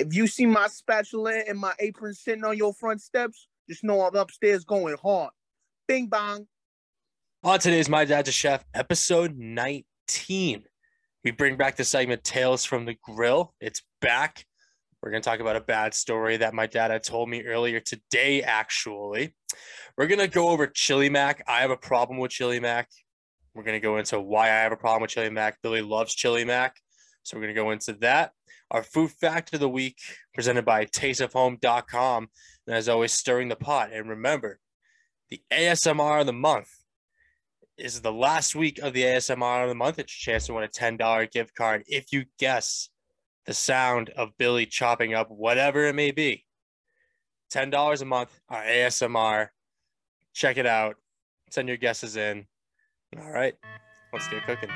If 0.00 0.14
you 0.14 0.26
see 0.26 0.46
my 0.46 0.66
spatula 0.68 1.42
and 1.46 1.58
my 1.58 1.74
apron 1.78 2.14
sitting 2.14 2.42
on 2.42 2.56
your 2.56 2.72
front 2.72 3.02
steps, 3.02 3.48
just 3.68 3.84
know 3.84 4.00
I'm 4.00 4.14
upstairs 4.14 4.64
going 4.64 4.96
hard. 4.96 5.30
Bing 5.86 6.06
bong. 6.06 6.46
On 7.44 7.58
today's 7.58 7.86
My 7.86 8.06
Dad's 8.06 8.30
a 8.30 8.32
Chef, 8.32 8.64
episode 8.72 9.36
19, 9.36 10.64
we 11.22 11.30
bring 11.32 11.58
back 11.58 11.76
the 11.76 11.84
segment 11.84 12.24
Tales 12.24 12.64
from 12.64 12.86
the 12.86 12.96
Grill. 13.02 13.52
It's 13.60 13.82
back. 14.00 14.46
We're 15.02 15.10
going 15.10 15.22
to 15.22 15.28
talk 15.28 15.40
about 15.40 15.56
a 15.56 15.60
bad 15.60 15.92
story 15.92 16.38
that 16.38 16.54
my 16.54 16.66
dad 16.66 16.90
had 16.90 17.02
told 17.02 17.28
me 17.28 17.42
earlier 17.42 17.78
today, 17.78 18.42
actually. 18.42 19.34
We're 19.98 20.06
going 20.06 20.20
to 20.20 20.28
go 20.28 20.48
over 20.48 20.66
Chili 20.66 21.10
Mac. 21.10 21.44
I 21.46 21.60
have 21.60 21.70
a 21.70 21.76
problem 21.76 22.18
with 22.18 22.30
Chili 22.30 22.58
Mac. 22.58 22.88
We're 23.52 23.64
going 23.64 23.78
to 23.78 23.86
go 23.86 23.98
into 23.98 24.18
why 24.18 24.46
I 24.46 24.62
have 24.62 24.72
a 24.72 24.78
problem 24.78 25.02
with 25.02 25.10
Chili 25.10 25.28
Mac. 25.28 25.58
Billy 25.62 25.82
loves 25.82 26.14
Chili 26.14 26.46
Mac. 26.46 26.76
So 27.22 27.36
we're 27.36 27.42
going 27.42 27.54
to 27.54 27.60
go 27.60 27.70
into 27.72 27.92
that. 28.00 28.32
Our 28.70 28.82
food 28.82 29.10
fact 29.10 29.52
of 29.52 29.60
the 29.60 29.68
week 29.68 29.98
presented 30.34 30.64
by 30.64 30.86
tasteofhome.com. 30.86 32.28
And 32.66 32.76
as 32.76 32.88
always, 32.88 33.12
stirring 33.12 33.48
the 33.48 33.56
pot. 33.56 33.90
And 33.92 34.08
remember, 34.08 34.60
the 35.28 35.40
ASMR 35.52 36.20
of 36.20 36.26
the 36.26 36.32
month 36.32 36.68
is 37.76 38.00
the 38.00 38.12
last 38.12 38.54
week 38.54 38.78
of 38.78 38.92
the 38.92 39.02
ASMR 39.02 39.62
of 39.62 39.68
the 39.68 39.74
month. 39.74 39.98
It's 39.98 40.26
your 40.26 40.34
chance 40.34 40.46
to 40.46 40.54
win 40.54 40.64
a 40.64 40.68
$10 40.68 41.30
gift 41.32 41.54
card 41.54 41.82
if 41.86 42.12
you 42.12 42.26
guess 42.38 42.90
the 43.46 43.54
sound 43.54 44.10
of 44.10 44.36
Billy 44.38 44.66
chopping 44.66 45.14
up 45.14 45.30
whatever 45.30 45.86
it 45.86 45.94
may 45.94 46.10
be. 46.10 46.44
$10 47.52 48.02
a 48.02 48.04
month, 48.04 48.38
our 48.48 48.62
ASMR. 48.62 49.48
Check 50.34 50.56
it 50.56 50.66
out. 50.66 50.96
Send 51.50 51.68
your 51.68 51.76
guesses 51.76 52.16
in. 52.16 52.46
All 53.18 53.32
right, 53.32 53.54
let's 54.12 54.28
get 54.28 54.46
cooking. 54.46 54.70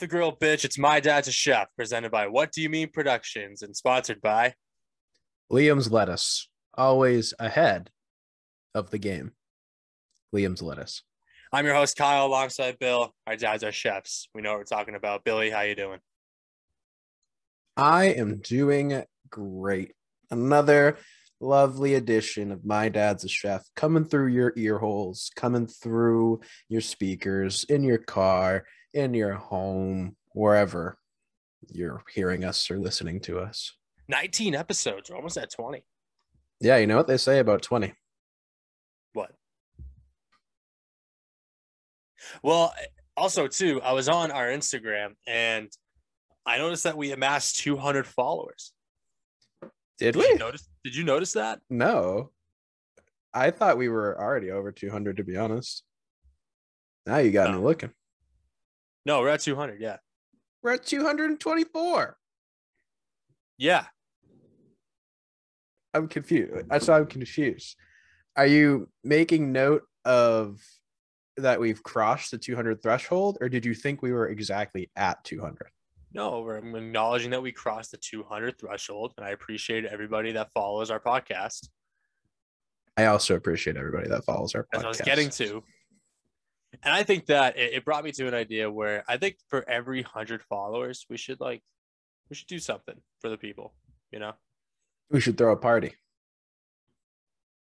The 0.00 0.06
grill, 0.06 0.34
bitch. 0.34 0.64
It's 0.64 0.78
my 0.78 0.98
dad's 0.98 1.28
a 1.28 1.32
chef, 1.32 1.68
presented 1.76 2.10
by 2.10 2.26
What 2.26 2.52
Do 2.52 2.62
You 2.62 2.70
Mean 2.70 2.88
Productions 2.88 3.62
and 3.62 3.76
sponsored 3.76 4.20
by 4.20 4.54
Liam's 5.52 5.92
lettuce, 5.92 6.48
always 6.74 7.34
ahead 7.38 7.90
of 8.74 8.90
the 8.90 8.98
game. 8.98 9.32
Liam's 10.34 10.62
lettuce. 10.62 11.02
I'm 11.52 11.66
your 11.66 11.74
host 11.74 11.96
Kyle, 11.96 12.26
alongside 12.26 12.78
Bill. 12.78 13.14
Our 13.26 13.36
dads 13.36 13.62
are 13.62 13.72
chefs. 13.72 14.28
We 14.34 14.40
know 14.40 14.50
what 14.50 14.58
we're 14.58 14.64
talking 14.64 14.94
about. 14.94 15.22
Billy, 15.22 15.50
how 15.50 15.60
you 15.62 15.74
doing? 15.74 15.98
I 17.76 18.06
am 18.06 18.38
doing 18.38 19.04
great. 19.28 19.92
Another 20.30 20.96
lovely 21.40 21.94
edition 21.94 22.52
of 22.52 22.64
My 22.64 22.88
Dad's 22.88 23.24
a 23.24 23.28
Chef 23.28 23.64
coming 23.76 24.04
through 24.04 24.28
your 24.28 24.52
ear 24.56 24.78
holes, 24.78 25.30
coming 25.36 25.66
through 25.66 26.40
your 26.68 26.80
speakers, 26.80 27.64
in 27.64 27.82
your 27.82 27.98
car, 27.98 28.64
in 28.92 29.14
your 29.14 29.34
home, 29.34 30.16
wherever 30.32 30.98
you're 31.68 32.02
hearing 32.12 32.44
us 32.44 32.70
or 32.70 32.78
listening 32.78 33.20
to 33.20 33.38
us. 33.38 33.72
19 34.08 34.54
episodes. 34.54 35.10
We're 35.10 35.16
almost 35.16 35.36
at 35.36 35.50
20. 35.50 35.84
Yeah, 36.60 36.76
you 36.76 36.86
know 36.86 36.96
what 36.96 37.06
they 37.06 37.16
say 37.16 37.38
about 37.38 37.62
20. 37.62 37.94
What? 39.12 39.32
Well, 42.42 42.74
also 43.16 43.46
too, 43.46 43.80
I 43.82 43.92
was 43.92 44.08
on 44.08 44.30
our 44.30 44.48
Instagram 44.48 45.14
and 45.26 45.68
I 46.44 46.58
noticed 46.58 46.84
that 46.84 46.96
we 46.96 47.12
amassed 47.12 47.60
200 47.60 48.06
followers. 48.06 48.72
Did 49.98 50.12
Did 50.12 50.16
we? 50.16 50.22
you 50.28 50.38
notice? 50.38 50.68
Did 50.84 50.96
you 50.96 51.04
notice 51.04 51.32
that? 51.34 51.60
No. 51.68 52.30
I 53.32 53.50
thought 53.50 53.78
we 53.78 53.88
were 53.88 54.18
already 54.20 54.50
over 54.50 54.72
200 54.72 55.18
to 55.18 55.24
be 55.24 55.36
honest. 55.36 55.84
Now 57.06 57.18
you 57.18 57.30
got 57.30 57.50
me 57.50 57.58
oh. 57.58 57.62
looking. 57.62 57.90
No, 59.06 59.20
we're 59.20 59.28
at 59.28 59.40
200. 59.40 59.80
Yeah. 59.80 59.96
We're 60.62 60.72
at 60.72 60.84
224. 60.84 62.16
Yeah. 63.58 63.84
I'm 65.94 66.08
confused. 66.08 66.68
That's 66.68 66.88
why 66.88 66.98
I'm 66.98 67.06
confused. 67.06 67.76
Are 68.36 68.46
you 68.46 68.88
making 69.02 69.52
note 69.52 69.82
of 70.04 70.60
that 71.36 71.60
we've 71.60 71.82
crossed 71.82 72.30
the 72.30 72.38
200 72.38 72.82
threshold, 72.82 73.38
or 73.40 73.48
did 73.48 73.64
you 73.64 73.74
think 73.74 74.02
we 74.02 74.12
were 74.12 74.28
exactly 74.28 74.90
at 74.96 75.22
200? 75.24 75.68
No, 76.12 76.40
we're 76.40 76.58
acknowledging 76.58 77.30
that 77.30 77.42
we 77.42 77.52
crossed 77.52 77.92
the 77.92 77.96
200 77.96 78.58
threshold, 78.58 79.14
and 79.16 79.24
I 79.24 79.30
appreciate 79.30 79.84
everybody 79.84 80.32
that 80.32 80.52
follows 80.52 80.90
our 80.90 81.00
podcast. 81.00 81.68
I 82.96 83.06
also 83.06 83.36
appreciate 83.36 83.76
everybody 83.76 84.08
that 84.08 84.24
follows 84.24 84.54
our 84.54 84.66
As 84.72 84.82
podcast. 84.82 84.84
I 84.84 84.88
was 84.88 85.00
getting 85.00 85.30
to, 85.30 85.62
and 86.82 86.94
I 86.94 87.02
think 87.02 87.26
that 87.26 87.56
it, 87.58 87.74
it 87.74 87.84
brought 87.84 88.04
me 88.04 88.12
to 88.12 88.26
an 88.28 88.34
idea 88.34 88.70
where 88.70 89.04
I 89.08 89.16
think 89.16 89.36
for 89.48 89.68
every 89.68 90.02
hundred 90.02 90.42
followers, 90.42 91.06
we 91.08 91.16
should 91.16 91.40
like 91.40 91.62
we 92.28 92.36
should 92.36 92.48
do 92.48 92.58
something 92.58 92.94
for 93.20 93.28
the 93.28 93.36
people. 93.36 93.74
You 94.12 94.18
know 94.20 94.32
We 95.10 95.20
should 95.20 95.36
throw 95.38 95.52
a 95.52 95.56
party. 95.56 95.92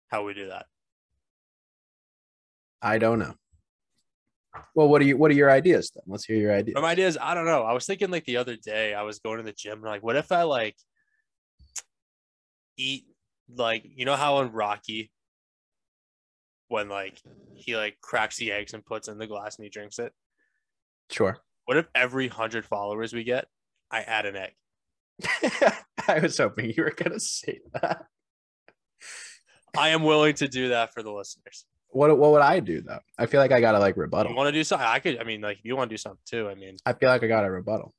how 0.09 0.23
we 0.25 0.33
do 0.33 0.47
that. 0.49 0.65
I 2.81 2.97
don't 2.97 3.19
know. 3.19 3.33
Well, 4.75 4.87
what 4.87 5.01
are 5.01 5.05
you? 5.05 5.17
What 5.17 5.31
are 5.31 5.35
your 5.35 5.49
ideas 5.49 5.91
then? 5.95 6.03
Let's 6.05 6.25
hear 6.25 6.37
your 6.37 6.53
ideas. 6.53 6.75
My 6.79 6.91
ideas, 6.91 7.17
I 7.19 7.33
don't 7.33 7.45
know. 7.45 7.63
I 7.63 7.73
was 7.73 7.85
thinking 7.87 8.11
like 8.11 8.25
the 8.25 8.37
other 8.37 8.55
day, 8.55 8.93
I 8.93 9.01
was 9.03 9.19
going 9.19 9.37
to 9.37 9.43
the 9.43 9.53
gym 9.53 9.79
and 9.79 9.83
like, 9.85 10.03
what 10.03 10.15
if 10.15 10.31
I 10.31 10.43
like 10.43 10.75
eat 12.77 13.05
like 13.55 13.83
you 13.85 14.05
know 14.05 14.15
how 14.15 14.41
in 14.41 14.51
Rocky 14.51 15.11
when 16.73 16.89
like 16.89 17.21
he 17.53 17.77
like 17.77 18.01
cracks 18.01 18.37
the 18.37 18.51
eggs 18.51 18.73
and 18.73 18.83
puts 18.83 19.07
in 19.07 19.19
the 19.19 19.27
glass 19.27 19.57
and 19.57 19.63
he 19.63 19.69
drinks 19.69 19.99
it. 19.99 20.11
Sure. 21.11 21.37
What 21.65 21.77
if 21.77 21.87
every 21.93 22.27
hundred 22.27 22.65
followers 22.65 23.13
we 23.13 23.23
get, 23.23 23.45
I 23.91 23.99
add 23.99 24.25
an 24.25 24.35
egg? 24.35 24.53
I 26.07 26.19
was 26.19 26.39
hoping 26.39 26.73
you 26.75 26.83
were 26.83 26.95
gonna 26.95 27.19
say 27.19 27.59
that. 27.73 28.05
I 29.77 29.89
am 29.89 30.01
willing 30.01 30.33
to 30.35 30.47
do 30.47 30.69
that 30.69 30.95
for 30.95 31.03
the 31.03 31.11
listeners. 31.11 31.65
What 31.89 32.17
What 32.17 32.31
would 32.31 32.41
I 32.41 32.59
do 32.59 32.81
though? 32.81 33.01
I 33.19 33.27
feel 33.27 33.39
like 33.39 33.51
I 33.51 33.61
gotta 33.61 33.79
like 33.79 33.95
rebuttal. 33.95 34.31
You 34.31 34.35
want 34.35 34.47
to 34.47 34.51
do 34.51 34.63
something? 34.63 34.87
I 34.87 34.97
could. 34.97 35.19
I 35.19 35.23
mean, 35.25 35.41
like 35.41 35.59
if 35.59 35.65
you 35.65 35.75
want 35.75 35.91
to 35.91 35.93
do 35.93 35.99
something 35.99 36.23
too. 36.25 36.49
I 36.49 36.55
mean, 36.55 36.77
I 36.87 36.93
feel 36.93 37.09
like 37.09 37.23
I 37.23 37.27
got 37.27 37.45
a 37.45 37.51
rebuttal. 37.51 37.93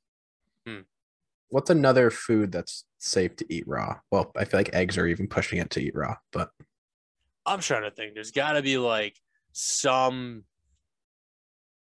Hmm. 0.67 0.81
What's 1.47 1.69
another 1.69 2.11
food 2.11 2.51
that's 2.51 2.83
safe 2.97 3.37
to 3.37 3.45
eat 3.49 3.63
raw? 3.67 3.99
Well, 4.11 4.33
I 4.35 4.43
feel 4.43 4.59
like 4.59 4.75
eggs 4.75 4.97
are 4.97 5.07
even 5.07 5.29
pushing 5.29 5.59
it 5.59 5.69
to 5.71 5.81
eat 5.81 5.95
raw, 5.95 6.15
but 6.33 6.49
I'm 7.45 7.59
trying 7.59 7.83
to 7.83 7.91
think. 7.91 8.13
There's 8.13 8.31
got 8.31 8.53
to 8.53 8.61
be 8.61 8.77
like 8.77 9.15
some 9.51 10.43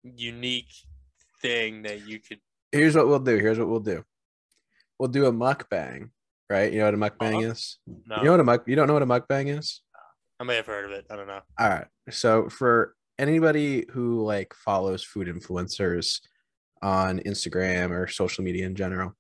unique 0.04 0.72
thing 1.42 1.84
that 1.84 2.08
you 2.08 2.20
could. 2.20 2.40
here's 2.72 2.96
what 2.96 3.08
we'll 3.08 3.20
do. 3.20 3.38
Here's 3.38 3.60
what 3.60 3.68
we'll 3.68 3.80
do. 3.80 4.04
We'll 4.98 5.10
do 5.10 5.26
a 5.26 5.32
mukbang, 5.32 6.10
right? 6.50 6.72
You 6.72 6.80
know 6.80 6.86
what 6.86 6.94
a 6.94 6.98
mukbang 6.98 7.38
Uh-huh. 7.40 7.52
is? 7.52 7.80
No, 8.06 8.18
You 8.18 8.24
know 8.26 8.32
what 8.32 8.40
a 8.40 8.44
muk 8.44 8.68
you 8.68 8.76
don't 8.76 8.88
know 8.88 8.94
what 8.94 9.04
a 9.04 9.06
mukbang 9.08 9.58
is? 9.58 9.82
I 10.40 10.44
may 10.44 10.56
have 10.56 10.68
heard 10.68 10.86
of 10.86 10.92
it. 10.92 11.06
I 11.10 11.16
don't 11.16 11.28
know. 11.28 11.42
All 11.60 11.70
right. 11.70 11.88
So 12.10 12.48
for 12.50 12.96
anybody 13.18 13.86
who 13.92 14.24
like 14.24 14.54
follows 14.54 15.04
food 15.04 15.28
influencers 15.28 16.20
on 16.81 17.20
Instagram 17.20 17.92
or 17.92 18.08
social 18.08 18.44
media 18.44 18.66
in 18.66 18.76
general, 18.76 19.14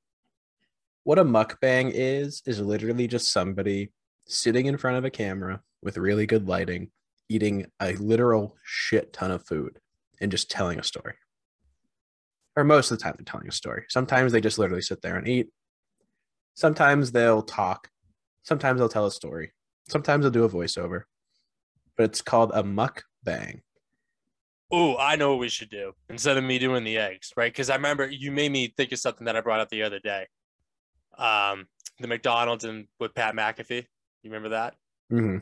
what 1.03 1.19
a 1.19 1.25
mukbang 1.25 1.91
is 1.93 2.41
is 2.45 2.59
literally 2.61 3.07
just 3.07 3.31
somebody 3.31 3.91
sitting 4.27 4.65
in 4.67 4.77
front 4.77 4.97
of 4.97 5.03
a 5.05 5.09
camera 5.09 5.61
with 5.81 5.97
really 5.97 6.25
good 6.25 6.47
lighting, 6.47 6.91
eating 7.29 7.67
a 7.81 7.93
literal 7.93 8.55
shit 8.63 9.13
ton 9.13 9.31
of 9.31 9.45
food 9.45 9.79
and 10.19 10.31
just 10.31 10.49
telling 10.49 10.79
a 10.79 10.83
story. 10.83 11.15
Or 12.55 12.63
most 12.63 12.91
of 12.91 12.97
the 12.97 13.03
time 13.03 13.15
they're 13.17 13.25
telling 13.25 13.47
a 13.47 13.53
story. 13.53 13.85
Sometimes 13.89 14.31
they 14.31 14.41
just 14.41 14.57
literally 14.57 14.81
sit 14.81 15.01
there 15.01 15.15
and 15.15 15.27
eat. 15.27 15.47
Sometimes 16.55 17.11
they'll 17.11 17.41
talk. 17.41 17.89
Sometimes 18.43 18.79
they'll 18.79 18.89
tell 18.89 19.05
a 19.05 19.11
story. 19.11 19.53
Sometimes 19.87 20.23
they'll 20.23 20.31
do 20.31 20.43
a 20.43 20.49
voiceover. 20.49 21.03
But 21.95 22.05
it's 22.05 22.21
called 22.21 22.51
a 22.53 22.63
mukbang. 22.63 23.61
Oh, 24.71 24.97
I 24.97 25.15
know 25.15 25.31
what 25.31 25.39
we 25.39 25.49
should 25.49 25.69
do 25.69 25.93
instead 26.09 26.37
of 26.37 26.43
me 26.43 26.59
doing 26.59 26.83
the 26.83 26.97
eggs, 26.97 27.31
right? 27.35 27.51
Because 27.51 27.69
I 27.69 27.75
remember 27.75 28.07
you 28.07 28.31
made 28.31 28.51
me 28.51 28.73
think 28.75 28.91
of 28.91 28.99
something 28.99 29.25
that 29.25 29.35
I 29.35 29.41
brought 29.41 29.61
up 29.61 29.69
the 29.69 29.83
other 29.83 29.99
day. 29.99 30.27
Um, 31.17 31.67
the 31.99 32.07
McDonald's 32.07 32.65
and 32.65 32.87
with 32.99 33.15
Pat 33.15 33.35
McAfee. 33.35 33.85
You 34.23 34.31
remember 34.31 34.49
that? 34.49 34.75
hmm 35.09 35.37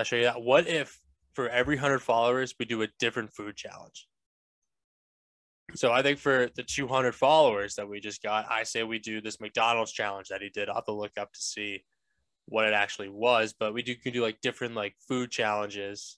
Did 0.00 0.06
I 0.06 0.08
show 0.08 0.16
you 0.16 0.24
that? 0.24 0.40
What 0.40 0.66
if 0.66 0.98
for 1.34 1.46
every 1.50 1.76
hundred 1.76 1.98
followers 1.98 2.54
we 2.58 2.64
do 2.64 2.80
a 2.80 2.88
different 2.98 3.34
food 3.34 3.54
challenge? 3.54 4.08
So 5.74 5.92
I 5.92 6.00
think 6.00 6.18
for 6.18 6.48
the 6.56 6.62
200 6.62 7.14
followers 7.14 7.74
that 7.74 7.86
we 7.86 8.00
just 8.00 8.22
got, 8.22 8.50
I 8.50 8.62
say 8.62 8.82
we 8.82 8.98
do 8.98 9.20
this 9.20 9.40
McDonald's 9.42 9.92
challenge 9.92 10.28
that 10.28 10.40
he 10.40 10.48
did. 10.48 10.70
I'll 10.70 10.76
have 10.76 10.86
to 10.86 10.92
look 10.92 11.18
up 11.18 11.34
to 11.34 11.40
see 11.40 11.84
what 12.46 12.64
it 12.64 12.72
actually 12.72 13.10
was, 13.10 13.52
but 13.52 13.74
we 13.74 13.82
do 13.82 13.94
can 13.94 14.14
do 14.14 14.22
like 14.22 14.40
different 14.40 14.74
like 14.74 14.94
food 15.06 15.30
challenges, 15.30 16.16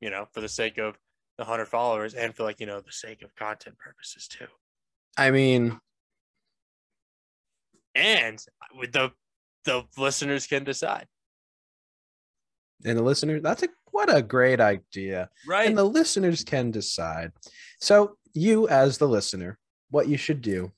you 0.00 0.08
know, 0.08 0.26
for 0.32 0.40
the 0.40 0.48
sake 0.48 0.78
of 0.78 0.98
the 1.36 1.44
100 1.44 1.66
followers 1.66 2.14
and 2.14 2.34
for 2.34 2.42
like, 2.42 2.58
you 2.58 2.66
know, 2.66 2.80
the 2.80 2.90
sake 2.90 3.20
of 3.20 3.36
content 3.36 3.76
purposes 3.76 4.26
too. 4.28 4.46
I 5.18 5.30
mean, 5.30 5.78
and 7.94 8.42
uh, 8.62 8.78
with 8.78 8.92
the 8.92 9.12
the 9.66 9.84
listeners 9.98 10.46
can 10.46 10.64
decide. 10.64 11.06
And 12.84 12.98
the 12.98 13.02
listener, 13.02 13.40
that's 13.40 13.62
a 13.62 13.68
what 13.90 14.14
a 14.14 14.22
great 14.22 14.60
idea. 14.60 15.28
Right. 15.46 15.68
And 15.68 15.76
the 15.76 15.84
listeners 15.84 16.42
can 16.44 16.70
decide. 16.70 17.32
So, 17.78 18.16
you 18.34 18.68
as 18.68 18.98
the 18.98 19.08
listener, 19.08 19.58
what 19.90 20.08
you 20.08 20.16
should 20.16 20.40
do 20.40 20.72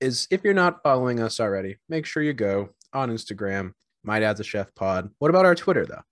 is 0.00 0.28
if 0.30 0.44
you're 0.44 0.54
not 0.54 0.82
following 0.82 1.20
us 1.20 1.40
already, 1.40 1.78
make 1.88 2.04
sure 2.06 2.22
you 2.22 2.34
go 2.34 2.70
on 2.92 3.10
Instagram, 3.10 3.72
My 4.02 4.20
Dad's 4.20 4.40
a 4.40 4.44
Chef 4.44 4.74
Pod. 4.74 5.10
What 5.18 5.30
about 5.30 5.46
our 5.46 5.54
Twitter 5.54 5.86
though? 5.86 6.02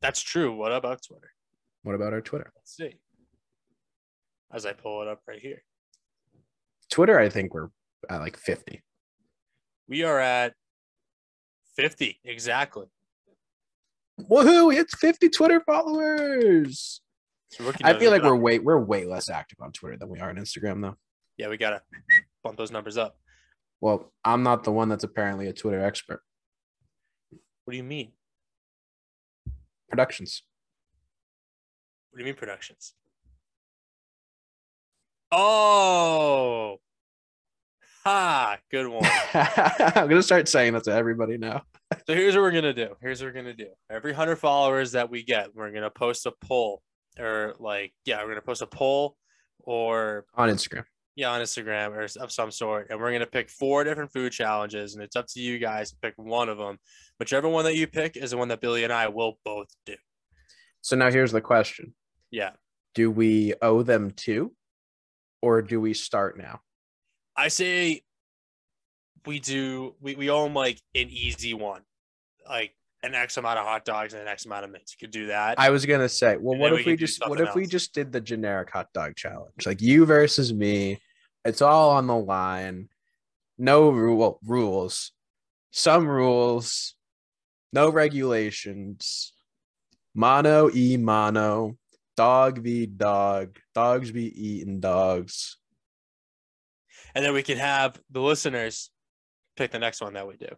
That's 0.00 0.22
true. 0.22 0.54
What 0.54 0.72
about 0.72 1.00
Twitter? 1.06 1.30
What 1.82 1.94
about 1.94 2.12
our 2.12 2.20
Twitter? 2.20 2.52
Let's 2.56 2.76
see. 2.76 2.96
As 4.52 4.66
I 4.66 4.72
pull 4.72 5.02
it 5.02 5.08
up 5.08 5.20
right 5.26 5.40
here. 5.40 5.62
Twitter, 6.90 7.18
I 7.18 7.28
think 7.28 7.54
we're 7.54 7.68
at 8.10 8.20
like 8.20 8.36
50. 8.36 8.82
We 9.88 10.02
are 10.04 10.20
at 10.20 10.54
50 11.76 12.20
exactly. 12.24 12.86
Woohoo! 14.20 14.74
It's 14.74 14.94
50 14.94 15.28
Twitter 15.30 15.60
followers. 15.60 17.00
I 17.82 17.98
feel 17.98 18.10
like 18.10 18.22
we're 18.22 18.36
up. 18.36 18.42
way 18.42 18.58
we're 18.58 18.78
way 18.78 19.04
less 19.04 19.28
active 19.28 19.58
on 19.60 19.72
Twitter 19.72 19.96
than 19.96 20.08
we 20.08 20.20
are 20.20 20.30
on 20.30 20.36
Instagram 20.36 20.80
though. 20.80 20.96
yeah, 21.36 21.48
we 21.48 21.56
gotta 21.56 21.82
bump 22.42 22.56
those 22.56 22.70
numbers 22.70 22.96
up. 22.96 23.16
Well, 23.80 24.12
I'm 24.24 24.42
not 24.42 24.64
the 24.64 24.72
one 24.72 24.88
that's 24.88 25.04
apparently 25.04 25.48
a 25.48 25.52
Twitter 25.52 25.84
expert. 25.84 26.22
What 27.64 27.72
do 27.72 27.76
you 27.76 27.82
mean? 27.82 28.12
Productions. 29.88 30.42
What 32.10 32.18
do 32.18 32.22
you 32.22 32.26
mean 32.26 32.34
productions? 32.34 32.94
Oh, 35.30 36.78
ha! 38.04 38.58
Good 38.70 38.88
one. 38.88 39.04
I'm 39.34 40.08
gonna 40.08 40.22
start 40.22 40.48
saying 40.48 40.72
that 40.74 40.84
to 40.84 40.92
everybody 40.92 41.38
now. 41.38 41.62
So 42.06 42.14
here's 42.14 42.34
what 42.34 42.42
we're 42.42 42.50
gonna 42.52 42.72
do. 42.72 42.94
Here's 43.00 43.20
what 43.22 43.28
we're 43.28 43.42
gonna 43.42 43.54
do. 43.54 43.68
Every 43.90 44.12
hundred 44.12 44.36
followers 44.36 44.92
that 44.92 45.10
we 45.10 45.22
get, 45.22 45.54
we're 45.54 45.70
gonna 45.72 45.90
post 45.90 46.26
a 46.26 46.32
poll, 46.40 46.82
or 47.18 47.54
like, 47.58 47.92
yeah, 48.04 48.22
we're 48.22 48.28
gonna 48.30 48.40
post 48.42 48.62
a 48.62 48.66
poll, 48.66 49.16
or 49.60 50.24
On 50.34 50.48
Instagram. 50.48 50.84
yeah, 51.16 51.30
on 51.30 51.40
Instagram 51.40 51.90
or 51.90 52.06
of 52.22 52.32
some 52.32 52.50
sort, 52.50 52.88
and 52.90 52.98
we're 52.98 53.12
gonna 53.12 53.26
pick 53.26 53.50
four 53.50 53.84
different 53.84 54.12
food 54.12 54.32
challenges, 54.32 54.94
and 54.94 55.02
it's 55.02 55.16
up 55.16 55.26
to 55.28 55.40
you 55.40 55.58
guys 55.58 55.90
to 55.90 55.96
pick 56.02 56.14
one 56.16 56.48
of 56.48 56.58
them. 56.58 56.78
Whichever 57.18 57.48
one 57.48 57.64
that 57.64 57.76
you 57.76 57.86
pick 57.86 58.16
is 58.16 58.30
the 58.32 58.36
one 58.36 58.48
that 58.48 58.60
Billy 58.60 58.84
and 58.84 58.92
I 58.92 59.08
will 59.08 59.38
both 59.44 59.68
do. 59.86 59.94
So 60.80 60.96
now 60.96 61.10
here's 61.10 61.30
the 61.32 61.40
question. 61.40 61.94
Yeah, 62.30 62.52
Do 62.94 63.10
we 63.10 63.54
owe 63.62 63.82
them 63.82 64.10
two? 64.10 64.54
Or 65.42 65.60
do 65.60 65.80
we 65.80 65.92
start 65.92 66.38
now? 66.38 66.60
I 67.36 67.48
say 67.48 68.02
we 69.26 69.38
do. 69.38 69.94
We 70.00 70.14
we 70.14 70.30
own 70.30 70.54
like 70.54 70.80
an 70.94 71.08
easy 71.08 71.54
one, 71.54 71.82
like 72.48 72.74
an 73.02 73.14
X 73.14 73.36
amount 73.36 73.58
of 73.58 73.66
hot 73.66 73.84
dogs 73.84 74.12
and 74.12 74.22
an 74.22 74.28
X 74.28 74.46
amount 74.46 74.64
of 74.64 74.70
mints. 74.70 74.92
You 74.92 75.06
could 75.06 75.12
do 75.12 75.26
that. 75.26 75.58
I 75.58 75.70
was 75.70 75.86
gonna 75.86 76.08
say, 76.08 76.36
well, 76.36 76.52
And 76.52 76.60
what 76.60 76.68
then 76.68 76.74
we 76.74 76.80
if 76.80 76.86
we 76.86 76.96
just 76.96 77.28
what 77.28 77.40
if 77.40 77.54
we 77.54 77.66
just 77.66 77.94
did 77.94 78.12
the 78.12 78.20
generic 78.20 78.70
hot 78.70 78.88
dog 78.92 79.16
challenge? 79.16 79.66
Like 79.66 79.80
you 79.80 80.04
versus 80.06 80.52
me. 80.52 81.00
It's 81.44 81.62
all 81.62 81.90
on 81.90 82.06
the 82.06 82.16
line. 82.16 82.88
No 83.58 83.90
rule 83.90 84.38
rules. 84.46 85.12
Some 85.70 86.06
rules, 86.06 86.94
no 87.72 87.90
regulations. 87.90 89.32
Mono 90.14 90.70
e 90.74 90.96
mono. 90.96 91.76
Dog 92.16 92.58
v 92.58 92.86
dog. 92.86 93.58
Dogs 93.74 94.12
be 94.12 94.26
eating 94.26 94.80
dogs. 94.80 95.56
And 97.14 97.24
then 97.24 97.32
we 97.32 97.42
can 97.42 97.58
have 97.58 98.00
the 98.10 98.20
listeners 98.20 98.90
pick 99.56 99.70
the 99.70 99.78
next 99.78 100.00
one 100.00 100.14
that 100.14 100.26
we 100.26 100.36
do. 100.36 100.48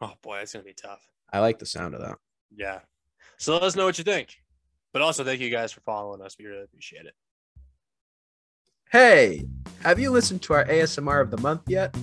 Oh 0.00 0.14
boy, 0.22 0.38
that's 0.38 0.52
gonna 0.52 0.64
be 0.64 0.72
tough. 0.72 1.06
I 1.32 1.40
like 1.40 1.58
the 1.58 1.66
sound 1.66 1.94
of 1.94 2.00
that. 2.00 2.16
Yeah. 2.54 2.80
So 3.38 3.52
let 3.52 3.62
us 3.62 3.76
know 3.76 3.84
what 3.84 3.98
you 3.98 4.04
think. 4.04 4.36
But 4.92 5.02
also 5.02 5.24
thank 5.24 5.40
you 5.40 5.50
guys 5.50 5.72
for 5.72 5.80
following 5.82 6.20
us. 6.22 6.36
We 6.38 6.46
really 6.46 6.64
appreciate 6.64 7.06
it. 7.06 7.14
Hey, 8.90 9.44
have 9.82 10.00
you 10.00 10.10
listened 10.10 10.42
to 10.42 10.54
our 10.54 10.64
ASMR 10.64 11.20
of 11.20 11.30
the 11.30 11.36
month 11.38 11.62
yet? 11.68 11.96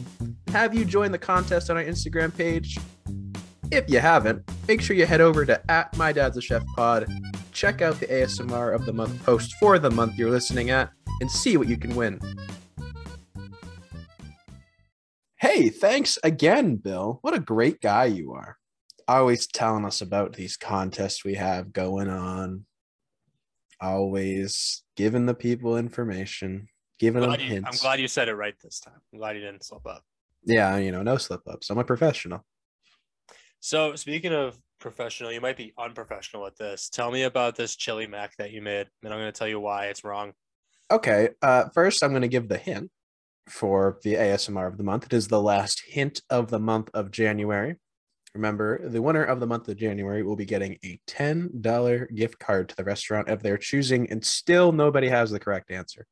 Have 0.50 0.74
you 0.74 0.86
joined 0.86 1.14
the 1.14 1.20
contest 1.20 1.70
on 1.70 1.76
our 1.76 1.84
Instagram 1.84 2.36
page? 2.36 2.78
If 3.72 3.90
you 3.90 4.00
haven't, 4.00 4.50
make 4.70 4.80
sure 4.82 4.96
you 4.96 5.06
head 5.06 5.20
over 5.20 5.46
to 5.46 5.62
at 5.70 5.96
my 5.98 6.14
dad's 6.14 6.38
a 6.38 6.42
chef 6.42 6.64
pod, 6.78 7.06
check 7.58 7.82
out 7.82 8.00
the 8.00 8.06
ASMR 8.06 8.76
of 8.76 8.86
the 8.86 8.94
month 8.94 9.26
post 9.26 9.56
for 9.56 9.80
the 9.80 9.90
month 9.90 10.16
you're 10.16 10.30
listening 10.30 10.70
at, 10.70 10.92
and 11.22 11.32
see 11.32 11.58
what 11.58 11.68
you 11.68 11.76
can 11.76 11.96
win. 11.96 12.20
Hey, 15.40 15.70
thanks 15.70 16.20
again, 16.24 16.76
Bill. 16.76 17.18
What 17.24 17.34
a 17.34 17.40
great 17.40 17.82
guy 17.82 18.06
you 18.06 18.34
are. 18.34 18.58
Always 19.08 19.48
telling 19.48 19.86
us 19.86 20.02
about 20.02 20.34
these 20.34 20.56
contests 20.56 21.26
we 21.26 21.34
have 21.34 21.74
going 21.74 22.10
on. 22.10 22.68
Always 23.82 24.84
giving 24.96 25.26
the 25.26 25.34
people 25.34 25.78
information, 25.78 26.68
giving 27.00 27.22
them 27.24 27.32
you- 27.32 27.38
hints. 27.38 27.70
I'm 27.72 27.78
glad 27.78 28.00
you 28.00 28.08
said 28.08 28.30
it 28.30 28.36
right 28.36 28.54
this 28.62 28.80
time. 28.80 29.02
I'm 29.12 29.18
glad 29.18 29.36
you 29.36 29.42
didn't 29.42 29.66
slip 29.66 29.88
up. 29.88 30.04
Yeah, 30.46 30.78
you 30.78 30.92
know, 30.92 31.02
no 31.02 31.18
slip 31.18 31.42
ups. 31.48 31.72
I'm 31.72 31.80
a 31.80 31.84
professional. 31.84 32.46
So 33.60 33.96
speaking 33.96 34.32
of 34.32 34.60
professional, 34.88 35.34
you 35.34 35.42
might 35.42 35.58
be 35.58 35.74
unprofessional 35.78 36.46
at 36.48 36.58
this. 36.58 36.90
Tell 36.90 37.12
me 37.12 37.24
about 37.24 37.58
this 37.58 37.76
chili 37.76 38.08
mac 38.08 38.38
that 38.38 38.52
you 38.52 38.62
made, 38.62 38.88
and 39.04 39.14
I'm 39.14 39.20
going 39.20 39.32
to 39.32 39.38
tell 39.38 39.48
you 39.48 39.60
why 39.60 39.88
it's 39.88 40.06
wrong. 40.06 40.32
Okay. 40.90 41.30
Uh, 41.42 41.66
first, 41.74 42.04
I'm 42.04 42.12
going 42.12 42.22
to 42.22 42.30
give 42.30 42.48
the 42.48 42.58
hint 42.58 42.90
for 43.50 44.00
the 44.04 44.14
ASMR 44.14 44.68
of 44.68 44.78
the 44.78 44.86
month. 44.86 45.06
It 45.06 45.14
is 45.14 45.28
the 45.28 45.42
last 45.42 45.84
hint 45.86 46.22
of 46.30 46.50
the 46.50 46.60
month 46.60 46.90
of 46.94 47.12
January. 47.12 47.76
Remember, 48.34 48.88
the 48.88 49.02
winner 49.02 49.24
of 49.24 49.42
the 49.42 49.48
month 49.48 49.68
of 49.68 49.76
January 49.78 50.24
will 50.24 50.36
be 50.38 50.46
getting 50.46 50.78
a 50.86 51.00
$10 51.08 52.16
gift 52.16 52.40
card 52.40 52.70
to 52.70 52.76
the 52.76 52.84
restaurant 52.86 53.28
of 53.28 53.44
their 53.44 53.58
choosing, 53.58 54.10
and 54.10 54.24
still 54.24 54.72
nobody 54.72 55.10
has 55.10 55.32
the 55.32 55.40
correct 55.40 55.70
answer. 55.70 56.08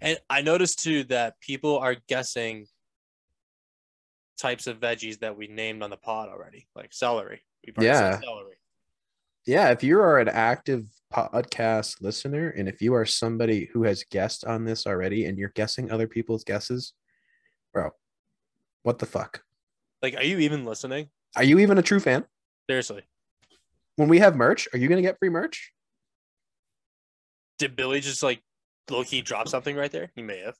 And 0.00 0.18
I 0.28 0.42
noticed 0.42 0.82
too 0.82 1.04
that 1.04 1.38
people 1.40 1.78
are 1.78 1.96
guessing 2.08 2.66
types 4.38 4.66
of 4.66 4.80
veggies 4.80 5.20
that 5.20 5.36
we 5.36 5.46
named 5.46 5.82
on 5.82 5.90
the 5.90 5.96
pod 5.96 6.28
already, 6.28 6.66
like 6.74 6.92
celery. 6.92 7.42
We've 7.66 7.76
already 7.78 7.94
said 7.94 8.20
Yeah. 8.24 8.42
Yeah, 9.44 9.70
if 9.70 9.82
you 9.82 9.98
are 10.00 10.18
an 10.20 10.28
active 10.28 10.84
podcast 11.12 12.00
listener, 12.00 12.50
and 12.50 12.68
if 12.68 12.80
you 12.80 12.94
are 12.94 13.04
somebody 13.04 13.68
who 13.72 13.82
has 13.82 14.04
guessed 14.08 14.44
on 14.44 14.64
this 14.64 14.86
already 14.86 15.24
and 15.24 15.36
you're 15.36 15.52
guessing 15.56 15.90
other 15.90 16.06
people's 16.06 16.44
guesses, 16.44 16.92
bro, 17.72 17.90
what 18.84 19.00
the 19.00 19.06
fuck? 19.06 19.42
Like, 20.00 20.14
are 20.14 20.22
you 20.22 20.38
even 20.38 20.64
listening? 20.64 21.08
Are 21.34 21.42
you 21.42 21.58
even 21.58 21.76
a 21.78 21.82
true 21.82 21.98
fan? 21.98 22.24
Seriously. 22.70 23.02
When 23.96 24.08
we 24.08 24.20
have 24.20 24.36
merch, 24.36 24.68
are 24.72 24.78
you 24.78 24.88
going 24.88 25.02
to 25.02 25.08
get 25.08 25.18
free 25.18 25.28
merch? 25.28 25.72
Did 27.58 27.74
Billy 27.74 28.00
just 28.00 28.22
like 28.22 28.42
low 28.90 29.02
key 29.02 29.22
drop 29.22 29.48
something 29.48 29.74
right 29.74 29.90
there? 29.90 30.12
He 30.14 30.22
may 30.22 30.38
have. 30.38 30.56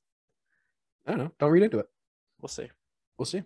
I 1.07 1.13
don't 1.13 1.21
know. 1.21 1.33
Don't 1.39 1.51
read 1.51 1.63
into 1.63 1.79
it. 1.79 1.87
We'll 2.41 2.49
see. 2.49 2.69
We'll 3.17 3.27
see. 3.27 3.43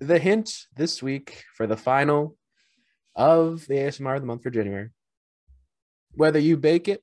The 0.00 0.18
hint 0.18 0.66
this 0.76 1.02
week 1.02 1.44
for 1.56 1.66
the 1.66 1.76
final 1.76 2.36
of 3.16 3.66
the 3.66 3.74
ASMR 3.74 4.16
of 4.16 4.22
the 4.22 4.26
month 4.26 4.42
for 4.42 4.50
January. 4.50 4.90
Whether 6.12 6.38
you 6.38 6.56
bake 6.56 6.88
it, 6.88 7.02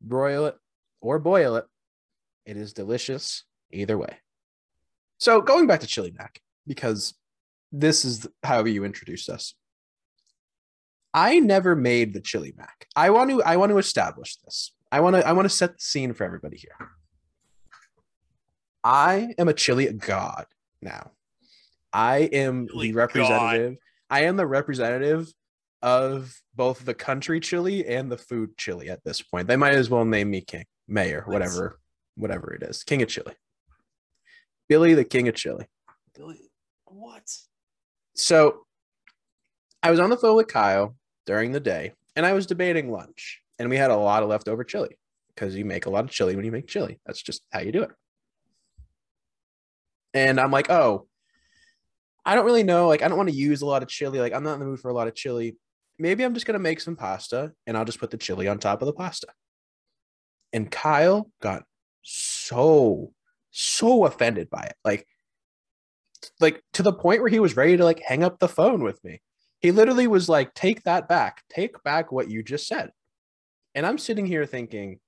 broil 0.00 0.46
it, 0.46 0.56
or 1.00 1.18
boil 1.18 1.56
it, 1.56 1.64
it 2.44 2.56
is 2.56 2.72
delicious 2.72 3.44
either 3.70 3.98
way. 3.98 4.18
So 5.18 5.40
going 5.40 5.66
back 5.66 5.80
to 5.80 5.86
chili 5.86 6.14
mac, 6.16 6.40
because 6.66 7.14
this 7.72 8.04
is 8.04 8.26
how 8.42 8.64
you 8.64 8.84
introduced 8.84 9.28
us. 9.28 9.54
I 11.12 11.38
never 11.40 11.74
made 11.74 12.14
the 12.14 12.20
chili 12.20 12.54
mac. 12.56 12.86
I 12.94 13.10
want 13.10 13.30
to 13.30 13.42
I 13.42 13.56
want 13.56 13.70
to 13.70 13.78
establish 13.78 14.36
this. 14.36 14.72
I 14.92 15.00
want 15.00 15.16
to 15.16 15.26
I 15.26 15.32
want 15.32 15.46
to 15.46 15.54
set 15.54 15.74
the 15.74 15.82
scene 15.82 16.12
for 16.12 16.24
everybody 16.24 16.56
here. 16.56 16.90
I 18.84 19.34
am 19.38 19.48
a 19.48 19.54
chili 19.54 19.92
god 19.92 20.46
now. 20.80 21.12
I 21.92 22.18
am 22.32 22.68
Chili 22.68 22.88
the 22.88 22.92
god. 22.92 23.00
representative. 23.00 23.76
I 24.10 24.22
am 24.22 24.36
the 24.36 24.46
representative 24.46 25.32
of 25.82 26.34
both 26.54 26.84
the 26.84 26.94
country 26.94 27.40
chili 27.40 27.86
and 27.86 28.10
the 28.10 28.18
food 28.18 28.56
chili 28.56 28.90
at 28.90 29.04
this 29.04 29.22
point. 29.22 29.48
They 29.48 29.56
might 29.56 29.74
as 29.74 29.90
well 29.90 30.04
name 30.04 30.30
me 30.30 30.40
king, 30.40 30.64
mayor, 30.86 31.24
whatever, 31.26 31.78
whatever 32.16 32.52
it 32.54 32.62
is. 32.62 32.82
King 32.82 33.02
of 33.02 33.08
chili. 33.08 33.32
Billy 34.68 34.94
the 34.94 35.04
king 35.04 35.28
of 35.28 35.34
chili. 35.34 35.66
Billy, 36.16 36.50
what? 36.84 37.24
So 38.14 38.66
I 39.82 39.90
was 39.90 40.00
on 40.00 40.10
the 40.10 40.16
phone 40.16 40.36
with 40.36 40.48
Kyle 40.48 40.96
during 41.26 41.52
the 41.52 41.60
day 41.60 41.92
and 42.16 42.26
I 42.26 42.32
was 42.32 42.46
debating 42.46 42.90
lunch. 42.90 43.40
And 43.58 43.70
we 43.70 43.76
had 43.76 43.90
a 43.90 43.96
lot 43.96 44.22
of 44.22 44.28
leftover 44.28 44.64
chili 44.64 44.98
because 45.34 45.54
you 45.54 45.64
make 45.64 45.86
a 45.86 45.90
lot 45.90 46.04
of 46.04 46.10
chili 46.10 46.36
when 46.36 46.44
you 46.44 46.52
make 46.52 46.66
chili. 46.66 47.00
That's 47.06 47.22
just 47.22 47.42
how 47.52 47.60
you 47.60 47.72
do 47.72 47.82
it. 47.82 47.90
And 50.14 50.40
I'm 50.40 50.50
like, 50.50 50.70
oh, 50.70 51.06
I 52.24 52.34
don't 52.34 52.44
really 52.44 52.62
know. 52.62 52.88
Like, 52.88 53.02
I 53.02 53.08
don't 53.08 53.16
want 53.16 53.30
to 53.30 53.34
use 53.34 53.62
a 53.62 53.66
lot 53.66 53.82
of 53.82 53.88
chili. 53.88 54.18
Like, 54.20 54.32
I'm 54.32 54.42
not 54.42 54.54
in 54.54 54.60
the 54.60 54.66
mood 54.66 54.80
for 54.80 54.90
a 54.90 54.94
lot 54.94 55.08
of 55.08 55.14
chili. 55.14 55.56
Maybe 55.98 56.24
I'm 56.24 56.34
just 56.34 56.46
going 56.46 56.54
to 56.54 56.62
make 56.62 56.80
some 56.80 56.96
pasta 56.96 57.52
and 57.66 57.76
I'll 57.76 57.84
just 57.84 58.00
put 58.00 58.10
the 58.10 58.16
chili 58.16 58.48
on 58.48 58.58
top 58.58 58.82
of 58.82 58.86
the 58.86 58.92
pasta. 58.92 59.28
And 60.52 60.70
Kyle 60.70 61.30
got 61.40 61.64
so 62.02 63.12
so 63.50 64.04
offended 64.04 64.48
by 64.50 64.62
it. 64.62 64.76
Like, 64.84 65.06
like 66.40 66.62
to 66.74 66.82
the 66.82 66.92
point 66.92 67.20
where 67.20 67.30
he 67.30 67.40
was 67.40 67.56
ready 67.56 67.76
to 67.76 67.84
like 67.84 68.00
hang 68.00 68.22
up 68.22 68.38
the 68.38 68.48
phone 68.48 68.82
with 68.82 69.02
me. 69.04 69.20
He 69.60 69.72
literally 69.72 70.06
was 70.06 70.28
like, 70.28 70.54
take 70.54 70.84
that 70.84 71.08
back. 71.08 71.42
Take 71.50 71.82
back 71.82 72.12
what 72.12 72.30
you 72.30 72.42
just 72.42 72.68
said. 72.68 72.92
And 73.74 73.84
I'm 73.84 73.98
sitting 73.98 74.26
here 74.26 74.46
thinking, 74.46 75.00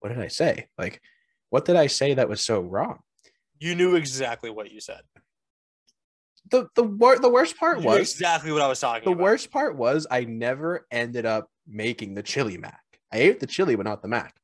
what 0.00 0.10
did 0.10 0.20
I 0.20 0.28
say? 0.28 0.68
Like, 0.76 1.00
what 1.48 1.64
did 1.64 1.76
I 1.76 1.86
say 1.86 2.14
that 2.14 2.28
was 2.28 2.40
so 2.40 2.60
wrong? 2.60 2.98
You 3.58 3.74
knew 3.74 3.96
exactly 3.96 4.50
what 4.50 4.70
you 4.70 4.80
said. 4.80 5.00
The 6.50 6.68
the 6.74 6.84
wor- 6.84 7.18
the 7.18 7.28
worst 7.28 7.56
part 7.58 7.80
was 7.82 7.98
exactly 8.12 8.52
what 8.52 8.62
I 8.62 8.68
was 8.68 8.80
talking 8.80 9.02
about. 9.02 9.04
the 9.10 9.12
about. 9.12 9.22
worst 9.22 9.50
part 9.50 9.76
was 9.76 10.06
I 10.10 10.24
never 10.24 10.86
ended 10.90 11.26
up 11.26 11.48
making 11.66 12.14
the 12.14 12.22
chili 12.22 12.56
mac. 12.56 12.80
I 13.12 13.18
ate 13.18 13.40
the 13.40 13.46
chili, 13.46 13.74
but 13.76 13.84
not 13.84 14.02
the 14.02 14.08
mac. 14.08 14.34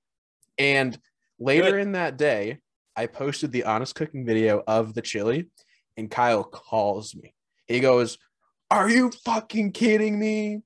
And 0.59 0.99
later 1.39 1.73
Good. 1.73 1.81
in 1.83 1.93
that 1.93 2.17
day, 2.17 2.59
I 2.97 3.07
posted 3.07 3.53
the 3.53 3.65
honest 3.65 3.95
cooking 3.95 4.27
video 4.27 4.63
of 4.67 4.95
the 4.95 5.03
chili, 5.03 5.49
and 5.97 6.11
Kyle 6.11 6.45
calls 6.45 7.15
me. 7.15 7.35
He 7.67 7.81
goes, 7.81 8.19
"Are 8.71 8.91
you 8.91 9.11
fucking 9.25 9.73
kidding 9.73 10.19
me? 10.19 10.63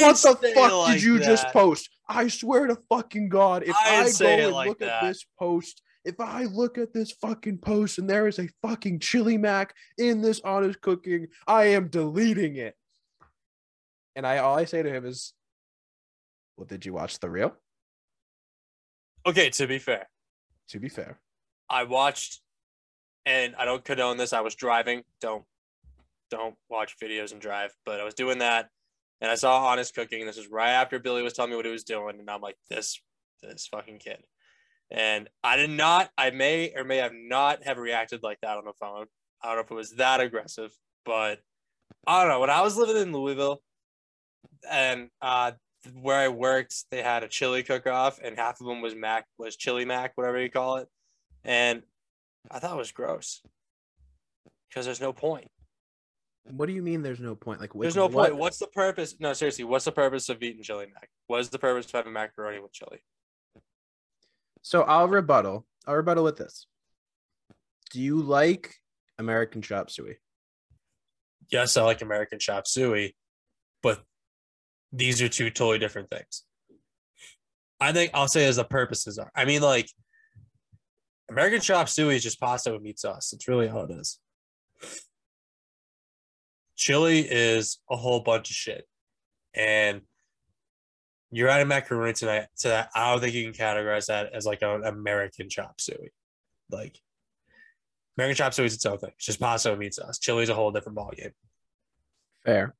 What 0.00 0.16
the 0.16 0.28
didn't 0.40 0.40
say 0.42 0.50
it 0.50 0.54
fuck 0.54 0.72
like 0.72 0.92
did 0.94 1.02
you 1.02 1.18
just 1.18 1.48
post? 1.48 1.90
I 2.08 2.28
swear 2.28 2.66
to 2.68 2.78
fucking 2.88 3.28
God, 3.30 3.64
if 3.64 3.74
I 3.74 4.02
I, 4.04 4.12
go 4.18 4.26
and 4.26 4.52
look 4.68 4.78
that. 4.78 5.02
at 5.02 5.08
this 5.08 5.24
post, 5.38 5.82
if 6.06 6.20
I 6.20 6.44
look 6.44 6.78
at 6.78 6.94
this 6.94 7.10
fucking 7.10 7.58
post 7.58 7.98
and 7.98 8.08
there 8.08 8.28
is 8.28 8.38
a 8.38 8.48
fucking 8.62 9.00
chili 9.00 9.36
mac 9.36 9.74
in 9.98 10.22
this 10.22 10.40
honest 10.44 10.80
cooking, 10.80 11.26
I 11.48 11.64
am 11.64 11.88
deleting 11.88 12.56
it. 12.56 12.76
And 14.14 14.24
I 14.24 14.38
all 14.38 14.56
I 14.56 14.64
say 14.64 14.82
to 14.82 14.88
him 14.88 15.04
is, 15.04 15.34
Well, 16.56 16.66
did 16.66 16.86
you 16.86 16.92
watch 16.92 17.18
the 17.18 17.28
reel? 17.28 17.56
Okay, 19.26 19.50
to 19.50 19.66
be 19.66 19.80
fair, 19.80 20.08
To 20.68 20.78
be 20.78 20.88
fair. 20.88 21.18
I 21.68 21.82
watched, 21.82 22.40
and 23.26 23.56
I 23.56 23.64
don't 23.64 23.84
condone 23.84 24.16
this. 24.16 24.32
I 24.32 24.40
was 24.42 24.54
driving. 24.54 25.02
Don't 25.20 25.44
don't 26.30 26.54
watch 26.68 26.96
videos 27.02 27.32
and 27.32 27.40
drive. 27.40 27.74
But 27.84 28.00
I 28.00 28.04
was 28.04 28.14
doing 28.14 28.38
that, 28.38 28.68
and 29.20 29.28
I 29.28 29.34
saw 29.34 29.66
Honest 29.66 29.92
Cooking. 29.96 30.24
This 30.24 30.36
was 30.36 30.48
right 30.48 30.70
after 30.70 31.00
Billy 31.00 31.22
was 31.22 31.32
telling 31.32 31.50
me 31.50 31.56
what 31.56 31.66
he 31.66 31.72
was 31.72 31.82
doing, 31.82 32.20
and 32.20 32.30
I'm 32.30 32.40
like, 32.40 32.56
this 32.70 33.00
this 33.42 33.66
fucking 33.66 33.98
kid. 33.98 34.22
And 34.90 35.28
I 35.42 35.56
did 35.56 35.70
not. 35.70 36.10
I 36.16 36.30
may 36.30 36.72
or 36.76 36.84
may 36.84 36.98
have 36.98 37.12
not 37.14 37.64
have 37.64 37.78
reacted 37.78 38.22
like 38.22 38.38
that 38.42 38.56
on 38.56 38.64
the 38.64 38.72
phone. 38.72 39.06
I 39.42 39.48
don't 39.48 39.56
know 39.56 39.62
if 39.62 39.70
it 39.70 39.74
was 39.74 39.92
that 39.92 40.20
aggressive, 40.20 40.72
but 41.04 41.40
I 42.06 42.20
don't 42.20 42.30
know. 42.30 42.40
When 42.40 42.50
I 42.50 42.62
was 42.62 42.76
living 42.76 42.96
in 42.96 43.12
Louisville, 43.12 43.62
and 44.70 45.08
uh, 45.20 45.52
where 46.00 46.16
I 46.18 46.28
worked, 46.28 46.84
they 46.90 47.02
had 47.02 47.22
a 47.24 47.28
chili 47.28 47.62
cook 47.62 47.86
off, 47.86 48.18
and 48.22 48.36
half 48.36 48.60
of 48.60 48.66
them 48.66 48.80
was 48.80 48.94
mac 48.94 49.26
was 49.38 49.56
chili 49.56 49.84
mac, 49.84 50.12
whatever 50.16 50.40
you 50.40 50.50
call 50.50 50.76
it 50.76 50.88
and 51.46 51.82
I 52.50 52.58
thought 52.58 52.74
it 52.74 52.78
was 52.78 52.90
gross 52.92 53.40
because 54.68 54.84
there's 54.84 55.00
no 55.00 55.12
point. 55.12 55.48
What 56.50 56.66
do 56.66 56.72
you 56.72 56.82
mean 56.82 57.02
there's 57.02 57.20
no 57.20 57.34
point? 57.34 57.60
Like 57.60 57.70
There's 57.72 57.96
no 57.96 58.06
what- 58.06 58.30
point. 58.30 58.36
What's 58.36 58.58
the 58.58 58.66
purpose? 58.66 59.16
No, 59.18 59.32
seriously, 59.32 59.64
what's 59.64 59.84
the 59.84 59.92
purpose 59.92 60.28
of 60.28 60.42
eating 60.42 60.62
chili 60.62 60.86
mac? 60.92 61.08
What 61.28 61.40
is 61.40 61.48
the 61.48 61.58
purpose 61.58 61.86
of 61.86 61.92
having 61.92 62.12
macaroni 62.12 62.58
with 62.60 62.72
chili? 62.72 63.00
So 64.66 64.82
I'll 64.82 65.06
rebuttal. 65.06 65.64
I'll 65.86 65.94
rebuttal 65.94 66.24
with 66.24 66.38
this. 66.38 66.66
Do 67.92 68.00
you 68.00 68.20
like 68.20 68.74
American 69.16 69.62
chop 69.62 69.92
suey? 69.92 70.16
Yes, 71.52 71.76
I 71.76 71.84
like 71.84 72.02
American 72.02 72.40
chop 72.40 72.66
suey, 72.66 73.14
but 73.80 74.02
these 74.92 75.22
are 75.22 75.28
two 75.28 75.50
totally 75.50 75.78
different 75.78 76.10
things. 76.10 76.42
I 77.78 77.92
think 77.92 78.10
I'll 78.12 78.26
say 78.26 78.44
as 78.44 78.56
the 78.56 78.64
purposes 78.64 79.18
are. 79.18 79.30
I 79.36 79.44
mean, 79.44 79.62
like 79.62 79.88
American 81.30 81.60
chop 81.60 81.88
suey 81.88 82.16
is 82.16 82.24
just 82.24 82.40
pasta 82.40 82.72
with 82.72 82.82
meat 82.82 82.98
sauce. 82.98 83.32
It's 83.32 83.46
really 83.46 83.68
all 83.68 83.84
it 83.84 83.92
is. 83.92 84.18
Chili 86.74 87.20
is 87.20 87.78
a 87.88 87.96
whole 87.96 88.18
bunch 88.18 88.50
of 88.50 88.56
shit, 88.56 88.84
and 89.54 90.00
you're 91.36 91.50
adding 91.50 91.68
macaroni 91.68 92.14
tonight 92.14 92.46
to 92.56 92.68
that. 92.68 92.88
I 92.94 93.10
don't 93.10 93.20
think 93.20 93.34
you 93.34 93.44
can 93.44 93.52
categorize 93.52 94.06
that 94.06 94.32
as 94.32 94.46
like 94.46 94.62
an 94.62 94.84
American 94.84 95.50
chop 95.50 95.82
suey. 95.82 96.10
Like 96.70 96.98
American 98.16 98.36
chop 98.36 98.54
suey 98.54 98.64
is 98.64 98.72
its 98.72 98.86
own 98.86 98.96
thing. 98.96 99.10
It's 99.16 99.26
just 99.26 99.38
pasta 99.38 99.68
with 99.68 99.78
meat 99.78 99.92
sauce. 99.92 100.18
Chili 100.18 100.44
is 100.44 100.48
a 100.48 100.54
whole 100.54 100.70
different 100.70 100.96
ballgame. 100.96 101.32
Fair. 102.46 102.74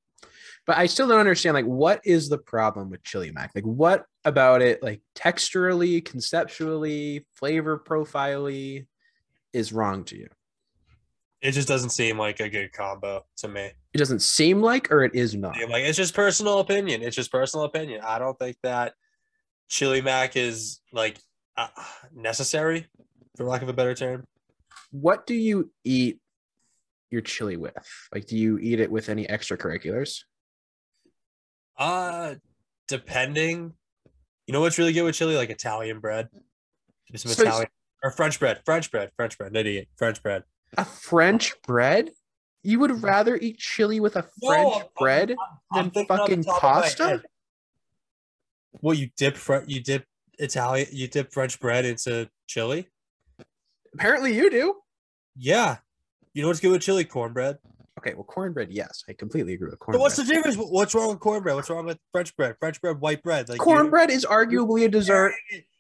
But 0.67 0.79
I 0.79 0.87
still 0.87 1.07
don't 1.07 1.21
understand 1.21 1.53
like 1.53 1.67
what 1.67 2.01
is 2.07 2.31
the 2.31 2.39
problem 2.39 2.89
with 2.89 3.03
chili 3.03 3.31
mac? 3.31 3.51
Like 3.55 3.65
what 3.65 4.07
about 4.25 4.63
it 4.63 4.83
like 4.83 5.03
texturally, 5.15 6.03
conceptually, 6.03 7.27
flavor 7.35 7.77
profilely 7.77 8.89
is 9.53 9.71
wrong 9.71 10.05
to 10.05 10.17
you? 10.17 10.29
It 11.43 11.53
just 11.53 11.69
doesn't 11.69 11.91
seem 11.91 12.19
like 12.19 12.41
a 12.41 12.49
good 12.49 12.73
combo 12.73 13.25
to 13.39 13.49
me. 13.49 13.71
It 13.93 13.99
doesn't 13.99 14.21
seem 14.21 14.63
like 14.63 14.91
or 14.91 15.05
it 15.05 15.15
is 15.15 15.35
not. 15.35 15.57
Like 15.69 15.85
it's 15.85 15.97
just 15.97 16.15
personal 16.15 16.61
opinion. 16.61 17.03
It's 17.03 17.15
just 17.17 17.31
personal 17.31 17.67
opinion. 17.67 18.01
I 18.05 18.19
don't 18.19 18.39
think 18.39 18.57
that 18.63 18.95
chili 19.69 20.01
mac 20.01 20.37
is 20.37 20.81
like 20.93 21.19
uh, 21.57 21.69
necessary, 22.15 22.87
for 23.37 23.45
lack 23.45 23.63
of 23.63 23.69
a 23.69 23.73
better 23.73 23.95
term. 23.95 24.25
What 24.91 25.27
do 25.27 25.35
you 25.35 25.71
eat 25.85 26.19
your 27.11 27.21
chili 27.21 27.57
with? 27.57 27.75
Like 28.15 28.27
do 28.27 28.37
you 28.37 28.59
eat 28.59 28.81
it 28.81 28.91
with 28.91 29.09
any 29.09 29.27
extracurriculars? 29.27 30.21
Uh 31.79 32.35
depending. 32.89 33.75
You 34.47 34.53
know 34.53 34.61
what's 34.61 34.79
really 34.79 34.93
good 34.93 35.03
with 35.03 35.15
chili? 35.15 35.37
Like 35.37 35.51
Italian 35.51 36.01
bread. 36.01 36.29
Just 37.13 37.25
some 37.25 37.33
So- 37.35 37.43
Italian 37.43 37.69
or 38.03 38.11
French 38.11 38.39
bread. 38.41 38.63
French 38.65 38.91
bread. 38.91 39.11
French 39.17 39.37
bread. 39.37 39.51
An 39.51 39.57
idiot. 39.57 39.89
French 39.97 40.23
bread. 40.23 40.45
A 40.79 40.85
French 40.85 41.55
bread? 41.63 42.11
You 42.63 42.81
would 42.81 43.03
rather 43.03 43.37
eat 43.37 43.59
chili 43.59 44.01
with 44.01 44.17
a 44.17 44.29
No, 44.43 44.49
French 44.49 44.75
I'm- 44.75 44.87
bread 44.99 45.31
I'm 45.73 45.77
than 45.77 45.87
off 45.87 45.93
the 45.95 46.05
fucking 46.17 46.45
top 46.45 46.57
of 46.57 46.63
my 46.63 46.69
pasta? 46.83 47.23
Well, 48.83 48.95
you 48.95 49.11
dip 49.17 49.37
fr- 49.37 49.65
you 49.67 49.81
dip 49.83 50.05
Italian 50.39 50.89
you 50.93 51.09
dip 51.09 51.33
French 51.33 51.59
bread 51.61 51.85
into 51.85 52.29
chili? 52.47 52.89
Apparently 53.95 54.35
you 54.37 54.51
do. 54.51 54.75
Yeah. 55.37 55.79
You 56.35 56.43
know 56.43 56.49
what's 56.49 56.61
good 56.61 56.73
with 56.73 56.83
chili? 56.83 57.05
Cornbread. 57.05 57.59
Okay, 57.99 58.13
well, 58.13 58.25
cornbread, 58.25 58.71
yes, 58.71 59.03
I 59.09 59.15
completely 59.15 59.55
agree 59.55 59.71
with 59.71 59.79
cornbread. 59.79 60.03
what's 60.03 60.17
the 60.17 60.25
difference? 60.25 60.57
What's 60.59 60.95
wrong 60.95 61.09
with 61.09 61.19
cornbread? 61.21 61.55
What's 61.57 61.71
wrong 61.71 61.87
with 61.87 61.99
French 62.13 62.37
bread? 62.37 62.57
French 62.61 62.79
bread, 62.83 63.01
white 63.01 63.23
bread. 63.23 63.49
Like 63.49 63.59
cornbread 63.59 64.11
is 64.11 64.27
arguably 64.27 64.85
a 64.85 64.89
dessert. 64.91 65.33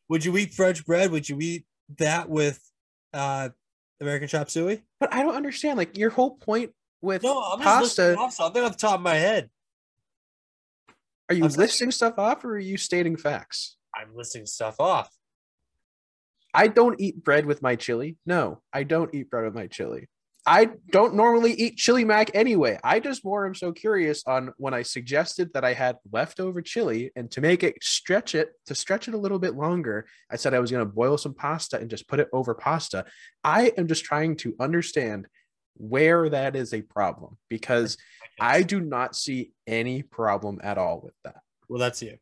Would 0.08 0.24
you 0.24 0.34
eat 0.38 0.54
French 0.54 0.86
bread? 0.86 1.10
Would 1.10 1.28
you 1.28 1.38
eat 1.40 1.66
that 1.98 2.30
with 2.30 2.62
uh 3.12 3.50
American 4.00 4.28
chop 4.28 4.50
suey? 4.50 4.82
But 5.00 5.12
I 5.12 5.22
don't 5.22 5.34
understand. 5.34 5.78
Like 5.78 5.96
your 5.96 6.10
whole 6.10 6.36
point 6.36 6.72
with 7.00 7.22
No, 7.22 7.40
I'm 7.42 7.58
just 7.58 7.64
pasta, 7.64 8.02
listing 8.02 8.18
off 8.18 8.32
something 8.32 8.62
off 8.62 8.72
the 8.72 8.78
top 8.78 8.94
of 8.96 9.00
my 9.02 9.14
head. 9.14 9.50
are 11.28 11.34
you 11.34 11.44
I'm 11.44 11.50
listing 11.52 11.90
stuff 11.90 12.18
off 12.18 12.44
or 12.44 12.54
are 12.54 12.58
you 12.58 12.76
stating 12.76 13.16
facts? 13.16 13.76
I'm 13.94 14.14
listing 14.14 14.46
stuff 14.46 14.80
off. 14.80 15.10
I 16.52 16.68
don't 16.68 17.00
eat 17.00 17.22
bread 17.22 17.46
with 17.46 17.62
my 17.62 17.76
chili. 17.76 18.16
No, 18.24 18.62
I 18.72 18.82
don't 18.82 19.14
eat 19.14 19.30
bread 19.30 19.44
with 19.44 19.54
my 19.54 19.66
chili. 19.66 20.08
I 20.46 20.70
don't 20.90 21.14
normally 21.14 21.52
eat 21.54 21.76
chili 21.76 22.04
mac 22.04 22.30
anyway. 22.32 22.78
I 22.84 23.00
just 23.00 23.24
more 23.24 23.46
am 23.46 23.54
so 23.54 23.72
curious 23.72 24.22
on 24.26 24.52
when 24.58 24.74
I 24.74 24.82
suggested 24.82 25.52
that 25.54 25.64
I 25.64 25.72
had 25.72 25.96
leftover 26.12 26.62
chili 26.62 27.10
and 27.16 27.28
to 27.32 27.40
make 27.40 27.64
it 27.64 27.82
stretch 27.82 28.36
it, 28.36 28.52
to 28.66 28.74
stretch 28.74 29.08
it 29.08 29.14
a 29.14 29.18
little 29.18 29.40
bit 29.40 29.56
longer, 29.56 30.06
I 30.30 30.36
said 30.36 30.54
I 30.54 30.60
was 30.60 30.70
going 30.70 30.86
to 30.86 30.92
boil 30.92 31.18
some 31.18 31.34
pasta 31.34 31.78
and 31.78 31.90
just 31.90 32.06
put 32.06 32.20
it 32.20 32.28
over 32.32 32.54
pasta. 32.54 33.06
I 33.42 33.72
am 33.76 33.88
just 33.88 34.04
trying 34.04 34.36
to 34.36 34.54
understand 34.60 35.26
where 35.74 36.28
that 36.28 36.54
is 36.54 36.72
a 36.72 36.82
problem 36.82 37.38
because 37.48 37.98
I 38.40 38.62
do 38.62 38.80
not 38.80 39.16
see 39.16 39.50
any 39.66 40.02
problem 40.02 40.60
at 40.62 40.78
all 40.78 41.00
with 41.02 41.14
that. 41.24 41.40
Well, 41.68 41.80
that's 41.80 42.02
you. 42.02 42.18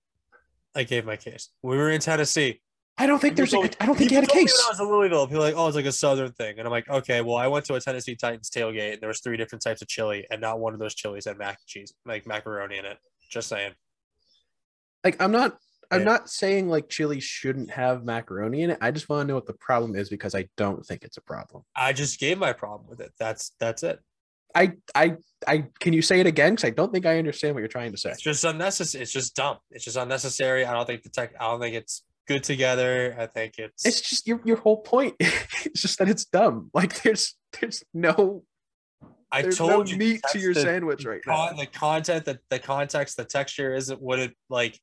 I 0.75 0.85
gave 0.85 1.05
my 1.05 1.17
case. 1.17 1.51
We 1.63 1.77
were 1.77 1.91
in 1.91 2.01
Tennessee. 2.01 2.63
I 2.97 3.07
don't 3.07 3.19
think 3.19 3.35
there's 3.37 3.53
a, 3.53 3.57
told 3.57 3.77
I 3.81 3.87
don't 3.87 3.97
think 3.97 4.11
you 4.13 4.21
people 4.21 4.35
had 4.35 4.43
a 4.43 4.45
case. 4.47 4.65
I 4.67 4.71
was 4.71 4.81
in 4.81 4.87
Louisville, 4.87 5.27
people 5.27 5.43
like, 5.43 5.55
"Oh, 5.57 5.67
it's 5.67 5.75
like 5.77 5.85
a 5.85 5.93
southern 5.93 6.31
thing," 6.33 6.59
and 6.59 6.67
I'm 6.67 6.71
like, 6.71 6.89
"Okay, 6.89 7.23
well, 7.23 7.37
I 7.37 7.49
went 7.49 7.65
to 7.67 7.75
a 7.75 7.81
Tennessee 7.81 8.15
Titans 8.15 8.51
tailgate, 8.51 8.93
and 8.95 9.01
there 9.03 9.09
was 9.09 9.21
three 9.21 9.37
different 9.37 9.63
types 9.63 9.83
of 9.83 9.89
chili, 9.89 10.27
and 10.31 10.41
not 10.41 10.61
one 10.61 10.75
of 10.75 10.79
those 10.79 10.95
chilies 10.95 11.25
had 11.25 11.37
mac 11.37 11.59
and 11.59 11.67
cheese, 11.67 11.93
like 12.07 12.27
macaroni 12.27 12.79
in 12.79 12.85
it." 12.85 12.99
Just 13.31 13.49
saying. 13.49 13.73
like 15.03 15.21
I'm 15.21 15.33
not 15.33 15.59
I'm 15.91 16.01
Yeah. 16.01 16.05
not 16.05 16.31
saying 16.31 16.69
like 16.69 16.89
chili 16.89 17.21
shouldn't 17.21 17.71
have 17.73 18.05
macaroni 18.05 18.63
in 18.63 18.71
it. 18.71 18.79
I 18.81 18.91
just 18.91 19.09
want 19.09 19.23
to 19.23 19.29
know 19.29 19.35
what 19.35 19.47
the 19.47 19.53
problem 19.55 19.97
is 19.97 20.09
because 20.09 20.35
I 20.35 20.49
don't 20.57 20.85
think 20.87 21.03
it's 21.05 21.17
a 21.17 21.21
problem. 21.21 21.65
I 21.77 21.93
just 21.93 22.19
gave 22.21 22.39
my 22.39 22.53
problem 22.53 22.89
with 22.89 23.01
it. 23.01 23.13
That's 23.19 23.53
that's 23.59 23.83
it. 23.83 23.99
I 24.55 24.75
I 24.95 25.17
I 25.49 25.65
can 25.81 25.93
you 25.93 26.01
say 26.01 26.21
it 26.21 26.27
again 26.27 26.55
because 26.55 26.69
I 26.69 26.71
don't 26.71 26.93
think 26.93 27.07
I 27.07 27.19
understand 27.19 27.55
what 27.55 27.61
you're 27.61 27.69
trying 27.69 27.91
to 27.93 27.99
say. 27.99 28.11
It's 28.11 28.23
just 28.23 28.45
unnecessary. 28.45 29.03
It's 29.03 29.13
just 29.13 29.35
dumb. 29.35 29.59
It's 29.73 29.85
just 29.85 29.97
unnecessary. 29.97 30.65
I 30.65 30.73
don't 30.73 30.87
think 30.87 31.03
the 31.03 31.09
tech. 31.11 31.35
I 31.41 31.45
don't 31.51 31.61
think 31.61 31.75
it's 31.75 32.03
good 32.27 32.45
together. 32.45 33.15
I 33.19 33.27
think 33.27 33.55
it's. 33.59 33.85
It's 33.87 34.01
just 34.01 34.27
your 34.27 34.41
your 34.45 34.57
whole 34.57 34.79
point. 34.83 35.15
it's 35.21 35.83
just 35.83 35.99
that 35.99 36.09
it's 36.09 36.25
dumb. 36.25 36.71
Like 36.75 37.03
there's 37.03 37.37
there's 37.61 37.83
no 37.93 38.45
I 39.31 39.43
there's 39.43 39.59
told 39.59 39.71
no 39.71 39.85
you 39.85 39.97
meat 39.97 40.23
to 40.33 40.39
your 40.39 40.55
the- 40.55 40.61
sandwich 40.61 41.05
right 41.05 41.21
now. 41.27 41.53
the 41.53 41.67
content, 41.67 42.25
the, 42.25 42.39
the 42.51 42.59
context, 42.59 43.17
the 43.17 43.25
texture 43.25 43.75
isn't 43.75 44.01
what 44.01 44.19
it 44.19 44.33
like. 44.49 44.79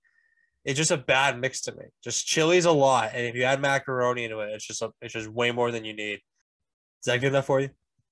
it's 0.65 0.77
just 0.77 0.91
a 0.91 0.97
bad 0.97 1.39
mix 1.39 1.61
to 1.61 1.71
me. 1.73 1.85
Just 2.03 2.25
chili's 2.27 2.65
a 2.65 2.71
lot, 2.71 3.11
and 3.13 3.25
if 3.25 3.35
you 3.35 3.43
add 3.43 3.61
macaroni 3.61 4.25
into 4.25 4.39
it, 4.39 4.49
it's 4.53 4.65
just 4.65 4.81
a, 4.81 4.91
it's 5.01 5.13
just 5.13 5.29
way 5.29 5.51
more 5.51 5.71
than 5.71 5.85
you 5.85 5.93
need. 5.93 6.19
Does 7.03 7.13
that 7.13 7.21
give 7.21 7.33
that 7.33 7.45
for 7.45 7.59
you? 7.59 7.69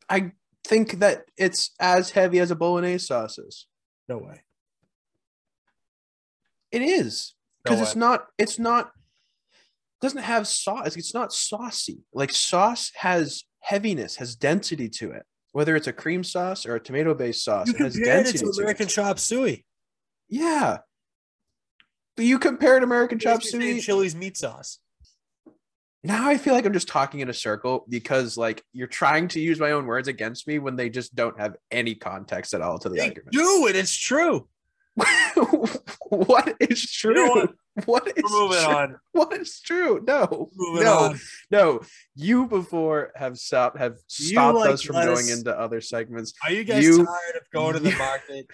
I 0.10 0.32
think 0.64 1.00
that 1.00 1.26
it's 1.38 1.72
as 1.80 2.12
heavy 2.12 2.40
as 2.40 2.52
a 2.52 2.56
bolognese 2.56 3.06
sauce 3.06 3.38
is. 3.38 3.68
No 4.08 4.18
way. 4.18 4.42
It 6.72 6.82
is 6.82 7.34
No 7.66 7.72
because 7.72 7.82
it's 7.82 7.96
not. 7.96 8.28
It's 8.38 8.60
not. 8.60 8.92
Doesn't 10.02 10.22
have 10.24 10.48
sauce. 10.48 10.96
It's 10.96 11.14
not 11.14 11.34
saucy. 11.34 12.00
Like 12.14 12.32
sauce 12.32 12.92
has 12.96 13.44
heaviness, 13.60 14.16
has 14.18 14.36
density 14.36 14.88
to 14.90 15.12
it. 15.12 15.24
Whether 15.52 15.76
it's 15.76 15.88
a 15.88 15.94
cream 15.94 16.24
sauce 16.24 16.66
or 16.66 16.76
a 16.76 16.80
tomato-based 16.80 17.44
sauce, 17.44 17.68
You 17.68 17.74
it 17.74 17.80
has 17.82 17.96
compared 17.96 18.20
it 18.20 18.24
density 18.24 18.46
to 18.46 18.52
to 18.52 18.62
American 18.62 18.86
it. 18.88 18.90
chop 18.92 19.20
suey. 19.20 19.66
Yeah. 20.30 20.78
But 22.16 22.26
you 22.26 22.40
compared 22.40 22.84
American 22.84 23.20
chop 23.20 23.44
suey. 23.44 23.80
Chili's 23.82 24.16
meat 24.16 24.38
sauce. 24.38 24.80
Now 26.04 26.30
I 26.30 26.38
feel 26.38 26.54
like 26.54 26.66
I'm 26.66 26.72
just 26.72 26.88
talking 26.88 27.20
in 27.20 27.30
a 27.30 27.34
circle 27.34 27.86
because 27.90 28.38
like 28.38 28.64
you're 28.72 28.88
trying 28.88 29.28
to 29.30 29.40
use 29.42 29.60
my 29.60 29.72
own 29.72 29.86
words 29.86 30.08
against 30.08 30.48
me 30.48 30.58
when 30.60 30.78
they 30.78 30.90
just 30.90 31.14
don't 31.14 31.38
have 31.40 31.58
any 31.72 31.94
context 31.96 32.54
at 32.54 32.62
all 32.62 32.80
to 32.80 32.88
the 32.88 32.96
They 32.96 33.08
argument. 33.08 33.32
do 33.34 33.68
it. 33.68 33.76
It's 33.76 33.98
true. 33.98 34.48
what 36.10 36.56
is 36.60 36.90
true? 36.90 37.14
know 37.14 37.28
what? 37.32 37.54
what 37.86 38.08
is 38.08 38.24
moving 38.30 38.58
true? 38.64 38.74
on. 38.74 38.96
What 39.12 39.34
is 39.34 39.60
true? 39.60 40.04
No, 40.08 40.50
Moving 40.56 40.84
no, 40.84 40.94
on. 41.00 41.20
no. 41.52 41.82
You 42.16 42.46
before 42.48 43.12
have 43.16 43.38
stopped 43.38 43.78
have 43.80 43.98
stopped 44.08 44.58
like 44.60 44.72
us 44.72 44.82
from 44.84 44.96
going 44.96 45.28
into 45.30 45.58
other 45.58 45.82
segments. 45.82 46.34
Are 46.46 46.52
you 46.52 46.64
guys 46.64 46.84
You- 46.84 47.06
tired 47.06 47.36
of 47.36 47.50
going 47.52 47.74
to 47.74 47.80
the 47.80 47.92
market? 47.98 48.48